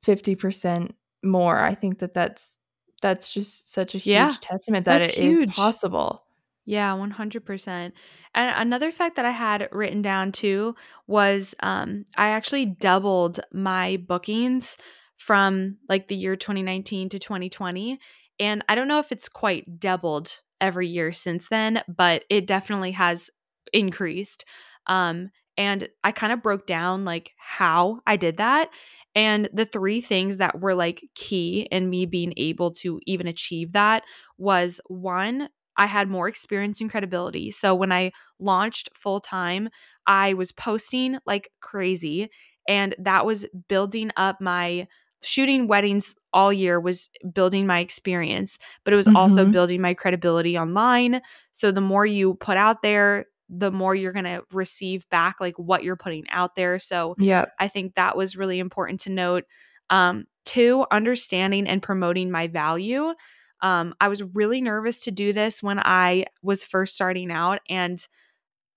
50% 0.03 0.95
more. 1.23 1.59
I 1.59 1.75
think 1.75 1.99
that 1.99 2.15
that's 2.15 2.59
that's 3.03 3.33
just 3.33 3.73
such 3.73 3.95
a 3.95 3.99
huge 3.99 4.37
Yeah, 4.37 4.37
testament 4.41 4.85
that 4.85 5.01
it 5.01 5.15
is 5.15 5.43
huge. 5.43 5.55
possible. 5.55 6.25
Yeah, 6.65 6.93
100%. 6.93 7.95
And 8.35 8.53
another 8.57 8.91
fact 8.91 9.15
that 9.17 9.25
I 9.25 9.31
had 9.31 9.69
written 9.71 10.01
down 10.01 10.31
too 10.31 10.75
was 11.07 11.55
um 11.61 12.05
I 12.17 12.29
actually 12.29 12.65
doubled 12.67 13.39
my 13.53 13.97
bookings 13.97 14.77
from 15.17 15.77
like 15.89 16.07
the 16.07 16.15
year 16.15 16.35
2019 16.35 17.09
to 17.09 17.19
2020 17.19 17.99
and 18.39 18.63
I 18.69 18.75
don't 18.75 18.87
know 18.89 18.99
if 18.99 19.11
it's 19.11 19.29
quite 19.29 19.79
doubled 19.79 20.41
every 20.61 20.87
year 20.87 21.11
since 21.13 21.47
then, 21.49 21.83
but 21.87 22.25
it 22.29 22.47
definitely 22.47 22.91
has 22.93 23.29
increased. 23.73 24.45
Um 24.87 25.31
and 25.57 25.87
I 26.03 26.11
kind 26.11 26.33
of 26.33 26.41
broke 26.43 26.65
down 26.67 27.05
like 27.05 27.31
how 27.37 28.01
I 28.05 28.17
did 28.17 28.37
that 28.37 28.69
and 29.15 29.49
the 29.53 29.65
three 29.65 30.01
things 30.01 30.37
that 30.37 30.59
were 30.59 30.75
like 30.75 31.03
key 31.15 31.67
in 31.71 31.89
me 31.89 32.05
being 32.05 32.33
able 32.37 32.71
to 32.71 32.99
even 33.05 33.27
achieve 33.27 33.71
that 33.73 34.03
was 34.37 34.81
one 34.87 35.49
I 35.77 35.87
had 35.87 36.07
more 36.09 36.29
experience 36.29 36.79
and 36.79 36.89
credibility. 36.89 37.51
So 37.51 37.75
when 37.75 37.91
I 37.91 38.11
launched 38.39 38.89
full 38.95 39.19
time, 39.19 39.67
I 40.07 40.33
was 40.33 40.53
posting 40.53 41.17
like 41.25 41.49
crazy. 41.59 42.29
And 42.67 42.95
that 42.97 43.25
was 43.25 43.45
building 43.67 44.11
up 44.15 44.39
my 44.39 44.87
shooting 45.21 45.67
weddings 45.67 46.15
all 46.33 46.53
year 46.53 46.79
was 46.79 47.09
building 47.33 47.65
my 47.65 47.79
experience, 47.79 48.59
but 48.83 48.93
it 48.93 48.97
was 48.97 49.07
also 49.15 49.45
Mhm. 49.45 49.51
building 49.51 49.81
my 49.81 49.93
credibility 49.93 50.57
online. 50.57 51.21
So 51.51 51.71
the 51.71 51.81
more 51.81 52.05
you 52.05 52.35
put 52.35 52.57
out 52.57 52.81
there, 52.83 53.25
the 53.49 53.71
more 53.71 53.93
you're 53.95 54.11
going 54.13 54.25
to 54.25 54.43
receive 54.51 55.07
back 55.09 55.35
like 55.39 55.57
what 55.57 55.83
you're 55.83 55.95
putting 55.95 56.25
out 56.29 56.55
there. 56.55 56.79
So 56.79 57.15
yeah 57.19 57.45
I 57.59 57.67
think 57.67 57.95
that 57.95 58.17
was 58.17 58.35
really 58.35 58.59
important 58.59 58.99
to 59.01 59.11
note. 59.11 59.43
Um, 59.89 60.25
two, 60.45 60.85
understanding 60.91 61.67
and 61.67 61.81
promoting 61.81 62.31
my 62.31 62.47
value. 62.47 63.13
Um, 63.61 63.93
I 64.01 64.07
was 64.07 64.23
really 64.23 64.61
nervous 64.61 64.99
to 65.01 65.11
do 65.11 65.31
this 65.33 65.61
when 65.63 65.79
I 65.79 66.25
was 66.41 66.63
first 66.63 66.95
starting 66.95 67.31
out. 67.31 67.59
And 67.69 68.05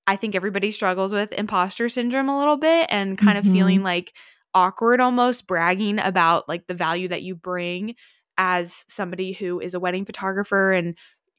I 0.06 0.16
think 0.16 0.34
everybody 0.34 0.70
struggles 0.70 1.12
with 1.12 1.32
imposter 1.32 1.88
syndrome 1.88 2.28
a 2.28 2.38
little 2.38 2.56
bit 2.56 2.86
and 2.90 3.18
kind 3.18 3.36
Mhm. 3.36 3.46
of 3.46 3.52
feeling 3.52 3.82
like 3.82 4.14
awkward 4.54 5.00
almost 5.00 5.46
bragging 5.46 5.98
about 5.98 6.48
like 6.48 6.66
the 6.66 6.74
value 6.74 7.08
that 7.08 7.22
you 7.22 7.34
bring 7.34 7.94
as 8.38 8.84
somebody 8.88 9.32
who 9.32 9.60
is 9.60 9.74
a 9.74 9.80
wedding 9.80 10.04
photographer 10.06 10.72
and 10.72 10.96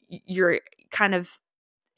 you're 0.08 0.60
kind 0.92 1.16
of 1.16 1.40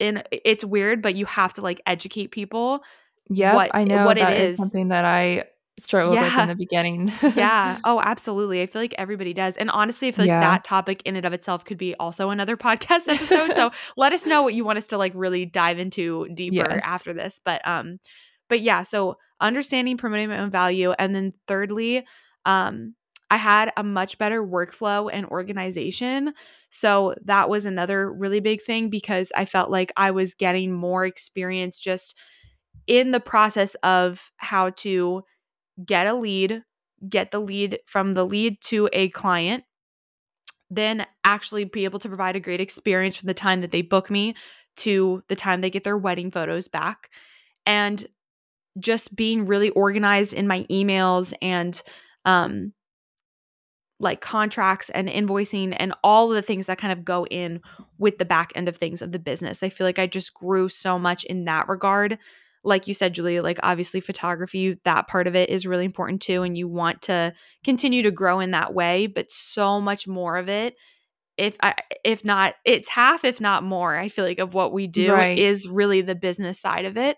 in 0.02 0.22
it's 0.30 0.64
weird 0.64 1.00
but 1.00 1.14
you 1.14 1.24
have 1.26 1.52
to 1.54 1.62
like 1.62 1.80
educate 1.86 2.30
people 2.32 2.82
Yeah, 3.30 3.54
what 3.54 3.70
I 3.72 3.84
know 3.84 4.04
what 4.04 4.18
it 4.18 4.22
that 4.22 4.36
is 4.36 4.50
is 4.52 4.56
something 4.58 4.88
that 4.88 5.04
I 5.04 5.44
struggled 5.78 6.20
with 6.20 6.38
in 6.38 6.48
the 6.48 6.54
beginning. 6.54 7.10
yeah. 7.34 7.78
Oh, 7.84 7.98
absolutely. 8.04 8.60
I 8.60 8.66
feel 8.66 8.82
like 8.82 8.94
everybody 8.98 9.32
does. 9.32 9.56
And 9.56 9.70
honestly, 9.70 10.08
I 10.08 10.12
feel 10.12 10.24
like 10.24 10.28
Yeah. 10.28 10.40
that 10.40 10.64
topic 10.64 11.00
in 11.06 11.16
and 11.16 11.24
of 11.24 11.32
itself 11.32 11.64
could 11.64 11.78
be 11.78 11.94
also 11.94 12.28
another 12.28 12.56
podcast 12.68 13.08
episode. 13.08 13.54
so 13.54 13.70
let 13.96 14.12
us 14.12 14.26
know 14.26 14.42
what 14.42 14.52
you 14.52 14.64
want 14.66 14.76
us 14.78 14.88
to 14.88 14.98
like 14.98 15.12
really 15.14 15.46
dive 15.46 15.78
into 15.78 16.28
deeper 16.34 16.56
Yes. 16.68 16.82
after 16.84 17.14
this. 17.14 17.40
But 17.42 17.66
um, 17.66 17.98
but 18.50 18.60
yeah, 18.60 18.82
so 18.82 19.16
understanding 19.40 19.96
promoting 19.96 20.28
my 20.28 20.38
own 20.40 20.50
value. 20.50 20.92
And 20.92 21.14
then 21.14 21.32
thirdly, 21.48 22.04
um, 22.44 22.94
I 23.32 23.38
had 23.38 23.72
a 23.78 23.82
much 23.82 24.18
better 24.18 24.44
workflow 24.44 25.08
and 25.10 25.24
organization. 25.24 26.34
So 26.68 27.14
that 27.24 27.48
was 27.48 27.64
another 27.64 28.12
really 28.12 28.40
big 28.40 28.60
thing 28.60 28.90
because 28.90 29.32
I 29.34 29.46
felt 29.46 29.70
like 29.70 29.90
I 29.96 30.10
was 30.10 30.34
getting 30.34 30.70
more 30.70 31.06
experience 31.06 31.80
just 31.80 32.14
in 32.86 33.10
the 33.10 33.20
process 33.20 33.74
of 33.76 34.30
how 34.36 34.68
to 34.80 35.22
get 35.82 36.06
a 36.06 36.12
lead, 36.12 36.62
get 37.08 37.30
the 37.30 37.40
lead 37.40 37.78
from 37.86 38.12
the 38.12 38.26
lead 38.26 38.60
to 38.64 38.90
a 38.92 39.08
client, 39.08 39.64
then 40.68 41.06
actually 41.24 41.64
be 41.64 41.84
able 41.84 42.00
to 42.00 42.08
provide 42.08 42.36
a 42.36 42.40
great 42.40 42.60
experience 42.60 43.16
from 43.16 43.28
the 43.28 43.34
time 43.34 43.62
that 43.62 43.70
they 43.70 43.80
book 43.80 44.10
me 44.10 44.34
to 44.76 45.22
the 45.28 45.36
time 45.36 45.62
they 45.62 45.70
get 45.70 45.84
their 45.84 45.96
wedding 45.96 46.30
photos 46.30 46.68
back. 46.68 47.08
And 47.64 48.06
just 48.78 49.16
being 49.16 49.46
really 49.46 49.70
organized 49.70 50.34
in 50.34 50.46
my 50.46 50.64
emails 50.64 51.32
and 51.40 51.82
um 52.26 52.74
like 54.02 54.20
contracts 54.20 54.90
and 54.90 55.08
invoicing 55.08 55.74
and 55.78 55.94
all 56.02 56.28
of 56.30 56.34
the 56.34 56.42
things 56.42 56.66
that 56.66 56.76
kind 56.76 56.92
of 56.92 57.04
go 57.04 57.24
in 57.26 57.60
with 57.98 58.18
the 58.18 58.24
back 58.24 58.52
end 58.56 58.68
of 58.68 58.76
things 58.76 59.00
of 59.00 59.12
the 59.12 59.18
business. 59.18 59.62
I 59.62 59.68
feel 59.68 59.86
like 59.86 60.00
I 60.00 60.08
just 60.08 60.34
grew 60.34 60.68
so 60.68 60.98
much 60.98 61.22
in 61.24 61.44
that 61.44 61.68
regard. 61.68 62.18
Like 62.64 62.88
you 62.88 62.94
said, 62.94 63.14
Julie, 63.14 63.40
like 63.40 63.60
obviously 63.62 64.00
photography, 64.00 64.78
that 64.84 65.06
part 65.06 65.26
of 65.28 65.36
it 65.36 65.50
is 65.50 65.66
really 65.66 65.84
important 65.84 66.20
too. 66.20 66.42
And 66.42 66.58
you 66.58 66.66
want 66.66 67.02
to 67.02 67.32
continue 67.64 68.02
to 68.02 68.10
grow 68.10 68.40
in 68.40 68.50
that 68.50 68.74
way, 68.74 69.06
but 69.06 69.30
so 69.30 69.80
much 69.80 70.08
more 70.08 70.36
of 70.36 70.48
it. 70.48 70.74
If 71.38 71.56
I 71.62 71.74
if 72.04 72.24
not, 72.24 72.54
it's 72.64 72.88
half, 72.88 73.24
if 73.24 73.40
not 73.40 73.62
more, 73.62 73.96
I 73.96 74.08
feel 74.08 74.24
like 74.24 74.38
of 74.40 74.52
what 74.52 74.72
we 74.72 74.86
do 74.86 75.12
Right. 75.12 75.38
is 75.38 75.68
really 75.68 76.02
the 76.02 76.14
business 76.14 76.60
side 76.60 76.84
of 76.84 76.98
it. 76.98 77.16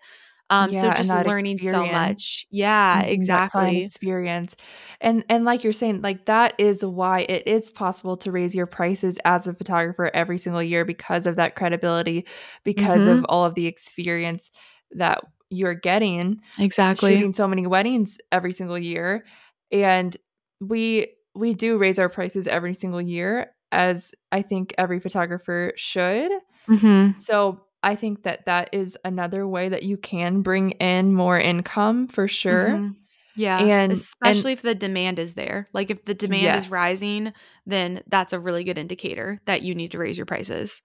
Um, 0.55 0.73
so 0.73 0.91
Yeah, 0.91 0.95
and 0.99 1.09
just 1.09 1.15
learning 1.25 1.61
so 1.61 1.87
experience. 1.87 1.89
much. 1.89 2.47
Yeah, 2.51 3.01
Mhm, 3.01 3.03
exactly. 3.03 3.77
experience. 3.77 4.57
And 5.01 5.25
and 5.29 5.45
like 5.45 5.65
you're 5.65 5.73
saying, 5.73 6.03
like 6.03 6.27
that 6.27 6.55
is 6.59 6.85
why 6.85 7.21
it 7.29 7.47
is 7.47 7.71
possible 7.71 8.17
to 8.19 8.31
raise 8.33 8.55
your 8.55 8.67
prices 8.67 9.19
as 9.25 9.47
a 9.47 9.55
photographer 9.55 10.11
every 10.15 10.39
single 10.39 10.63
year 10.63 10.85
because 10.85 11.27
of 11.27 11.37
that 11.37 11.57
credibility, 11.57 12.27
because 12.65 13.07
Mhm. 13.07 13.19
of 13.19 13.25
all 13.29 13.45
of 13.45 13.55
the 13.55 13.67
experience 13.67 14.51
that 14.93 15.21
you're 15.51 15.75
getting 15.75 16.41
Exactly. 16.59 17.17
shooting 17.17 17.33
so 17.33 17.49
many 17.49 17.67
weddings 17.67 18.19
every 18.33 18.53
single 18.53 18.79
year. 18.79 19.25
And 19.73 20.17
we 20.61 21.09
we 21.35 21.55
do 21.55 21.79
raise 21.79 21.99
our 21.99 22.09
prices 22.09 22.47
every 22.47 22.75
single 22.75 23.01
year 23.03 23.53
as 23.73 24.15
I 24.33 24.43
think 24.43 24.75
every 24.79 25.01
photographer 25.01 25.73
should. 25.77 26.31
Mm-hmm. 26.69 27.17
So 27.17 27.65
I 27.85 27.97
think 27.97 28.23
that 28.23 28.47
that 28.47 28.71
is 28.73 28.97
another 29.05 29.47
way 29.47 29.69
that 29.69 29.83
you 29.83 29.97
can 29.97 30.43
bring 30.43 30.71
in 30.73 31.13
more 31.13 31.39
income 31.39 32.09
for 32.09 32.27
sure. 32.27 32.69
Mhm. 32.75 32.97
Yeah, 33.37 33.59
And 33.59 33.71
and 33.71 33.93
especially 33.93 34.53
if 34.53 34.63
the 34.63 34.75
demand 34.77 35.19
is 35.19 35.35
there. 35.35 35.67
Like 35.73 35.91
if 35.91 36.05
the 36.05 36.15
demand 36.15 36.57
is 36.57 36.71
rising, 36.71 37.33
then 37.67 38.01
that's 38.07 38.33
a 38.33 38.39
really 38.39 38.63
good 38.65 38.79
indicator 38.79 39.41
that 39.47 39.63
you 39.63 39.75
need 39.75 39.91
to 39.93 39.99
raise 39.99 40.17
your 40.17 40.27
prices. 40.27 40.83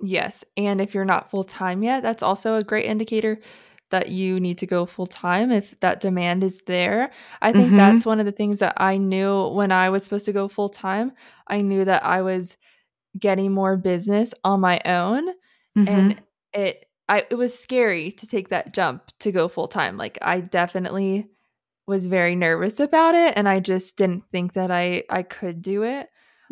Yes, 0.00 0.44
and 0.56 0.80
if 0.80 0.94
you're 0.94 1.04
not 1.04 1.30
full 1.30 1.44
time 1.44 1.82
yet, 1.82 2.02
that's 2.02 2.22
also 2.22 2.56
a 2.56 2.64
great 2.64 2.86
indicator 2.86 3.38
that 3.90 4.08
you 4.08 4.40
need 4.40 4.58
to 4.58 4.66
go 4.66 4.86
full 4.86 5.06
time 5.06 5.52
if 5.52 5.78
that 5.80 6.00
demand 6.00 6.42
is 6.42 6.62
there. 6.66 7.10
I 7.42 7.52
think 7.52 7.70
Mhm. 7.72 7.76
that's 7.76 8.06
one 8.06 8.18
of 8.18 8.26
the 8.26 8.32
things 8.32 8.58
that 8.58 8.74
I 8.78 8.96
knew 8.96 9.48
when 9.48 9.70
I 9.70 9.90
was 9.90 10.02
supposed 10.02 10.24
to 10.24 10.32
go 10.32 10.48
full 10.48 10.68
time. 10.70 11.12
I 11.46 11.60
knew 11.60 11.84
that 11.84 12.04
I 12.04 12.22
was 12.22 12.56
getting 13.18 13.52
more 13.52 13.76
business 13.76 14.34
on 14.42 14.60
my 14.60 14.80
own 14.84 15.28
Mhm. 15.76 16.14
and 16.14 16.22
it 16.52 16.86
I 17.08 17.26
it 17.30 17.36
was 17.36 17.58
scary 17.58 18.10
to 18.12 18.26
take 18.26 18.48
that 18.50 18.74
jump 18.74 19.10
to 19.20 19.32
go 19.32 19.48
full 19.48 19.68
time. 19.68 19.96
Like 19.96 20.18
I 20.22 20.40
definitely 20.40 21.28
was 21.86 22.06
very 22.06 22.36
nervous 22.36 22.80
about 22.80 23.14
it 23.14 23.34
and 23.36 23.48
I 23.48 23.60
just 23.60 23.96
didn't 23.98 24.28
think 24.30 24.54
that 24.54 24.70
I 24.70 25.04
I 25.10 25.22
could 25.22 25.62
do 25.62 25.82
it 25.84 26.08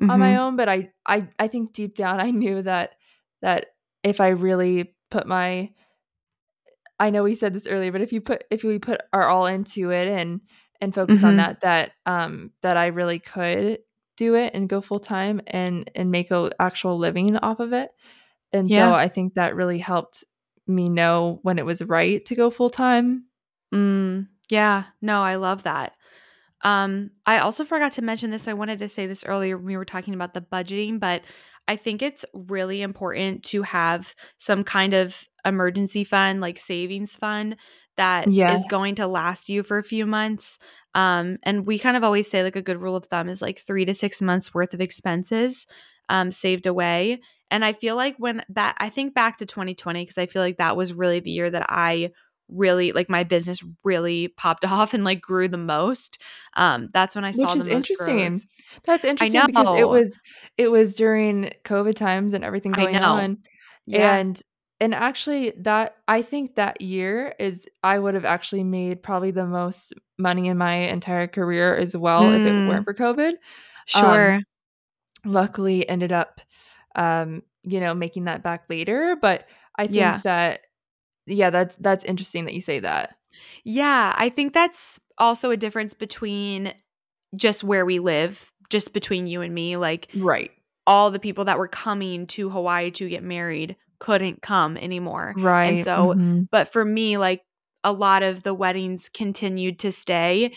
on 0.09 0.21
my 0.21 0.37
Mhm. 0.37 0.39
own, 0.39 0.57
but 0.57 0.69
I 0.69 0.93
I 1.07 1.29
I 1.39 1.49
think 1.49 1.73
deep 1.73 1.95
down 1.97 2.21
I 2.21 2.31
knew 2.33 2.63
that 2.63 2.97
that 3.43 3.69
if 4.05 4.21
I 4.21 4.29
really 4.31 4.97
put 5.11 5.27
my 5.27 5.71
I 6.99 7.11
know 7.11 7.23
we 7.25 7.35
said 7.35 7.55
this 7.55 7.67
earlier, 7.67 7.93
but 7.93 8.01
if 8.01 8.13
you 8.13 8.21
put 8.21 8.45
if 8.51 8.65
we 8.65 8.79
put 8.79 9.01
our 9.13 9.29
all 9.29 9.47
into 9.47 9.91
it 9.91 10.09
and 10.09 10.41
and 10.81 10.95
focus 10.95 11.25
on 11.25 11.37
Mhm. 11.37 11.37
that 11.37 11.61
that 11.61 11.93
um 12.07 12.53
that 12.63 12.77
I 12.77 12.87
really 12.87 13.19
could 13.19 13.79
do 14.17 14.35
it 14.35 14.53
and 14.55 14.69
go 14.69 14.81
full 14.81 15.01
time 15.01 15.41
and 15.47 15.91
and 15.95 16.11
make 16.11 16.31
a 16.31 16.51
actual 16.61 16.99
living 16.99 17.37
off 17.39 17.61
of 17.61 17.73
it. 17.73 17.91
And 18.53 18.71
so 18.73 18.93
I 18.93 19.09
think 19.09 19.35
that 19.35 19.57
really 19.57 19.79
helped 19.79 20.25
me 20.67 20.89
know 20.89 21.41
when 21.43 21.59
it 21.59 21.67
was 21.67 21.83
right 21.83 22.25
to 22.27 22.35
go 22.35 22.51
full 22.51 22.71
time. 22.71 23.25
Mm, 23.75 24.29
yeah. 24.51 24.85
No, 25.01 25.23
I 25.23 25.37
love 25.37 25.63
that. 25.63 25.95
Um, 26.63 27.11
I 27.27 27.39
also 27.39 27.65
forgot 27.65 27.93
to 27.95 28.03
mention 28.03 28.31
this. 28.31 28.47
I 28.47 28.53
wanted 28.53 28.79
to 28.81 28.89
say 28.89 29.07
this 29.07 29.25
earlier 29.25 29.57
when 29.57 29.67
we 29.67 29.77
were 29.77 29.85
talking 29.85 30.15
about 30.15 30.35
the 30.35 30.41
budgeting, 30.41 31.01
but 31.01 31.25
I 31.67 31.77
think 31.77 32.03
it's 32.03 32.25
really 32.35 32.83
important 32.83 33.45
to 33.45 33.63
have 33.63 34.15
some 34.39 34.63
kind 34.63 34.95
of 34.95 35.27
emergency 35.45 36.05
fund, 36.05 36.41
like 36.41 36.59
savings 36.59 37.17
fund, 37.17 37.57
that 37.97 38.27
is 38.27 38.33
Yes. 38.33 38.65
going 38.71 38.95
to 38.97 39.07
last 39.07 39.49
you 39.49 39.63
for 39.63 39.79
a 39.79 39.83
few 39.83 40.07
months. 40.07 40.59
Um, 40.95 41.39
and 41.43 41.67
we 41.67 41.79
kind 41.79 41.97
of 41.97 42.05
always 42.05 42.31
say 42.31 42.43
like 42.43 42.57
a 42.57 42.63
good 42.63 42.81
rule 42.81 42.97
of 42.97 43.07
thumb 43.07 43.29
is 43.29 43.43
like 43.43 43.59
three 43.59 43.85
to 43.85 43.95
six 43.95 44.21
months 44.23 44.55
worth 44.55 44.75
of 44.75 44.81
expenses 44.81 45.67
um, 46.09 46.31
saved 46.31 46.67
away. 46.67 47.21
And 47.53 47.65
I 47.65 47.73
feel 47.75 47.97
like 47.97 48.17
when 48.19 48.43
that, 48.51 48.77
I 48.79 48.89
think 48.91 49.15
back 49.15 49.39
to 49.39 49.47
2020, 49.47 50.03
because 50.03 50.19
I 50.19 50.27
feel 50.27 50.43
like 50.43 50.59
that 50.59 50.77
was 50.77 50.93
really 50.93 51.21
the 51.21 51.31
year 51.31 51.51
that 51.51 51.67
I 51.69 52.11
really 52.49 52.93
like 52.93 53.09
my 53.09 53.25
business 53.25 53.63
really 53.85 54.29
popped 54.29 54.65
off 54.67 54.95
and 54.95 55.05
like 55.05 55.21
grew 55.21 55.49
the 55.49 55.59
most. 55.59 56.19
Um, 56.55 56.89
that's 56.93 57.15
when 57.15 57.25
I 57.25 57.31
saw 57.33 57.55
Which 57.55 57.55
the 57.55 57.61
is 57.61 57.67
interesting. 57.69 58.31
growth. 58.31 58.47
That's 58.85 59.05
interesting 59.05 59.47
because 59.47 59.73
it 59.73 59.89
was 59.89 60.19
it 60.57 60.71
was 60.71 60.95
during 60.97 61.51
COVID 61.65 61.95
times 61.95 62.35
and 62.35 62.45
everything 62.45 62.75
going 62.75 63.03
on. 63.03 63.39
Yeah. 63.87 64.19
And 64.21 64.41
and 64.81 64.95
actually 64.95 65.53
that 65.59 65.97
I 66.09 66.23
think 66.23 66.57
that 66.57 66.81
year 66.81 67.35
is 67.39 67.69
I 67.83 67.99
would 67.99 68.15
have 68.15 68.25
actually 68.25 68.65
made 68.65 69.03
probably 69.03 69.31
the 69.31 69.47
most 69.47 69.93
money 70.19 70.49
in 70.49 70.59
my 70.59 70.75
entire 70.75 71.27
career 71.29 71.75
as 71.77 71.97
well 71.97 72.31
if 72.33 72.45
it 72.45 72.57
Mm, 72.57 72.67
weren't 72.67 72.85
for 72.85 72.95
COVID. 72.95 73.35
Um 73.95 74.39
sure. 74.39 74.41
luckily 75.25 75.89
ended 75.89 76.13
up 76.13 76.41
um 76.95 77.43
you 77.63 77.81
know 77.81 77.95
making 77.95 78.25
that 78.25 78.43
back 78.43 78.65
later, 78.69 79.17
but 79.21 79.49
I 79.79 79.85
Yeah. 79.85 80.13
think 80.15 80.25
that 80.25 80.61
yeah, 81.27 81.51
that's 81.51 81.77
that's 81.77 82.05
interesting 82.05 82.45
that 82.47 82.55
you 82.55 82.61
say 82.61 82.81
that. 82.81 83.17
Yeah. 83.65 84.13
I 84.17 84.29
think 84.29 84.53
that's 84.53 84.99
also 85.19 85.51
a 85.51 85.57
difference 85.57 85.95
between 85.95 86.73
just 87.37 87.63
where 87.65 87.87
we 87.87 87.99
live, 88.01 88.51
just 88.71 88.93
between 88.93 89.27
you 89.27 89.41
and 89.41 89.55
me. 89.55 89.77
Like 89.77 90.09
Right. 90.17 90.51
all 90.87 91.11
the 91.11 91.19
people 91.21 91.45
that 91.45 91.59
were 91.59 91.69
coming 91.69 92.27
to 92.29 92.51
Hawaii 92.51 92.91
to 92.93 93.09
get 93.09 93.23
married 93.23 93.77
couldn't 94.01 94.43
come 94.43 94.77
anymore. 94.77 95.33
Right. 95.37 95.67
And 95.67 95.81
so, 95.81 96.15
Mhm. 96.15 96.49
but 96.51 96.67
for 96.69 96.85
me, 96.85 97.17
like 97.19 97.43
a 97.85 97.93
lot 97.93 98.23
of 98.23 98.43
the 98.43 98.53
weddings 98.55 99.09
continued 99.09 99.79
to 99.81 99.93
stay 99.93 100.55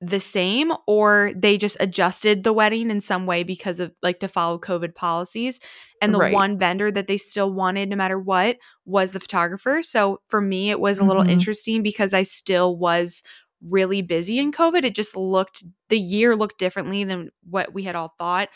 the 0.00 0.20
same 0.20 0.72
or 0.86 1.32
they 1.34 1.56
just 1.56 1.76
adjusted 1.80 2.44
the 2.44 2.52
wedding 2.52 2.90
in 2.90 3.00
some 3.00 3.24
way 3.26 3.42
because 3.42 3.80
of 3.80 3.92
like 4.02 4.20
to 4.20 4.28
follow 4.28 4.58
COVID 4.58 4.94
policies. 4.94 5.58
And 6.02 6.12
the 6.12 6.18
Right. 6.18 6.32
one 6.32 6.58
vendor 6.58 6.90
that 6.90 7.06
they 7.06 7.16
still 7.16 7.50
wanted 7.52 7.88
no 7.88 7.96
matter 7.96 8.18
what 8.18 8.58
was 8.84 9.12
the 9.12 9.20
photographer. 9.20 9.82
So 9.82 10.20
for 10.28 10.40
me, 10.42 10.70
it 10.70 10.80
was 10.80 10.98
a 10.98 11.04
little 11.04 11.24
Mhm. 11.24 11.28
interesting 11.28 11.82
because 11.82 12.12
I 12.12 12.22
still 12.24 12.76
was 12.76 13.22
really 13.66 14.02
busy 14.02 14.38
in 14.38 14.52
COVID. 14.52 14.84
It 14.84 14.94
just 14.94 15.16
looked, 15.16 15.64
the 15.88 15.98
year 15.98 16.36
looked 16.36 16.58
differently 16.58 17.02
than 17.04 17.30
what 17.48 17.72
we 17.72 17.84
had 17.84 17.96
all 17.96 18.14
thought. 18.18 18.50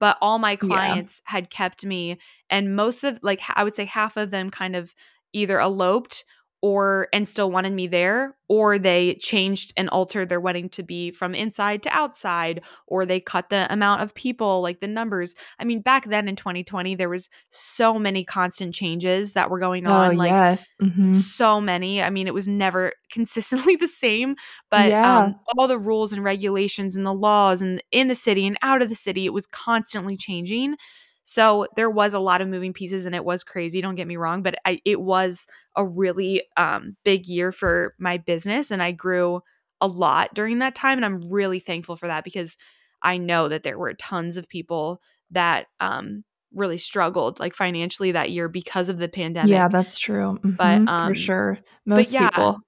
But 0.00 0.16
all 0.20 0.38
my 0.38 0.56
Yeah. 0.60 0.96
clients 0.96 1.22
had 1.24 1.50
kept 1.50 1.84
me, 1.84 2.18
and 2.50 2.76
most 2.76 3.04
of, 3.04 3.18
like, 3.22 3.40
I 3.54 3.64
would 3.64 3.74
say 3.76 3.84
half 3.84 4.16
of 4.16 4.30
them 4.30 4.50
kind 4.50 4.76
of 4.76 4.94
either 5.32 5.58
eloped 5.60 6.24
or 6.64 7.08
and 7.12 7.28
still 7.28 7.50
wanted 7.50 7.74
me 7.74 7.86
there 7.86 8.34
or 8.48 8.78
they 8.78 9.16
changed 9.16 9.70
and 9.76 9.90
altered 9.90 10.30
their 10.30 10.40
wedding 10.40 10.66
to 10.70 10.82
be 10.82 11.10
from 11.10 11.34
inside 11.34 11.82
to 11.82 11.90
outside 11.90 12.62
or 12.86 13.04
they 13.04 13.20
cut 13.20 13.50
the 13.50 13.70
amount 13.70 14.00
of 14.00 14.14
people 14.14 14.62
like 14.62 14.80
the 14.80 14.86
numbers 14.88 15.34
i 15.58 15.64
mean 15.64 15.82
back 15.82 16.06
then 16.06 16.26
in 16.26 16.34
2020 16.34 16.94
there 16.94 17.10
was 17.10 17.28
so 17.50 17.98
many 17.98 18.24
constant 18.24 18.74
changes 18.74 19.34
that 19.34 19.50
were 19.50 19.58
going 19.58 19.86
on 19.86 20.14
oh, 20.14 20.16
like 20.16 20.30
yes. 20.30 20.66
Mhm. 20.80 21.14
so 21.14 21.60
many 21.60 22.02
i 22.02 22.08
mean 22.08 22.26
it 22.26 22.32
was 22.32 22.48
never 22.48 22.92
consistently 23.12 23.76
the 23.76 23.86
same 23.86 24.34
but 24.70 24.88
Yeah. 24.88 25.18
um, 25.18 25.34
all 25.58 25.68
the 25.68 25.78
rules 25.78 26.14
and 26.14 26.24
regulations 26.24 26.96
and 26.96 27.04
the 27.04 27.12
laws 27.12 27.60
and 27.60 27.82
in 27.92 28.08
the 28.08 28.14
city 28.14 28.46
and 28.46 28.56
out 28.62 28.80
of 28.80 28.88
the 28.88 28.94
city 28.94 29.26
it 29.26 29.34
was 29.34 29.46
constantly 29.46 30.16
changing 30.16 30.76
so 31.24 31.66
there 31.76 31.90
was 31.90 32.14
a 32.14 32.18
lot 32.20 32.40
of 32.40 32.48
moving 32.48 32.72
pieces 32.72 33.06
and 33.06 33.14
it 33.14 33.24
was 33.24 33.44
crazy 33.44 33.80
don't 33.80 33.94
get 33.94 34.06
me 34.06 34.16
wrong 34.16 34.42
but 34.42 34.54
I, 34.64 34.80
it 34.84 35.00
was 35.00 35.46
a 35.76 35.84
really 35.84 36.42
um, 36.56 36.96
big 37.04 37.26
year 37.26 37.52
for 37.52 37.94
my 37.98 38.18
business 38.18 38.70
and 38.70 38.82
i 38.82 38.92
grew 38.92 39.40
a 39.80 39.86
lot 39.86 40.34
during 40.34 40.58
that 40.60 40.74
time 40.74 40.98
and 40.98 41.04
i'm 41.04 41.30
really 41.32 41.58
thankful 41.58 41.96
for 41.96 42.06
that 42.06 42.24
because 42.24 42.56
i 43.02 43.16
know 43.16 43.48
that 43.48 43.62
there 43.62 43.78
were 43.78 43.94
tons 43.94 44.36
of 44.36 44.48
people 44.48 45.00
that 45.30 45.66
um, 45.80 46.24
really 46.52 46.78
struggled 46.78 47.40
like 47.40 47.54
financially 47.54 48.12
that 48.12 48.30
year 48.30 48.48
because 48.48 48.88
of 48.88 48.98
the 48.98 49.08
pandemic 49.08 49.50
Yeah, 49.50 49.68
that's 49.68 49.98
true. 49.98 50.38
But, 50.42 50.82
Mhm, 50.82 50.88
um, 50.88 51.08
for 51.08 51.14
sure. 51.14 51.58
Most 51.86 52.12
yeah. 52.12 52.30
people. 52.30 52.60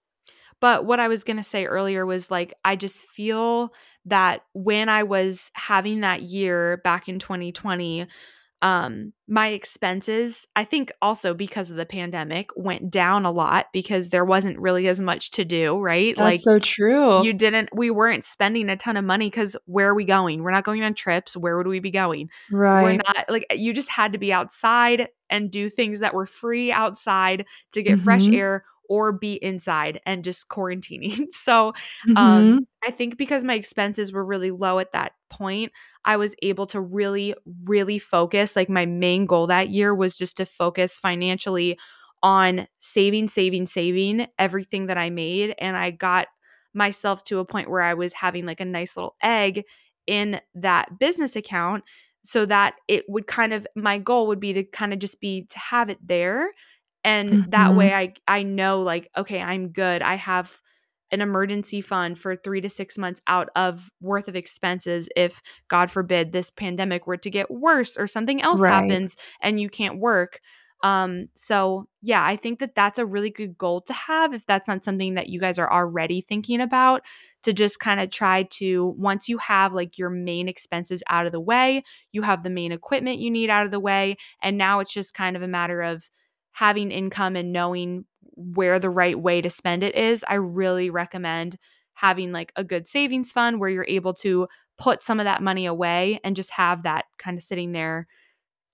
But 0.60 0.86
what 0.86 1.00
I 1.00 1.08
was 1.08 1.24
going 1.24 1.36
to 1.36 1.42
say 1.42 1.66
earlier 1.66 2.06
was 2.06 2.30
like, 2.30 2.54
I 2.64 2.76
just 2.76 3.06
feel 3.06 3.72
that 4.06 4.42
when 4.54 4.88
I 4.88 5.02
was 5.02 5.50
having 5.54 6.00
that 6.00 6.22
year 6.22 6.78
back 6.78 7.08
in 7.08 7.18
2020, 7.18 8.06
um, 8.66 9.12
my 9.28 9.48
expenses, 9.48 10.46
I 10.56 10.64
think 10.64 10.90
also 11.00 11.34
because 11.34 11.70
of 11.70 11.76
the 11.76 11.86
pandemic, 11.86 12.50
went 12.56 12.90
down 12.90 13.24
a 13.24 13.30
lot 13.30 13.66
because 13.72 14.10
there 14.10 14.24
wasn't 14.24 14.58
really 14.58 14.88
as 14.88 15.00
much 15.00 15.30
to 15.32 15.44
do, 15.44 15.78
right? 15.78 16.14
That's 16.16 16.24
like, 16.24 16.40
so 16.40 16.58
true. 16.58 17.22
you 17.22 17.32
didn't, 17.32 17.68
we 17.74 17.90
weren't 17.90 18.24
spending 18.24 18.68
a 18.68 18.76
ton 18.76 18.96
of 18.96 19.04
money 19.04 19.28
because 19.30 19.56
where 19.66 19.88
are 19.90 19.94
we 19.94 20.04
going? 20.04 20.42
We're 20.42 20.50
not 20.50 20.64
going 20.64 20.82
on 20.82 20.94
trips. 20.94 21.36
Where 21.36 21.56
would 21.56 21.68
we 21.68 21.80
be 21.80 21.90
going? 21.92 22.28
right 22.50 22.82
We're 22.82 22.96
not 22.96 23.24
like 23.28 23.46
you 23.50 23.72
just 23.72 23.90
had 23.90 24.12
to 24.14 24.18
be 24.18 24.32
outside 24.32 25.08
and 25.30 25.50
do 25.50 25.68
things 25.68 26.00
that 26.00 26.14
were 26.14 26.26
free 26.26 26.72
outside 26.72 27.46
to 27.72 27.82
get 27.82 27.98
fresh 27.98 28.28
Mhm. 28.28 28.34
air 28.34 28.64
or 28.88 29.12
be 29.12 29.34
inside 29.34 30.00
and 30.06 30.22
just 30.24 30.48
quarantining. 30.48 31.26
So, 31.32 31.72
um 32.16 32.60
I 32.86 32.90
think 32.92 33.16
because 33.16 33.42
my 33.44 33.54
expenses 33.54 34.12
were 34.12 34.24
really 34.24 34.50
low 34.52 34.78
at 34.78 34.92
that 34.92 35.12
point, 35.28 35.72
I 36.06 36.16
was 36.16 36.34
able 36.42 36.66
to 36.66 36.80
really 36.80 37.34
really 37.64 37.98
focus 37.98 38.56
like 38.56 38.68
my 38.70 38.86
main 38.86 39.26
goal 39.26 39.46
that 39.48 39.70
year 39.70 39.94
was 39.94 40.16
just 40.18 40.36
to 40.38 40.46
focus 40.46 40.98
financially 40.98 41.78
on 42.22 42.66
saving 42.80 43.28
saving 43.28 43.66
saving 43.66 44.26
everything 44.38 44.86
that 44.86 44.98
I 44.98 45.10
made 45.10 45.54
and 45.58 45.76
I 45.76 45.90
got 45.90 46.28
myself 46.74 47.24
to 47.24 47.38
a 47.38 47.44
point 47.44 47.70
where 47.70 47.82
I 47.82 47.94
was 47.94 48.12
having 48.12 48.46
like 48.46 48.60
a 48.60 48.64
nice 48.64 48.96
little 48.96 49.16
egg 49.22 49.64
in 50.06 50.40
that 50.54 50.98
business 50.98 51.36
account 51.36 51.84
so 52.24 52.44
that 52.46 52.76
it 52.88 53.04
would 53.08 53.26
kind 53.26 53.52
of 53.52 53.66
my 53.76 53.98
goal 53.98 54.26
would 54.28 54.40
be 54.40 54.52
to 54.52 54.64
kind 54.64 54.92
of 54.92 54.98
just 54.98 55.20
be 55.20 55.46
to 55.50 55.58
have 55.58 55.90
it 55.90 55.98
there 56.06 56.50
and 57.04 57.38
that 57.46 57.74
Mhm. 57.74 57.76
way 57.76 57.94
I 57.94 58.14
I 58.28 58.42
know 58.42 58.80
like 58.82 59.10
okay 59.16 59.40
I'm 59.40 59.68
good 59.68 60.02
I 60.02 60.14
have 60.16 60.60
an 61.10 61.20
emergency 61.20 61.80
fund 61.80 62.18
for 62.18 62.34
3 62.34 62.60
to 62.60 62.68
6 62.68 62.98
months 62.98 63.20
out 63.26 63.48
of 63.56 63.90
worth 64.00 64.28
of 64.28 64.36
expenses 64.36 65.08
if 65.16 65.42
god 65.68 65.90
forbid 65.90 66.32
this 66.32 66.50
pandemic 66.50 67.06
were 67.06 67.16
to 67.16 67.30
get 67.30 67.50
worse 67.50 67.96
or 67.96 68.06
something 68.06 68.42
else 68.42 68.60
Right. 68.60 68.72
happens 68.72 69.16
and 69.40 69.60
you 69.60 69.68
can't 69.68 69.98
work 69.98 70.40
um 70.82 71.28
so 71.34 71.88
yeah 72.02 72.22
I 72.22 72.36
think 72.36 72.58
that 72.58 72.74
that's 72.74 72.98
a 72.98 73.06
really 73.06 73.30
good 73.30 73.56
goal 73.56 73.80
to 73.82 73.92
have 73.94 74.34
if 74.34 74.44
that's 74.44 74.68
not 74.68 74.84
something 74.84 75.14
that 75.14 75.28
you 75.28 75.40
guys 75.40 75.58
are 75.58 75.72
already 75.72 76.20
thinking 76.20 76.60
about 76.60 77.00
to 77.44 77.52
just 77.54 77.80
kind 77.80 77.98
of 78.00 78.10
try 78.10 78.42
to 78.50 78.94
once 78.98 79.26
you 79.28 79.38
have 79.38 79.72
like 79.72 79.96
your 79.96 80.10
main 80.10 80.48
expenses 80.48 81.02
out 81.08 81.24
of 81.24 81.32
the 81.32 81.40
way 81.40 81.82
you 82.12 82.20
have 82.22 82.42
the 82.42 82.50
main 82.50 82.72
equipment 82.72 83.20
you 83.20 83.30
need 83.30 83.48
out 83.48 83.64
of 83.64 83.70
the 83.70 83.80
way 83.80 84.16
and 84.42 84.58
now 84.58 84.80
it's 84.80 84.92
just 84.92 85.14
kind 85.14 85.34
of 85.34 85.42
a 85.42 85.48
matter 85.48 85.80
of 85.80 86.10
having 86.52 86.90
income 86.90 87.36
and 87.36 87.52
knowing 87.52 88.04
where 88.36 88.78
the 88.78 88.90
right 88.90 89.18
way 89.18 89.40
to 89.40 89.50
spend 89.50 89.82
it 89.82 89.94
is 89.94 90.24
i 90.28 90.34
really 90.34 90.90
recommend 90.90 91.56
having 91.94 92.32
like 92.32 92.52
a 92.56 92.64
good 92.64 92.86
savings 92.86 93.32
fund 93.32 93.58
where 93.58 93.70
you're 93.70 93.86
able 93.88 94.12
to 94.12 94.46
put 94.78 95.02
some 95.02 95.18
of 95.18 95.24
that 95.24 95.42
money 95.42 95.66
away 95.66 96.20
and 96.22 96.36
just 96.36 96.50
have 96.50 96.82
that 96.82 97.06
kind 97.18 97.38
of 97.38 97.42
sitting 97.42 97.72
there 97.72 98.06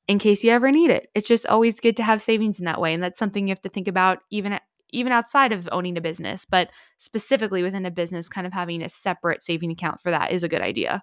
in 0.09 0.19
case 0.19 0.43
you 0.43 0.51
ever 0.51 0.71
need 0.71 0.91
it 0.91 1.09
it's 1.15 1.29
just 1.29 1.47
always 1.47 1.81
good 1.81 1.97
to 1.97 2.03
have 2.03 2.21
savings 2.21 2.59
in 2.59 2.65
that 2.65 2.81
way 2.81 2.93
and 2.93 3.03
that's 3.03 3.19
something 3.19 3.47
you 3.47 3.53
have 3.53 3.61
to 3.61 3.69
think 3.69 3.89
about 3.89 4.19
even 4.31 4.59
even 4.95 5.13
outside 5.13 5.53
of 5.53 5.69
owning 5.73 5.97
a 5.97 6.01
business 6.01 6.45
but 6.45 6.71
specifically 6.99 7.63
within 7.63 7.87
a 7.87 7.91
business 7.91 8.29
kind 8.29 8.47
of 8.47 8.53
having 8.53 8.83
a 8.83 8.89
separate 8.89 9.43
saving 9.43 9.71
account 9.71 10.01
for 10.01 10.11
that 10.11 10.33
is 10.33 10.43
a 10.43 10.49
good 10.49 10.61
idea 10.61 11.03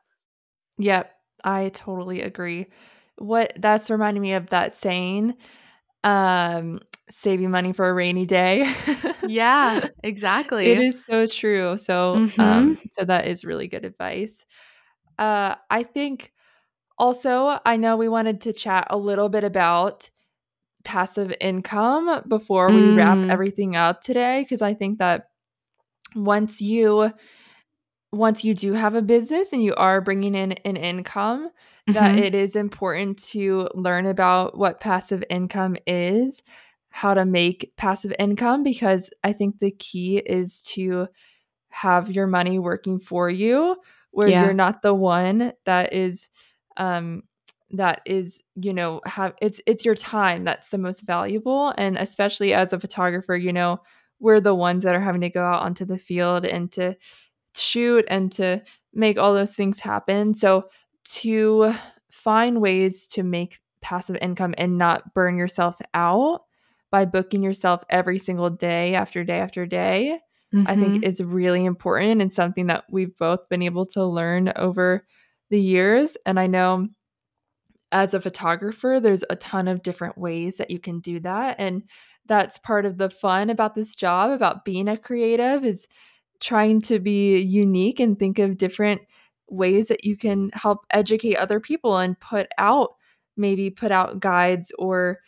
Yep, 0.79 1.11
I 1.43 1.69
totally 1.69 2.21
agree. 2.21 2.67
What 3.17 3.53
that's 3.57 3.89
reminding 3.89 4.21
me 4.21 4.33
of 4.33 4.49
that 4.49 4.75
saying, 4.75 5.35
um, 6.03 6.79
saving 7.09 7.51
money 7.51 7.73
for 7.73 7.87
a 7.89 7.93
rainy 7.93 8.25
day. 8.25 8.71
yeah 9.21 9.81
exactly 10.03 10.71
It 10.71 10.79
is 10.79 11.05
so 11.05 11.25
true. 11.27 11.77
So, 11.77 12.27
Mhm. 12.35 12.37
um, 12.37 12.77
so 12.91 13.05
that 13.05 13.27
is 13.27 13.45
really 13.45 13.67
good 13.67 13.85
advice. 13.85 14.45
Uh, 15.17 15.55
I 15.69 15.83
think 15.83 16.33
also, 16.97 17.59
I 17.65 17.77
know 17.77 17.97
we 17.97 18.09
wanted 18.09 18.41
to 18.41 18.53
chat 18.53 18.87
a 18.89 18.97
little 18.97 19.29
bit 19.29 19.43
about 19.43 20.09
passive 20.85 21.33
income 21.41 22.23
before 22.27 22.73
we 22.73 22.91
wrap 22.91 23.19
Mm. 23.19 23.29
everything 23.29 23.75
up 23.75 24.01
today 24.01 24.43
because 24.43 24.61
I 24.61 24.73
think 24.73 24.99
that 24.99 25.29
once 26.15 26.61
you 26.61 27.11
once 28.11 28.43
you 28.43 28.53
do 28.53 28.73
have 28.73 28.95
a 28.95 29.01
business 29.01 29.53
and 29.53 29.63
you 29.63 29.75
are 29.75 30.01
bringing 30.01 30.33
in 30.35 30.53
an 30.53 30.75
income 30.77 31.49
that 31.87 32.17
Mhm. 32.17 32.19
it 32.19 32.33
is 32.35 32.55
important 32.55 33.19
to 33.19 33.67
learn 33.75 34.05
about 34.05 34.57
what 34.57 34.79
passive 34.79 35.23
income 35.29 35.75
is 35.85 36.41
how 36.89 37.13
to 37.13 37.25
make 37.25 37.71
passive 37.77 38.13
income 38.19 38.63
because 38.63 39.09
i 39.23 39.31
think 39.33 39.59
the 39.59 39.71
key 39.71 40.17
is 40.17 40.63
to 40.63 41.07
have 41.69 42.11
your 42.11 42.27
money 42.27 42.59
working 42.59 42.99
for 42.99 43.29
you 43.29 43.77
where 44.11 44.29
Yeah. 44.29 44.41
you're 44.43 44.53
not 44.53 44.81
the 44.81 44.93
one 44.93 45.53
that 45.65 45.93
is 45.93 46.29
um 46.77 47.23
that 47.71 48.01
is 48.05 48.41
you 48.55 48.73
know 48.73 48.99
have 49.05 49.33
it's 49.41 49.61
it's 49.67 49.85
your 49.85 49.95
time 49.95 50.43
that's 50.43 50.69
the 50.71 50.77
most 50.79 51.01
valuable 51.01 51.73
and 51.77 51.97
especially 51.97 52.53
as 52.53 52.73
a 52.73 52.79
photographer 52.79 53.35
you 53.35 53.53
know 53.53 53.79
we're 54.19 54.41
the 54.41 54.55
ones 54.55 54.83
that 54.83 54.95
are 54.95 54.99
having 54.99 55.21
to 55.21 55.29
go 55.29 55.43
out 55.43 55.61
onto 55.61 55.85
the 55.85 55.97
field 55.97 56.45
and 56.45 56.71
to 56.71 56.95
shoot 57.55 58.05
and 58.09 58.31
to 58.31 58.61
make 58.93 59.17
all 59.19 59.33
those 59.33 59.55
things 59.55 59.79
happen 59.79 60.33
so 60.33 60.67
to 61.03 61.73
find 62.11 62.61
ways 62.61 63.07
to 63.07 63.23
make 63.23 63.59
passive 63.81 64.17
income 64.21 64.53
and 64.57 64.77
not 64.77 65.13
burn 65.13 65.37
yourself 65.37 65.75
out 65.93 66.41
by 66.91 67.05
booking 67.05 67.43
yourself 67.43 67.83
every 67.89 68.17
single 68.17 68.49
day 68.49 68.95
after 68.95 69.23
day 69.23 69.39
after 69.39 69.65
day 69.65 70.19
I 70.65 70.75
Mhm. 70.75 70.75
think 70.75 70.99
is 71.01 71.23
really 71.23 71.65
important 71.65 72.21
and 72.21 72.31
something 72.33 72.67
that 72.67 72.85
we've 72.91 73.15
both 73.17 73.47
been 73.49 73.61
able 73.61 73.85
to 73.87 74.05
learn 74.05 74.51
over 74.55 75.07
the 75.49 75.59
years. 75.59 76.17
And 76.25 76.39
I 76.39 76.47
know 76.47 76.89
as 77.91 78.13
a 78.13 78.21
photographer, 78.21 78.99
there's 79.01 79.23
a 79.29 79.35
ton 79.35 79.67
of 79.67 79.81
different 79.81 80.17
ways 80.17 80.57
that 80.57 80.69
you 80.69 80.79
can 80.79 80.99
do 80.99 81.19
that. 81.21 81.55
And 81.59 81.83
that's 82.27 82.57
part 82.59 82.85
of 82.85 82.97
the 82.97 83.09
fun 83.09 83.49
about 83.49 83.73
this 83.73 83.95
job, 83.95 84.31
about 84.31 84.63
being 84.63 84.87
a 84.87 84.97
creative, 84.97 85.65
is 85.65 85.87
trying 86.41 86.81
to 86.81 86.99
be 86.99 87.39
unique 87.39 87.99
and 88.01 88.19
think 88.19 88.39
of 88.39 88.57
different 88.57 89.01
ways 89.49 89.89
that 89.89 90.05
you 90.05 90.17
can 90.17 90.49
help 90.53 90.85
educate 90.91 91.37
other 91.37 91.59
people 91.59 91.97
and 91.97 92.19
put 92.19 92.47
out 92.57 92.91
maybe 93.37 93.69
put 93.71 93.91
out 93.91 94.19
guides 94.19 94.71
or 94.79 95.19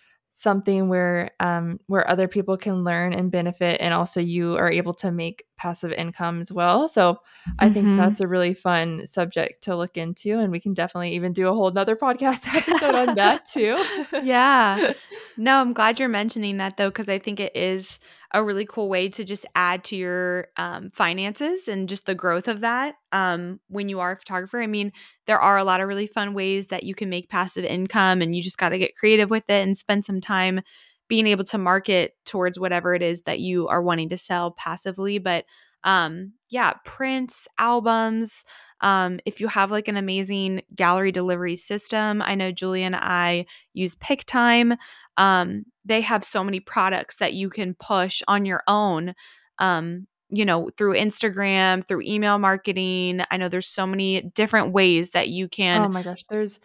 something 0.41 0.89
where 0.89 1.29
um 1.39 1.79
where 1.87 2.09
other 2.09 2.27
people 2.27 2.57
can 2.57 2.83
learn 2.83 3.13
and 3.13 3.31
benefit 3.31 3.77
and 3.79 3.93
also 3.93 4.19
you 4.19 4.55
are 4.57 4.71
able 4.71 4.93
to 4.93 5.11
make 5.11 5.43
passive 5.57 5.91
income 5.93 6.39
as 6.39 6.51
well 6.51 6.87
so 6.87 7.17
i 7.59 7.69
think 7.69 7.85
Mhm. 7.85 7.97
that's 7.97 8.19
a 8.21 8.27
really 8.27 8.53
fun 8.55 9.05
subject 9.05 9.63
to 9.65 9.75
look 9.75 9.97
into 9.97 10.39
and 10.39 10.51
we 10.51 10.59
can 10.59 10.73
definitely 10.73 11.13
even 11.13 11.31
do 11.33 11.47
a 11.47 11.53
whole 11.53 11.69
nother 11.71 11.95
podcast 11.95 12.47
episode 12.55 12.95
on 12.95 13.15
that 13.15 13.45
too 13.45 13.77
Yeah. 14.23 14.93
No, 15.37 15.61
I'm 15.61 15.73
glad 15.73 15.97
you're 15.99 16.09
mentioning 16.09 16.57
that 16.57 16.75
though, 16.77 16.89
because 16.89 17.07
I 17.07 17.17
think 17.17 17.39
it 17.39 17.55
is 17.55 17.99
a 18.33 18.43
really 18.43 18.65
cool 18.65 18.87
way 18.87 19.09
to 19.09 19.23
just 19.23 19.45
add 19.55 19.83
to 19.83 19.95
your 19.95 20.47
um, 20.57 20.89
finances 20.91 21.67
and 21.67 21.89
just 21.89 22.05
the 22.05 22.15
growth 22.15 22.47
of 22.47 22.61
that 22.61 22.95
um, 23.11 23.59
when 23.67 23.89
you 23.89 23.99
are 23.99 24.13
a 24.13 24.17
photographer. 24.17 24.61
I 24.61 24.67
mean, 24.67 24.93
there 25.27 25.39
are 25.39 25.57
a 25.57 25.63
lot 25.63 25.81
of 25.81 25.87
really 25.87 26.07
fun 26.07 26.33
ways 26.33 26.67
that 26.67 26.83
you 26.83 26.95
can 26.95 27.09
make 27.09 27.29
passive 27.29 27.65
income, 27.65 28.21
and 28.21 28.35
you 28.35 28.41
just 28.41 28.57
got 28.57 28.69
to 28.69 28.77
get 28.77 28.95
creative 28.95 29.29
with 29.29 29.49
it 29.49 29.63
and 29.63 29.77
spend 29.77 30.05
some 30.05 30.21
time 30.21 30.61
being 31.07 31.27
able 31.27 31.43
to 31.43 31.57
market 31.57 32.15
towards 32.25 32.57
whatever 32.57 32.95
it 32.95 33.01
is 33.01 33.23
that 33.23 33.39
you 33.39 33.67
are 33.67 33.81
wanting 33.81 34.07
to 34.09 34.17
sell 34.17 34.51
passively. 34.51 35.19
But 35.19 35.45
um, 35.83 36.33
yeah, 36.49 36.73
prints, 36.85 37.47
albums, 37.57 38.45
Um, 38.81 39.19
if 39.25 39.39
you 39.39 39.47
have 39.47 39.71
like 39.71 39.87
an 39.87 39.97
amazing 39.97 40.61
gallery 40.75 41.11
delivery 41.11 41.55
system, 41.55 42.21
I 42.21 42.35
know 42.35 42.51
Julie 42.51 42.83
and 42.83 42.95
I 42.95 43.45
use 43.73 43.95
Pic-Time. 43.95 44.75
Um, 45.17 45.65
they 45.85 46.01
have 46.01 46.23
so 46.23 46.43
many 46.43 46.59
products 46.59 47.17
that 47.17 47.33
you 47.33 47.49
can 47.49 47.75
push 47.75 48.21
on 48.27 48.45
your 48.45 48.63
own. 48.67 49.13
Um, 49.59 50.07
you 50.33 50.45
know, 50.45 50.69
through 50.77 50.93
Instagram, 50.93 51.85
through 51.85 52.01
email 52.03 52.39
marketing. 52.39 53.21
I 53.29 53.35
know 53.35 53.49
there's 53.49 53.67
so 53.67 53.85
many 53.85 54.21
different 54.21 54.71
ways 54.71 55.11
that 55.11 55.27
you 55.27 55.49
can. 55.49 55.81
Oh 55.81 55.89
my 55.89 56.03
gosh, 56.03 56.23
there's 56.29 56.59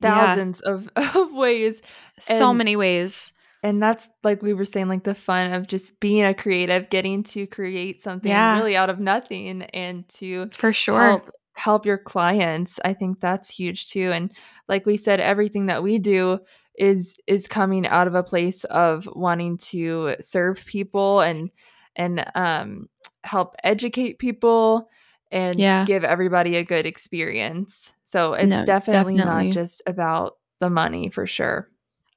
thousands 0.00 0.62
yeah. 0.64 0.72
of, 0.72 0.88
of 1.16 1.32
ways. 1.32 1.82
So 2.20 2.54
many 2.54 2.76
ways. 2.76 3.32
And 3.66 3.82
that's 3.82 4.08
like 4.22 4.42
we 4.42 4.54
were 4.54 4.64
saying, 4.64 4.86
like 4.86 5.02
the 5.02 5.14
fun 5.14 5.52
of 5.52 5.66
just 5.66 5.98
being 5.98 6.24
a 6.24 6.34
creative, 6.34 6.88
getting 6.88 7.24
to 7.24 7.48
create 7.48 8.00
something 8.00 8.30
yeah. 8.30 8.56
really 8.56 8.76
out 8.76 8.90
of 8.90 9.00
nothing 9.00 9.62
and 9.62 10.08
to 10.10 10.50
for 10.52 10.72
sure 10.72 11.00
help, 11.00 11.30
help 11.56 11.84
your 11.84 11.98
clients. 11.98 12.78
I 12.84 12.94
think 12.94 13.18
that's 13.18 13.50
huge 13.50 13.88
too. 13.88 14.12
And 14.12 14.30
like 14.68 14.86
we 14.86 14.96
said, 14.96 15.20
everything 15.20 15.66
that 15.66 15.82
we 15.82 15.98
do 15.98 16.38
is 16.78 17.18
is 17.26 17.48
coming 17.48 17.88
out 17.88 18.06
of 18.06 18.14
a 18.14 18.22
place 18.22 18.62
of 18.64 19.08
wanting 19.12 19.56
to 19.56 20.14
serve 20.20 20.64
people 20.64 21.20
and 21.20 21.50
and 21.96 22.24
um 22.36 22.86
help 23.24 23.56
educate 23.64 24.20
people 24.20 24.88
and 25.32 25.58
yeah. 25.58 25.84
give 25.84 26.04
everybody 26.04 26.54
a 26.54 26.64
good 26.64 26.86
experience. 26.86 27.94
So 28.04 28.34
it's 28.34 28.46
no, 28.46 28.64
definitely, 28.64 29.16
definitely 29.16 29.46
not 29.48 29.52
just 29.52 29.82
about 29.88 30.34
the 30.60 30.70
money 30.70 31.08
for 31.08 31.26
sure. 31.26 31.68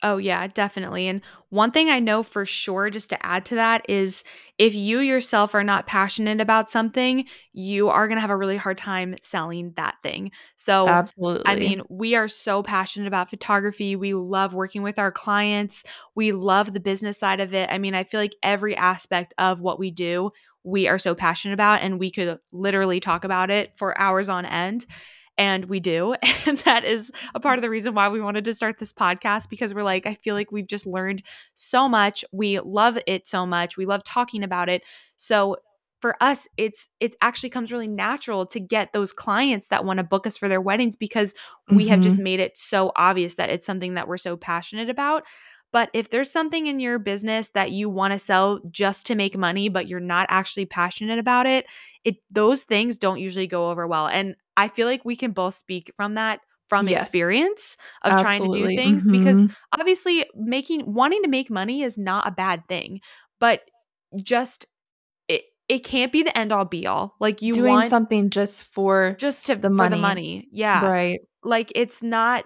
Oh, 0.02 0.16
yeah, 0.16 0.48
definitely. 0.48 1.08
And 1.08 1.22
one 1.50 1.72
thing 1.72 1.90
I 1.90 2.00
know 2.00 2.24
for 2.24 2.46
sure, 2.46 2.90
just 2.90 3.10
to 3.10 3.26
add 3.26 3.44
to 3.46 3.56
that, 3.56 3.86
is 3.90 4.24
if 4.58 4.74
you 4.74 5.00
yourself 5.00 5.54
are 5.54 5.64
not 5.64 5.88
passionate 5.88 6.40
about 6.40 6.70
something, 6.70 7.26
you 7.52 7.90
are 7.90 8.08
going 8.08 8.16
to 8.16 8.22
have 8.22 8.30
a 8.30 8.38
really 8.38 8.56
hard 8.56 8.78
time 8.78 9.16
selling 9.22 9.74
that 9.76 9.96
thing. 10.02 10.32
So, 10.56 10.88
absolutely. 10.88 11.44
I 11.52 11.56
mean, 11.58 11.82
we 11.90 12.16
are 12.16 12.30
so 12.30 12.64
passionate 12.64 13.08
about 13.08 13.30
photography. 13.30 13.98
We 13.98 14.14
love 14.14 14.54
working 14.54 14.84
with 14.84 15.00
our 15.00 15.12
clients, 15.12 15.84
we 16.16 16.32
love 16.32 16.74
the 16.74 16.80
business 16.80 17.20
side 17.20 17.42
of 17.42 17.54
it. 17.54 17.70
I 17.70 17.78
mean, 17.78 17.94
I 17.94 18.06
feel 18.06 18.22
like 18.22 18.36
every 18.42 18.78
aspect 18.78 19.34
of 19.38 19.60
what 19.60 19.80
we 19.80 19.92
do, 19.92 20.32
we 20.64 20.88
are 20.88 21.00
so 21.00 21.14
passionate 21.14 21.54
about, 21.56 21.82
and 21.82 22.00
we 22.00 22.10
could 22.12 22.40
literally 22.54 23.02
talk 23.02 23.26
about 23.26 23.50
it 23.50 23.74
for 23.78 24.00
hours 24.00 24.30
on 24.30 24.46
end 24.46 24.86
and 25.40 25.66
we 25.66 25.80
do 25.80 26.14
and 26.46 26.60
that 26.60 26.84
is 26.84 27.12
a 27.34 27.40
part 27.40 27.58
of 27.58 27.64
the 27.64 27.70
reason 27.70 27.96
why 27.96 28.10
we 28.10 28.22
wanted 28.22 28.46
to 28.46 28.54
start 28.54 28.78
this 28.78 28.94
podcast 28.94 29.50
because 29.50 29.74
we're 29.74 29.82
like 29.82 30.06
i 30.06 30.14
feel 30.14 30.36
like 30.36 30.52
we've 30.52 30.68
just 30.68 30.86
learned 30.86 31.24
so 31.56 31.90
much 31.90 32.24
we 32.32 32.60
love 32.60 33.00
it 33.08 33.26
so 33.28 33.46
much 33.46 33.78
we 33.78 33.86
love 33.86 34.04
talking 34.04 34.44
about 34.44 34.70
it 34.70 34.84
so 35.16 35.56
for 36.02 36.16
us 36.22 36.48
it's 36.58 36.90
it 37.00 37.16
actually 37.22 37.50
comes 37.50 37.72
really 37.72 37.88
natural 37.88 38.46
to 38.46 38.60
get 38.60 38.94
those 38.94 39.12
clients 39.12 39.70
that 39.70 39.84
want 39.84 39.98
to 39.98 40.04
book 40.04 40.28
us 40.28 40.38
for 40.38 40.48
their 40.48 40.62
weddings 40.62 40.96
because 40.96 41.34
we 41.70 41.84
mm-hmm. 41.84 41.92
have 41.92 42.02
just 42.02 42.18
mm-hmm. 42.18 42.26
made 42.26 42.40
it 42.40 42.58
so 42.58 42.92
obvious 42.96 43.36
that 43.36 43.50
it's 43.50 43.66
something 43.66 43.96
that 43.96 44.08
we're 44.08 44.18
so 44.18 44.38
passionate 44.38 44.90
about 44.90 45.24
but 45.72 45.90
if 45.94 46.10
there's 46.10 46.32
something 46.32 46.68
in 46.68 46.80
your 46.80 46.98
business 46.98 47.52
that 47.52 47.72
you 47.72 47.90
want 47.90 48.14
to 48.14 48.20
sell 48.20 48.60
just 48.72 49.06
to 49.08 49.16
make 49.16 49.38
money, 49.38 49.70
but 49.70 49.88
you're 49.88 50.00
not 50.00 50.26
actually 50.30 50.66
passionate 50.66 51.20
about 51.20 51.46
it, 51.46 51.66
it 52.04 52.16
those 52.32 52.64
things 52.64 52.98
don't 52.98 53.20
usually 53.20 53.48
go 53.48 53.70
over 53.70 53.86
well. 53.88 54.08
And 54.08 54.36
I 54.60 54.68
feel 54.68 54.88
like 54.88 55.06
we 55.06 55.16
can 55.16 55.32
both 55.32 55.54
speak 55.54 55.92
from 55.96 56.16
that 56.16 56.42
from 56.68 56.88
yes. 56.88 57.02
experience 57.02 57.78
of 58.04 58.12
Absolutely. 58.12 58.38
trying 58.38 58.54
to 58.54 58.60
do 58.60 58.76
things 58.76 59.04
mm-hmm. 59.04 59.18
because 59.18 59.52
obviously 59.74 60.26
making 60.36 60.94
wanting 60.94 61.24
to 61.24 61.30
make 61.30 61.50
money 61.50 61.82
is 61.82 61.98
not 61.98 62.28
a 62.28 62.32
bad 62.32 62.68
thing, 62.68 63.00
but 63.40 63.62
just 64.22 64.68
it 65.30 65.44
it 65.70 65.86
can't 65.86 66.12
be 66.12 66.24
the 66.24 66.38
end 66.38 66.52
all 66.52 66.66
be 66.66 66.86
all. 66.88 67.16
Like 67.22 67.42
you 67.42 67.56
doing 67.56 67.72
want 67.72 67.90
something 67.90 68.30
just 68.30 68.64
for 68.66 69.16
just 69.18 69.46
to 69.48 69.56
the 69.56 69.70
money. 69.70 69.96
the 69.96 70.02
money. 70.02 70.48
Yeah. 70.52 70.86
Right. 70.86 71.20
Like 71.42 71.72
it's 71.74 72.04
not 72.04 72.44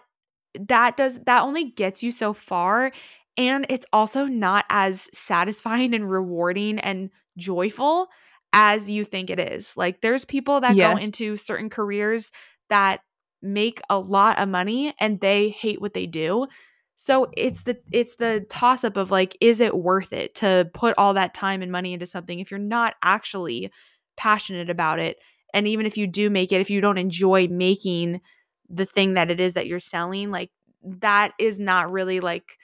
that 0.67 0.95
does 0.95 1.19
that 1.21 1.41
only 1.41 1.71
gets 1.71 2.03
you 2.03 2.11
so 2.11 2.31
far 2.31 2.91
and 3.37 3.65
it's 3.69 3.87
also 3.91 4.25
not 4.25 4.65
as 4.69 5.09
satisfying 5.13 5.95
and 5.95 6.09
rewarding 6.09 6.77
and 6.79 7.09
joyful 7.37 8.07
as 8.53 8.89
you 8.89 9.03
think 9.03 9.29
it 9.29 9.39
is. 9.39 9.75
Like 9.75 10.01
there's 10.01 10.23
people 10.23 10.61
that 10.61 10.75
yes. 10.75 10.93
go 10.93 11.01
into 11.01 11.35
certain 11.35 11.69
careers 11.69 12.31
that 12.69 13.01
make 13.41 13.81
a 13.89 13.99
lot 13.99 14.39
of 14.39 14.47
money 14.47 14.93
and 14.99 15.19
they 15.19 15.49
hate 15.49 15.81
what 15.81 15.93
they 15.93 16.05
do. 16.05 16.47
So 16.95 17.29
it's 17.35 17.61
the 17.61 17.77
it's 17.91 18.15
the 18.15 18.45
toss 18.49 18.83
up 18.83 18.95
of 18.95 19.11
like 19.11 19.35
is 19.41 19.59
it 19.59 19.75
worth 19.75 20.13
it 20.13 20.35
to 20.35 20.69
put 20.73 20.95
all 20.97 21.15
that 21.15 21.33
time 21.33 21.61
and 21.61 21.71
money 21.71 21.91
into 21.91 22.05
something 22.05 22.39
if 22.39 22.51
you're 22.51 22.59
not 22.59 22.95
actually 23.03 23.71
passionate 24.15 24.69
about 24.69 24.99
it 24.99 25.17
and 25.55 25.67
even 25.67 25.87
if 25.87 25.97
you 25.97 26.05
do 26.05 26.29
make 26.29 26.51
it 26.51 26.61
if 26.61 26.69
you 26.69 26.79
don't 26.81 26.99
enjoy 26.99 27.47
making 27.47 28.21
the 28.69 28.85
thing 28.85 29.15
that 29.15 29.31
it 29.31 29.39
is 29.39 29.55
that 29.55 29.65
you're 29.65 29.79
selling 29.79 30.29
like 30.29 30.51
that 30.83 31.31
is 31.39 31.59
not 31.59 31.91
really 31.91 32.19
like 32.19 32.57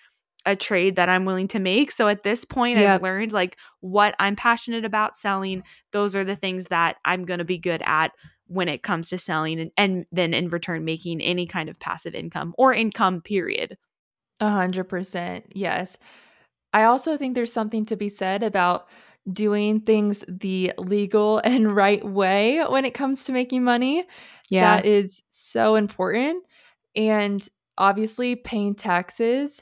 a 0.45 0.55
trade 0.55 0.95
that 0.95 1.09
I'm 1.09 1.25
willing 1.25 1.47
to 1.49 1.59
make. 1.59 1.91
So 1.91 2.07
at 2.07 2.23
this 2.23 2.45
point. 2.45 2.77
I've 2.77 3.03
learned 3.03 3.31
like 3.31 3.57
what 3.81 4.15
I'm 4.19 4.35
passionate 4.35 4.85
about 4.85 5.17
selling, 5.17 5.63
those 5.91 6.15
are 6.15 6.23
the 6.23 6.35
things 6.35 6.65
that 6.65 6.97
I'm 7.05 7.23
going 7.23 7.39
to 7.39 7.45
be 7.45 7.57
good 7.57 7.81
at 7.85 8.11
when 8.47 8.67
it 8.67 8.81
comes 8.81 9.09
to 9.09 9.17
selling 9.17 9.59
and, 9.59 9.71
and 9.77 10.05
then 10.11 10.33
in 10.33 10.49
return 10.49 10.83
making 10.83 11.21
any 11.21 11.45
kind 11.45 11.69
of 11.69 11.79
passive 11.79 12.15
income 12.15 12.53
or 12.57 12.73
income 12.73 13.21
period. 13.21 13.77
A 14.39 14.49
hundred 14.49 14.85
percent. 14.85 15.45
Yes. 15.53 15.97
I 16.73 16.83
also 16.83 17.17
think 17.17 17.35
there's 17.35 17.53
something 17.53 17.85
to 17.87 17.95
be 17.95 18.09
said 18.09 18.43
about 18.43 18.87
doing 19.31 19.81
things 19.81 20.23
the 20.27 20.73
legal 20.77 21.39
and 21.43 21.75
right 21.75 22.03
way 22.03 22.63
when 22.67 22.85
it 22.85 22.93
comes 22.93 23.25
to 23.25 23.31
making 23.31 23.63
money. 23.63 24.05
Yeah. 24.49 24.77
That 24.77 24.85
is 24.85 25.21
so 25.29 25.75
important. 25.75 26.43
And 26.95 27.47
obviously, 27.77 28.35
paying 28.35 28.75
taxes 28.75 29.61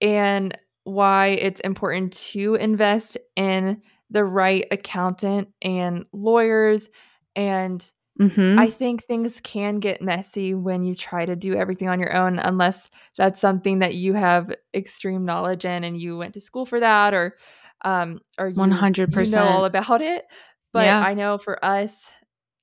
and 0.00 0.56
why 0.84 1.28
it's 1.28 1.60
important 1.60 2.12
to 2.12 2.54
invest 2.54 3.18
in 3.36 3.82
the 4.10 4.24
right 4.24 4.66
accountant 4.70 5.48
and 5.62 6.04
lawyers. 6.12 6.88
And 7.36 7.80
mm-hmm. 8.20 8.58
I 8.58 8.68
think 8.68 9.04
things 9.04 9.40
can 9.40 9.78
get 9.78 10.02
messy 10.02 10.54
when 10.54 10.84
you 10.84 10.94
try 10.94 11.24
to 11.24 11.36
do 11.36 11.54
everything 11.54 11.88
on 11.88 12.00
your 12.00 12.14
own, 12.14 12.38
unless 12.38 12.90
that's 13.16 13.40
something 13.40 13.80
that 13.80 13.94
you 13.94 14.14
have 14.14 14.52
extreme 14.74 15.24
knowledge 15.24 15.64
in 15.64 15.84
and 15.84 16.00
you 16.00 16.16
went 16.16 16.34
to 16.34 16.40
school 16.40 16.66
for 16.66 16.80
that 16.80 17.14
or 17.14 17.36
um 17.82 18.20
or 18.38 18.48
you, 18.48 18.56
100% 18.56 19.26
you 19.26 19.32
know 19.32 19.44
all 19.44 19.64
about 19.64 20.02
it. 20.02 20.24
But 20.72 20.86
yeah. 20.86 21.00
I 21.00 21.14
know 21.14 21.38
for 21.38 21.64
us, 21.64 22.12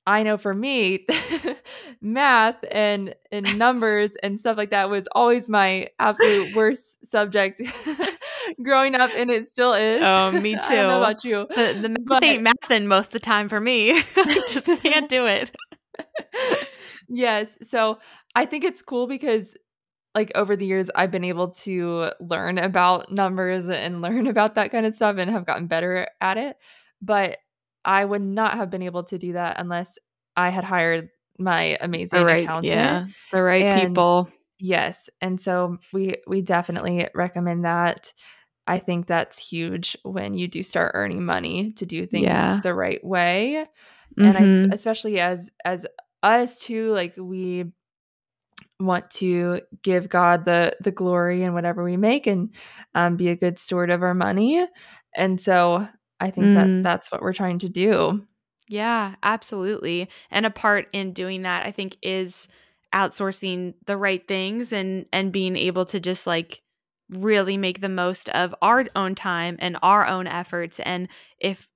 I 0.08 0.22
know 0.22 0.38
for 0.38 0.54
me, 0.54 1.06
math 2.00 2.64
and 2.70 3.14
and 3.30 3.58
numbers 3.58 4.16
and 4.22 4.40
stuff 4.40 4.56
like 4.56 4.70
that 4.70 4.88
was 4.88 5.06
always 5.12 5.50
my 5.50 5.88
absolute 5.98 6.56
worst 6.56 7.06
subject 7.06 7.60
growing 8.62 8.94
up, 8.94 9.10
and 9.14 9.30
it 9.30 9.46
still 9.46 9.74
is. 9.74 10.00
Oh, 10.02 10.32
me 10.32 10.54
too. 10.54 10.60
I 10.62 10.74
don't 10.76 10.88
know 10.88 10.98
about 10.98 11.24
you. 11.24 11.46
The, 11.54 11.78
the 11.78 11.88
math 11.90 12.06
but, 12.06 12.24
ain't 12.24 12.48
mathing 12.48 12.86
most 12.86 13.08
of 13.08 13.12
the 13.12 13.20
time 13.20 13.50
for 13.50 13.60
me. 13.60 13.92
I 13.92 14.42
just 14.48 14.66
can't 14.82 15.10
do 15.10 15.26
it. 15.26 15.54
yes, 17.06 17.58
so 17.62 17.98
I 18.34 18.46
think 18.46 18.64
it's 18.64 18.80
cool 18.80 19.08
because 19.08 19.54
like 20.14 20.32
over 20.34 20.56
the 20.56 20.64
years 20.64 20.88
I've 20.94 21.10
been 21.10 21.22
able 21.22 21.48
to 21.48 22.12
learn 22.18 22.56
about 22.56 23.12
numbers 23.12 23.68
and 23.68 24.00
learn 24.00 24.26
about 24.26 24.54
that 24.54 24.70
kind 24.70 24.86
of 24.86 24.94
stuff 24.94 25.16
and 25.18 25.30
have 25.30 25.44
gotten 25.44 25.66
better 25.66 26.08
at 26.22 26.38
it. 26.38 26.56
But 27.02 27.36
I 27.88 28.04
would 28.04 28.22
not 28.22 28.54
have 28.54 28.68
been 28.68 28.82
able 28.82 29.04
to 29.04 29.16
do 29.16 29.32
that 29.32 29.58
unless 29.58 29.98
I 30.36 30.50
had 30.50 30.62
hired 30.62 31.08
my 31.38 31.78
amazing 31.80 32.18
the 32.18 32.24
right, 32.26 32.44
accountant. 32.44 32.72
Yeah, 32.72 33.06
the 33.32 33.42
right 33.42 33.62
and 33.62 33.88
people. 33.88 34.28
Yes. 34.58 35.08
And 35.22 35.40
so 35.40 35.78
we 35.92 36.16
we 36.26 36.42
definitely 36.42 37.08
recommend 37.14 37.64
that. 37.64 38.12
I 38.66 38.78
think 38.78 39.06
that's 39.06 39.38
huge 39.38 39.96
when 40.02 40.34
you 40.34 40.48
do 40.48 40.62
start 40.62 40.92
earning 40.94 41.24
money 41.24 41.72
to 41.72 41.86
do 41.86 42.04
things 42.04 42.24
yeah. 42.24 42.60
the 42.62 42.74
right 42.74 43.02
way. 43.02 43.66
Mm-hmm. 44.18 44.28
And 44.28 44.36
I 44.36 44.40
mm-hmm. 44.42 44.72
especially 44.72 45.18
as 45.18 45.50
as 45.64 45.86
us 46.22 46.58
too 46.58 46.92
like 46.92 47.14
we 47.16 47.72
want 48.78 49.10
to 49.12 49.60
give 49.82 50.10
God 50.10 50.44
the 50.44 50.76
the 50.80 50.92
glory 50.92 51.42
and 51.42 51.54
whatever 51.54 51.82
we 51.82 51.96
make 51.96 52.26
and 52.26 52.54
um, 52.94 53.16
be 53.16 53.28
a 53.28 53.36
good 53.36 53.58
steward 53.58 53.90
of 53.90 54.02
our 54.02 54.14
money. 54.14 54.66
And 55.16 55.40
so 55.40 55.88
I 56.20 56.30
think 56.30 56.46
mm. 56.46 56.54
that 56.54 56.82
that's 56.82 57.12
what 57.12 57.22
we're 57.22 57.32
trying 57.32 57.58
to 57.60 57.68
do. 57.68 58.26
Yeah, 58.68 59.14
absolutely. 59.22 60.08
And 60.30 60.44
a 60.44 60.50
part 60.50 60.88
in 60.92 61.12
doing 61.12 61.42
that, 61.42 61.66
I 61.66 61.70
think, 61.70 61.96
is 62.02 62.48
outsourcing 62.94 63.74
the 63.86 63.96
right 63.96 64.26
things 64.26 64.72
and 64.72 65.06
and 65.12 65.32
being 65.32 65.56
able 65.56 65.84
to 65.86 66.00
just 66.00 66.26
like 66.26 66.62
really 67.10 67.56
make 67.56 67.80
the 67.80 67.88
most 67.88 68.28
of 68.30 68.54
our 68.60 68.86
own 68.94 69.14
time 69.14 69.56
and 69.60 69.78
our 69.82 70.06
own 70.06 70.26
efforts. 70.26 70.80
And 70.80 71.08
if 71.38 71.70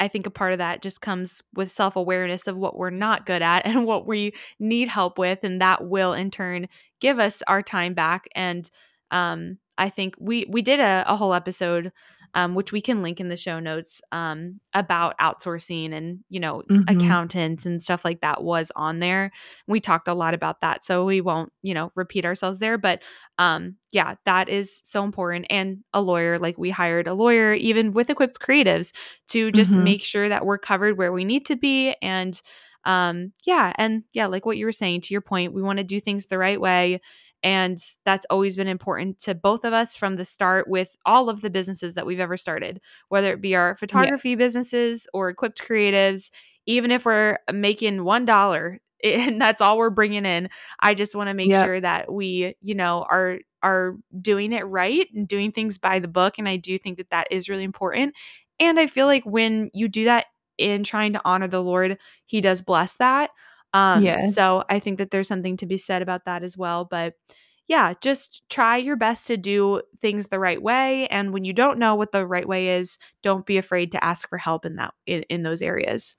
I 0.00 0.08
think 0.08 0.26
a 0.26 0.30
part 0.30 0.52
of 0.52 0.58
that 0.58 0.82
just 0.82 1.00
comes 1.00 1.42
with 1.54 1.70
self 1.70 1.96
awareness 1.96 2.46
of 2.46 2.56
what 2.56 2.76
we're 2.76 2.90
not 2.90 3.26
good 3.26 3.42
at 3.42 3.60
and 3.66 3.84
what 3.86 4.06
we 4.06 4.32
need 4.58 4.88
help 4.88 5.18
with, 5.18 5.44
and 5.44 5.60
that 5.60 5.86
will 5.86 6.12
in 6.12 6.30
turn 6.30 6.68
give 7.00 7.18
us 7.18 7.42
our 7.46 7.62
time 7.62 7.94
back. 7.94 8.28
And 8.34 8.68
um, 9.10 9.58
I 9.78 9.88
think 9.88 10.16
we 10.18 10.46
we 10.48 10.62
did 10.62 10.80
a, 10.80 11.04
a 11.06 11.16
whole 11.16 11.34
episode 11.34 11.92
um, 12.34 12.54
which 12.54 12.72
we 12.72 12.80
can 12.80 13.02
link 13.02 13.20
in 13.20 13.28
the 13.28 13.36
show 13.36 13.60
notes 13.60 14.00
um, 14.12 14.60
about 14.74 15.18
outsourcing 15.18 15.92
and 15.92 16.20
you 16.28 16.40
know 16.40 16.62
Mhm. 16.68 16.80
accountants 16.88 17.66
and 17.66 17.82
stuff 17.82 18.04
like 18.04 18.20
that 18.20 18.42
was 18.42 18.72
on 18.76 18.98
there. 19.00 19.30
We 19.66 19.80
talked 19.80 20.08
a 20.08 20.14
lot 20.14 20.34
about 20.34 20.60
that, 20.60 20.84
so 20.84 21.04
we 21.04 21.20
won't 21.20 21.52
you 21.62 21.74
know 21.74 21.92
repeat 21.94 22.24
ourselves 22.24 22.58
there. 22.58 22.78
But 22.78 23.02
um, 23.38 23.76
yeah, 23.92 24.14
that 24.24 24.48
is 24.48 24.80
so 24.84 25.04
important. 25.04 25.46
And 25.50 25.78
a 25.94 26.00
lawyer, 26.00 26.38
like 26.38 26.58
we 26.58 26.70
hired 26.70 27.06
a 27.06 27.14
lawyer, 27.14 27.54
even 27.54 27.92
with 27.92 28.10
Equipped 28.10 28.38
Creatives, 28.38 28.92
to 29.28 29.50
just 29.52 29.74
Mhm. 29.74 29.76
make 29.76 30.02
sure 30.02 30.28
that 30.28 30.44
we're 30.44 30.58
covered 30.58 30.98
where 30.98 31.12
we 31.12 31.24
need 31.24 31.46
to 31.46 31.56
be 31.56 31.94
and 32.02 32.40
um 32.86 33.30
yeah 33.44 33.74
and 33.76 34.04
yeah 34.14 34.26
like 34.26 34.46
what 34.46 34.56
you 34.56 34.64
were 34.64 34.72
saying 34.72 35.02
to 35.02 35.12
your 35.12 35.20
point 35.20 35.52
we 35.52 35.60
want 35.60 35.76
to 35.76 35.84
do 35.84 36.00
things 36.00 36.26
the 36.26 36.38
right 36.38 36.58
way 36.60 36.98
and 37.42 37.78
that's 38.04 38.26
always 38.30 38.56
been 38.56 38.68
important 38.68 39.18
to 39.18 39.34
both 39.34 39.64
of 39.64 39.72
us 39.72 39.96
from 39.96 40.14
the 40.14 40.24
start 40.24 40.68
with 40.68 40.96
all 41.06 41.28
of 41.30 41.40
the 41.40 41.50
businesses 41.50 41.94
that 41.94 42.06
we've 42.06 42.20
ever 42.20 42.36
started 42.36 42.80
whether 43.08 43.32
it 43.32 43.40
be 43.40 43.54
our 43.54 43.76
photography 43.76 44.34
Yes. 44.34 44.36
businesses 44.36 45.06
or 45.14 45.28
equipped 45.28 45.60
creatives 45.62 46.30
even 46.66 46.90
if 46.90 47.04
we're 47.04 47.38
uh, 47.48 47.52
making 47.52 48.04
one 48.04 48.24
dollar 48.24 48.78
and 49.04 49.40
that's 49.40 49.62
all 49.62 49.78
we're 49.78 49.90
bringing 49.90 50.26
in 50.26 50.48
i 50.80 50.94
just 50.94 51.14
want 51.14 51.28
to 51.28 51.34
make 51.34 51.52
Yep. 51.52 51.54
sure 51.54 51.80
that 51.80 52.12
we 52.12 52.54
you 52.60 52.74
know 52.74 53.06
are 53.10 53.38
are 53.62 53.96
doing 54.20 54.52
it 54.52 54.62
right 54.62 55.06
and 55.14 55.28
doing 55.28 55.52
things 55.52 55.78
by 55.78 55.98
the 55.98 56.08
book 56.08 56.34
and 56.38 56.48
i 56.48 56.56
do 56.56 56.78
think 56.78 56.98
that 56.98 57.10
that 57.10 57.26
is 57.30 57.48
really 57.48 57.64
important 57.64 58.14
and 58.58 58.78
i 58.78 58.86
feel 58.86 59.06
like 59.06 59.24
when 59.24 59.70
you 59.72 59.88
do 59.88 60.04
that 60.04 60.26
in 60.58 60.84
trying 60.84 61.12
to 61.14 61.20
honor 61.24 61.46
the 61.48 61.62
lord 61.62 61.98
he 62.26 62.40
does 62.40 62.60
bless 62.60 62.96
that 62.96 63.30
um 63.74 64.14
Yes. 64.14 64.22
so 64.22 64.64
i 64.68 64.78
think 64.78 64.98
that 64.98 65.10
there's 65.10 65.28
something 65.28 65.56
to 65.56 65.66
be 65.66 65.78
said 65.78 66.02
about 66.02 66.24
that 66.24 66.42
as 66.42 66.56
well 66.56 66.84
but 66.84 67.14
yeah 67.68 67.94
just 68.02 68.42
try 68.50 68.76
your 68.76 68.96
best 68.96 69.26
to 69.28 69.36
do 69.36 69.80
things 70.00 70.26
the 70.26 70.38
right 70.40 70.62
way 70.62 71.06
and 71.08 71.32
when 71.32 71.44
you 71.44 71.52
don't 71.52 71.78
know 71.78 71.94
what 71.94 72.12
the 72.12 72.26
right 72.26 72.48
way 72.48 72.68
is 72.78 72.98
don't 73.22 73.46
be 73.46 73.58
afraid 73.58 73.92
to 73.92 74.04
ask 74.04 74.28
for 74.28 74.38
help 74.38 74.64
in 74.64 74.76
that 74.76 74.94
in, 75.06 75.22
in 75.24 75.42
those 75.42 75.62
areas 75.62 76.16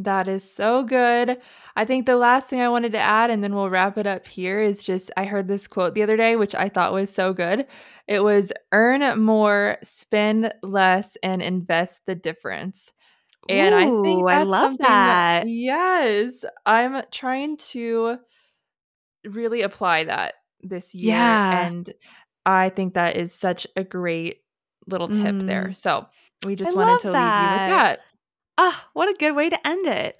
That 0.00 0.28
is 0.28 0.48
so 0.48 0.84
good. 0.84 1.40
I 1.74 1.84
think 1.84 2.06
the 2.06 2.16
last 2.16 2.48
thing 2.48 2.60
I 2.60 2.68
wanted 2.68 2.92
to 2.92 2.98
add, 2.98 3.30
and 3.30 3.42
then 3.42 3.52
we'll 3.52 3.68
wrap 3.68 3.98
it 3.98 4.06
up 4.06 4.28
here, 4.28 4.60
is 4.60 4.84
just 4.84 5.10
I 5.16 5.24
heard 5.24 5.48
this 5.48 5.66
quote 5.66 5.96
the 5.96 6.04
other 6.04 6.16
day, 6.16 6.36
which 6.36 6.54
I 6.54 6.68
thought 6.68 6.92
was 6.92 7.12
so 7.12 7.32
good. 7.32 7.66
It 8.06 8.22
was 8.22 8.52
earn 8.72 9.20
more, 9.20 9.76
spend 9.82 10.52
less, 10.62 11.16
and 11.24 11.42
invest 11.42 12.06
the 12.06 12.14
difference. 12.14 12.92
And 13.48 13.74
I 13.74 13.84
think 13.84 14.22
Ooh, 14.22 14.28
I 14.28 14.42
love 14.42 14.70
something 14.70 14.86
that. 14.86 15.44
yes, 15.46 16.44
I'm 16.66 17.02
trying 17.10 17.56
to 17.56 18.18
really 19.24 19.62
apply 19.62 20.04
that 20.04 20.34
this 20.60 20.94
year. 20.94 21.14
Yeah. 21.14 21.66
And 21.66 21.88
I 22.44 22.68
think 22.68 22.94
that 22.94 23.16
is 23.16 23.32
such 23.32 23.66
a 23.76 23.84
great 23.84 24.42
little 24.86 25.08
tip 25.08 25.40
there. 25.40 25.68
Mm. 25.68 25.76
So 25.76 26.06
we 26.44 26.56
just 26.56 26.72
I 26.72 26.74
wanted 26.74 27.00
to 27.00 27.08
leave 27.08 27.14
you 27.14 27.20
with 27.20 27.22
that. 27.22 27.68
that. 27.68 28.00
Ah, 28.56 28.88
what 28.92 29.08
a 29.08 29.16
good 29.18 29.34
way 29.34 29.48
to 29.48 29.66
end 29.66 29.86
it. 29.86 30.16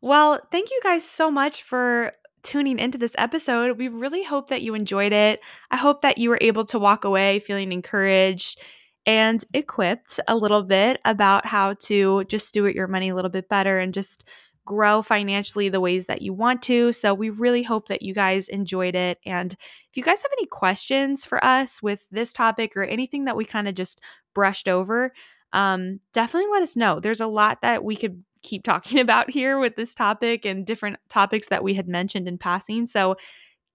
Well, 0.00 0.40
thank 0.50 0.70
you 0.70 0.80
guys 0.82 1.04
so 1.04 1.30
much 1.30 1.62
for 1.62 2.12
tuning 2.42 2.78
into 2.78 2.98
this 2.98 3.14
episode. 3.18 3.78
We 3.78 3.88
really 3.88 4.24
hope 4.24 4.48
that 4.50 4.62
you 4.62 4.74
enjoyed 4.74 5.12
it. 5.12 5.40
I 5.70 5.76
hope 5.76 6.02
that 6.02 6.18
you 6.18 6.30
were 6.30 6.38
able 6.40 6.64
to 6.66 6.78
walk 6.78 7.04
away 7.04 7.40
feeling 7.40 7.72
encouraged 7.72 8.60
and 9.08 9.42
equipped 9.54 10.20
a 10.28 10.36
little 10.36 10.62
bit 10.62 11.00
about 11.06 11.46
how 11.46 11.72
to 11.80 12.24
just 12.24 12.46
steward 12.46 12.74
your 12.74 12.86
money 12.86 13.08
a 13.08 13.14
little 13.14 13.30
bit 13.30 13.48
better 13.48 13.78
and 13.78 13.94
just 13.94 14.28
grow 14.66 15.00
financially 15.00 15.70
the 15.70 15.80
ways 15.80 16.06
that 16.06 16.20
you 16.20 16.34
want 16.34 16.60
to. 16.60 16.92
So, 16.92 17.14
we 17.14 17.30
really 17.30 17.62
hope 17.62 17.88
that 17.88 18.02
you 18.02 18.12
guys 18.12 18.48
enjoyed 18.48 18.94
it. 18.94 19.18
And 19.24 19.54
if 19.54 19.96
you 19.96 20.02
guys 20.02 20.22
have 20.22 20.32
any 20.38 20.44
questions 20.46 21.24
for 21.24 21.42
us 21.42 21.82
with 21.82 22.06
this 22.10 22.34
topic 22.34 22.76
or 22.76 22.84
anything 22.84 23.24
that 23.24 23.36
we 23.36 23.46
kind 23.46 23.66
of 23.66 23.74
just 23.74 23.98
brushed 24.34 24.68
over, 24.68 25.12
um, 25.54 26.00
definitely 26.12 26.50
let 26.52 26.62
us 26.62 26.76
know. 26.76 27.00
There's 27.00 27.22
a 27.22 27.26
lot 27.26 27.62
that 27.62 27.82
we 27.82 27.96
could 27.96 28.22
keep 28.42 28.62
talking 28.62 28.98
about 29.00 29.30
here 29.30 29.58
with 29.58 29.76
this 29.76 29.94
topic 29.94 30.44
and 30.44 30.66
different 30.66 30.98
topics 31.08 31.48
that 31.48 31.64
we 31.64 31.72
had 31.72 31.88
mentioned 31.88 32.28
in 32.28 32.36
passing. 32.36 32.86
So 32.86 33.16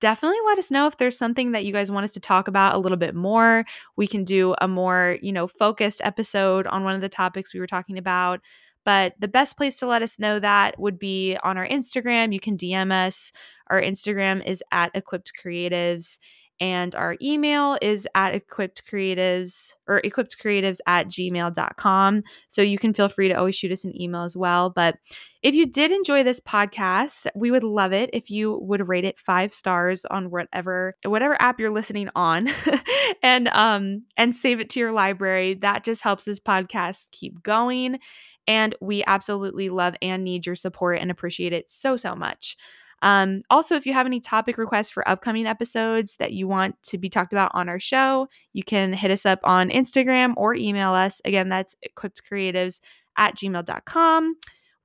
definitely 0.03 0.39
let 0.45 0.59
us 0.59 0.69
know 0.69 0.85
if 0.85 0.97
there's 0.97 1.17
something 1.17 1.53
that 1.53 1.63
you 1.63 1.71
guys 1.71 1.89
want 1.89 2.03
us 2.03 2.11
to 2.11 2.19
talk 2.19 2.49
about 2.49 2.75
a 2.75 2.77
little 2.77 2.97
bit 2.97 3.15
more. 3.15 3.63
We 3.95 4.05
can 4.05 4.25
do 4.25 4.53
a 4.59 4.67
more, 4.67 5.17
you 5.21 5.31
know, 5.31 5.47
focused 5.47 6.01
episode 6.03 6.67
on 6.67 6.83
one 6.83 6.93
of 6.93 6.99
the 6.99 7.07
topics 7.07 7.53
we 7.53 7.61
were 7.61 7.67
talking 7.67 7.97
about. 7.97 8.41
But 8.83 9.13
the 9.17 9.29
best 9.29 9.55
place 9.55 9.79
to 9.79 9.87
let 9.87 10.01
us 10.01 10.19
know 10.19 10.39
that 10.39 10.77
would 10.77 10.99
be 10.99 11.37
on 11.41 11.57
our 11.57 11.65
Instagram. 11.65 12.33
You 12.33 12.41
can 12.41 12.57
DM 12.57 12.91
us. 12.91 13.31
Our 13.67 13.81
Instagram 13.81 14.45
is 14.45 14.61
at 14.73 14.91
Equipped 14.93 15.31
Creatives 15.41 16.19
and 16.63 16.95
our 16.95 17.17
email 17.21 17.77
is 17.81 18.07
at 18.15 18.33
equipped 18.33 18.89
creatives 18.89 19.73
or 19.85 19.97
equipped 19.97 20.37
creatives 20.41 20.77
at 20.87 21.07
gmail.com 21.07 22.23
so 22.47 22.61
you 22.61 22.77
can 22.77 22.93
feel 22.93 23.09
free 23.09 23.27
to 23.27 23.33
always 23.33 23.57
shoot 23.57 23.73
us 23.73 23.83
an 23.83 24.01
email 24.01 24.21
as 24.21 24.37
well. 24.37 24.69
But 24.69 24.95
if 25.41 25.53
you 25.53 25.65
did 25.65 25.91
enjoy 25.91 26.23
this 26.23 26.39
podcast 26.39 27.27
we 27.35 27.51
would 27.51 27.65
love 27.65 27.91
it 27.91 28.09
if 28.13 28.29
you 28.29 28.57
would 28.61 28.87
rate 28.87 29.03
it 29.03 29.19
five 29.19 29.51
stars 29.51 30.05
on 30.05 30.31
whatever 30.31 30.95
whatever 31.03 31.35
app 31.41 31.59
you're 31.59 31.69
listening 31.69 32.07
on 32.15 32.47
and 33.21 33.49
um 33.49 34.05
and 34.15 34.33
save 34.33 34.61
it 34.61 34.69
to 34.69 34.79
your 34.79 34.93
library. 34.93 35.55
That 35.55 35.83
just 35.83 36.01
helps 36.01 36.23
this 36.23 36.39
podcast 36.39 37.11
keep 37.11 37.43
going. 37.43 37.99
And 38.47 38.73
we 38.79 39.03
absolutely 39.05 39.67
love 39.67 39.95
and 40.01 40.23
need 40.23 40.45
your 40.45 40.55
support 40.55 40.99
and 40.99 41.11
appreciate 41.11 41.51
it 41.51 41.69
so 41.69 41.97
so 41.97 42.15
much 42.15 42.55
um, 43.03 43.41
also, 43.49 43.75
if 43.75 43.85
you 43.85 43.91
have 43.91 44.05
any 44.05 44.21
topic 44.21 44.57
requests 44.57 44.89
for 44.89 45.07
upcoming 45.07 45.45
episodes 45.45 46.15
that 46.15 46.31
you 46.31 46.47
want 46.47 46.81
to 46.83 46.97
be 46.97 47.09
talked 47.09 47.33
about 47.33 47.51
on 47.53 47.67
our 47.67 47.79
show, 47.79 48.29
you 48.53 48.63
can 48.63 48.93
hit 48.93 49.11
us 49.11 49.25
up 49.25 49.39
on 49.43 49.69
Instagram 49.69 50.33
or 50.37 50.55
email 50.55 50.93
us. 50.93 51.19
Again, 51.25 51.49
that's 51.49 51.75
equippedcreatives 51.85 52.79
at 53.17 53.35
gmail.com. 53.35 54.35